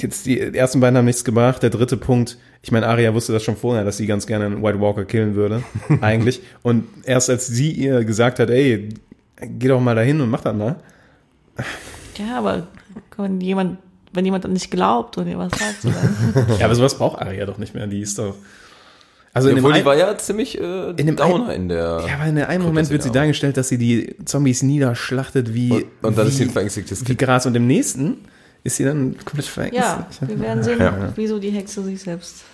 jetzt 0.00 0.26
die 0.26 0.38
ersten 0.38 0.80
beiden 0.80 0.98
haben 0.98 1.06
nichts 1.06 1.24
gebracht. 1.24 1.62
Der 1.62 1.70
dritte 1.70 1.96
Punkt, 1.96 2.36
ich 2.60 2.72
meine, 2.72 2.86
Arya 2.86 3.14
wusste 3.14 3.32
das 3.32 3.42
schon 3.42 3.56
vorher, 3.56 3.82
dass 3.82 3.96
sie 3.96 4.04
ganz 4.06 4.26
gerne 4.26 4.44
einen 4.44 4.62
White 4.62 4.80
Walker 4.82 5.06
killen 5.06 5.34
würde, 5.34 5.62
eigentlich. 6.02 6.42
Und 6.62 6.84
erst 7.04 7.30
als 7.30 7.46
sie 7.46 7.70
ihr 7.72 8.04
gesagt 8.04 8.38
hat, 8.38 8.50
ey, 8.50 8.90
geh 9.40 9.68
doch 9.68 9.80
mal 9.80 9.94
dahin 9.94 10.20
und 10.20 10.28
mach 10.28 10.42
das 10.42 10.54
mal. 10.54 10.76
ja, 12.18 12.36
aber 12.36 12.66
wenn 13.16 13.40
jemand, 13.40 13.78
wenn 14.12 14.26
jemand 14.26 14.44
dann 14.44 14.52
nicht 14.52 14.70
glaubt 14.70 15.16
und 15.16 15.26
ihr 15.26 15.38
was 15.38 15.52
sagt, 15.58 15.80
so 15.80 15.88
dann. 15.88 16.46
Ja, 16.58 16.66
aber 16.66 16.74
sowas 16.74 16.98
braucht 16.98 17.18
Arya 17.22 17.46
doch 17.46 17.56
nicht 17.56 17.74
mehr. 17.74 17.86
Die 17.86 18.00
ist 18.02 18.18
doch. 18.18 18.34
Also 19.32 19.48
in 19.48 19.54
dem 19.56 19.64
Obwohl 19.64 19.72
die 19.72 19.80
ein- 19.80 19.86
war 19.86 19.96
ja 19.96 20.18
ziemlich 20.18 20.60
äh, 20.60 20.90
in 20.90 21.06
dem 21.06 21.16
Downer 21.16 21.54
in 21.54 21.70
der. 21.70 22.04
ja, 22.06 22.14
aber 22.16 22.26
in 22.26 22.36
einem 22.38 22.62
Moment 22.64 22.90
wird 22.90 23.02
sie 23.02 23.10
dargestellt, 23.10 23.56
dass 23.56 23.68
sie 23.70 23.78
die 23.78 24.16
Zombies 24.26 24.62
niederschlachtet 24.62 25.54
wie 25.54 25.70
Und, 25.72 25.84
und 26.02 26.18
dann 26.18 26.26
wie, 26.26 26.28
ist 26.28 26.36
sie 26.36 26.44
ein 26.44 26.50
verängstigtes 26.50 27.08
wie. 27.08 27.16
Gras. 27.16 27.46
Und 27.46 27.54
im 27.56 27.66
nächsten 27.66 28.18
Ist 28.64 28.76
sie 28.76 28.84
dann 28.84 29.16
komplett 29.24 29.56
weg? 29.56 29.72
Ja, 29.72 30.06
wir 30.20 30.40
werden 30.40 30.62
sehen, 30.62 30.78
Ja. 30.78 31.12
wieso 31.16 31.38
die 31.38 31.50
Hexe 31.50 31.82
sich 31.82 32.00
selbst. 32.02 32.44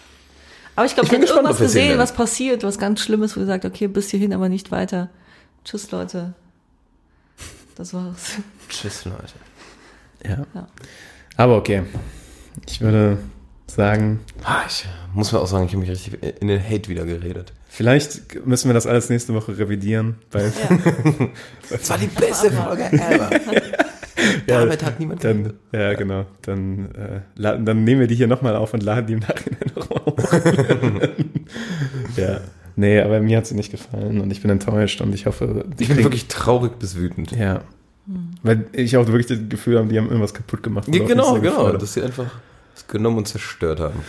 Aber 0.76 0.86
ich 0.86 0.94
glaube, 0.94 1.06
Ich 1.06 1.12
bin 1.12 1.20
gespannt, 1.20 1.44
irgendwas 1.46 1.60
gesehen, 1.66 1.98
was 1.98 2.12
passiert, 2.12 2.62
was 2.64 2.78
ganz 2.78 3.00
Schlimmes, 3.00 3.36
wo 3.36 3.40
ihr 3.40 3.46
sagt, 3.46 3.64
okay, 3.64 3.86
bis 3.86 4.10
hierhin, 4.10 4.32
aber 4.32 4.48
nicht 4.48 4.70
weiter. 4.70 5.08
Tschüss, 5.64 5.90
Leute. 5.90 6.34
Das 7.76 7.94
war's. 7.94 8.32
Tschüss, 8.68 9.04
Leute. 9.04 9.34
Ja. 10.24 10.46
Ja. 10.54 10.66
Aber 11.36 11.56
okay. 11.56 11.82
Ich 12.68 12.80
würde 12.80 13.18
sagen, 13.66 14.20
Ah, 14.44 14.62
ich 14.68 14.84
muss 15.14 15.32
mir 15.32 15.40
auch 15.40 15.46
sagen, 15.46 15.64
ich 15.66 15.72
habe 15.72 15.80
mich 15.80 15.90
richtig 15.90 16.22
in 16.40 16.48
den 16.48 16.62
Hate 16.62 16.88
wieder 16.88 17.04
geredet. 17.04 17.52
vielleicht 17.68 18.46
müssen 18.46 18.68
wir 18.68 18.74
das 18.74 18.86
alles 18.86 19.08
nächste 19.10 19.34
Woche 19.34 19.56
revidieren, 19.58 20.16
weil 20.30 20.52
Ja. 20.70 21.28
Das 21.70 21.88
war 21.90 21.98
die 21.98 22.06
beste 22.06 22.50
Folge 22.52 22.84
ever. 22.92 23.30
Damit 24.46 24.84
hat 24.84 25.00
niemand 25.00 25.24
dann, 25.24 25.54
ja 25.72 25.94
genau, 25.94 26.26
dann, 26.42 26.90
äh, 26.94 27.20
laden, 27.34 27.64
dann 27.66 27.84
nehmen 27.84 28.00
wir 28.00 28.06
die 28.06 28.14
hier 28.14 28.28
nochmal 28.28 28.56
auf 28.56 28.74
und 28.74 28.82
laden 28.82 29.06
die 29.06 29.12
im 29.14 29.18
Nachhinein 29.20 29.72
nochmal 29.74 30.00
hoch. 30.06 30.32
ja. 32.16 32.40
Nee, 32.76 33.00
aber 33.00 33.20
mir 33.20 33.36
hat 33.36 33.46
sie 33.46 33.54
nicht 33.54 33.70
gefallen 33.70 34.20
und 34.20 34.30
ich 34.30 34.42
bin 34.42 34.50
enttäuscht 34.50 35.00
und 35.00 35.14
ich 35.14 35.26
hoffe, 35.26 35.64
Ich 35.78 35.88
bin 35.88 35.98
wirklich 35.98 36.26
traurig 36.26 36.78
bis 36.78 36.96
wütend. 36.96 37.30
Ja. 37.30 37.62
Weil 38.42 38.66
ich 38.72 38.96
auch 38.96 39.06
wirklich 39.06 39.26
das 39.26 39.38
Gefühl 39.48 39.78
habe, 39.78 39.88
die 39.88 39.96
haben 39.96 40.06
irgendwas 40.06 40.34
kaputt 40.34 40.62
gemacht. 40.62 40.88
Ja, 40.92 41.04
genau, 41.04 41.40
genau. 41.40 41.72
Dass 41.72 41.94
sie 41.94 42.02
einfach 42.02 42.26
es 42.74 42.86
genommen 42.86 43.18
und 43.18 43.28
zerstört 43.28 43.80
haben. 43.80 44.00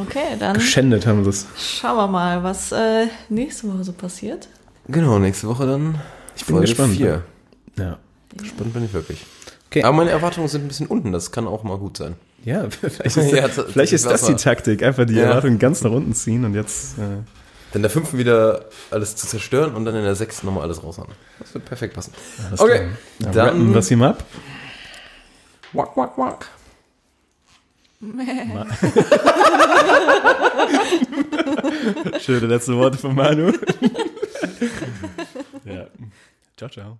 Okay, 0.00 0.36
dann 0.38 0.54
Geschändet 0.54 1.06
haben 1.06 1.24
sie 1.24 1.30
es. 1.30 1.46
schauen 1.58 1.96
wir 1.96 2.06
mal, 2.06 2.42
was 2.42 2.72
äh, 2.72 3.06
nächste 3.28 3.68
Woche 3.68 3.84
so 3.84 3.92
passiert. 3.92 4.48
Genau, 4.88 5.18
nächste 5.18 5.48
Woche 5.48 5.66
dann. 5.66 5.96
Ich 6.36 6.46
bin 6.46 6.60
gespannt. 6.60 6.94
Vier. 6.94 7.22
Ja. 7.76 7.98
Gespannt 8.36 8.72
bin 8.72 8.84
ich 8.84 8.92
wirklich. 8.92 9.24
Okay. 9.68 9.82
Aber 9.84 9.96
meine 9.96 10.10
Erwartungen 10.10 10.48
sind 10.48 10.64
ein 10.64 10.68
bisschen 10.68 10.86
unten, 10.86 11.12
das 11.12 11.32
kann 11.32 11.46
auch 11.46 11.62
mal 11.62 11.78
gut 11.78 11.96
sein. 11.96 12.14
Ja, 12.44 12.68
vielleicht 12.80 13.00
ist, 13.16 13.32
Ja, 13.32 13.48
das- 13.48 13.72
vielleicht 13.72 13.92
ist 13.92 14.06
das 14.06 14.26
die 14.26 14.34
Taktik. 14.36 14.82
Einfach 14.82 15.04
die 15.06 15.14
Ja. 15.14 15.24
Erwartungen 15.24 15.58
ganz 15.58 15.82
nach 15.82 15.90
unten 15.90 16.14
ziehen 16.14 16.44
und 16.44 16.54
jetzt. 16.54 16.98
Äh, 16.98 17.22
Dann 17.72 17.82
der 17.82 17.90
fünften 17.90 18.18
wieder 18.18 18.64
alles 18.90 19.14
zu 19.16 19.26
zerstören 19.26 19.74
und 19.74 19.84
dann 19.84 19.94
in 19.94 20.02
der 20.02 20.14
sechsten 20.16 20.46
nochmal 20.46 20.64
alles 20.64 20.82
raushauen. 20.82 21.08
Das 21.38 21.54
wird 21.54 21.64
perfekt 21.66 21.94
passen. 21.94 22.12
alles 22.48 22.60
Okay, 22.60 22.88
dann- 23.20 23.34
rappen 23.38 23.70
wir 23.72 23.78
es 23.78 23.90
ihm 23.90 24.02
ab. 24.02 24.24
Wack, 25.72 25.96
wack, 25.96 26.18
wack. 26.18 26.48
Schöne 32.20 32.46
letzte 32.46 32.76
Worte 32.76 32.98
von 32.98 33.14
Manu. 33.14 33.52
ja. 35.64 35.86
Ciao, 36.56 36.70
ciao. 36.70 36.98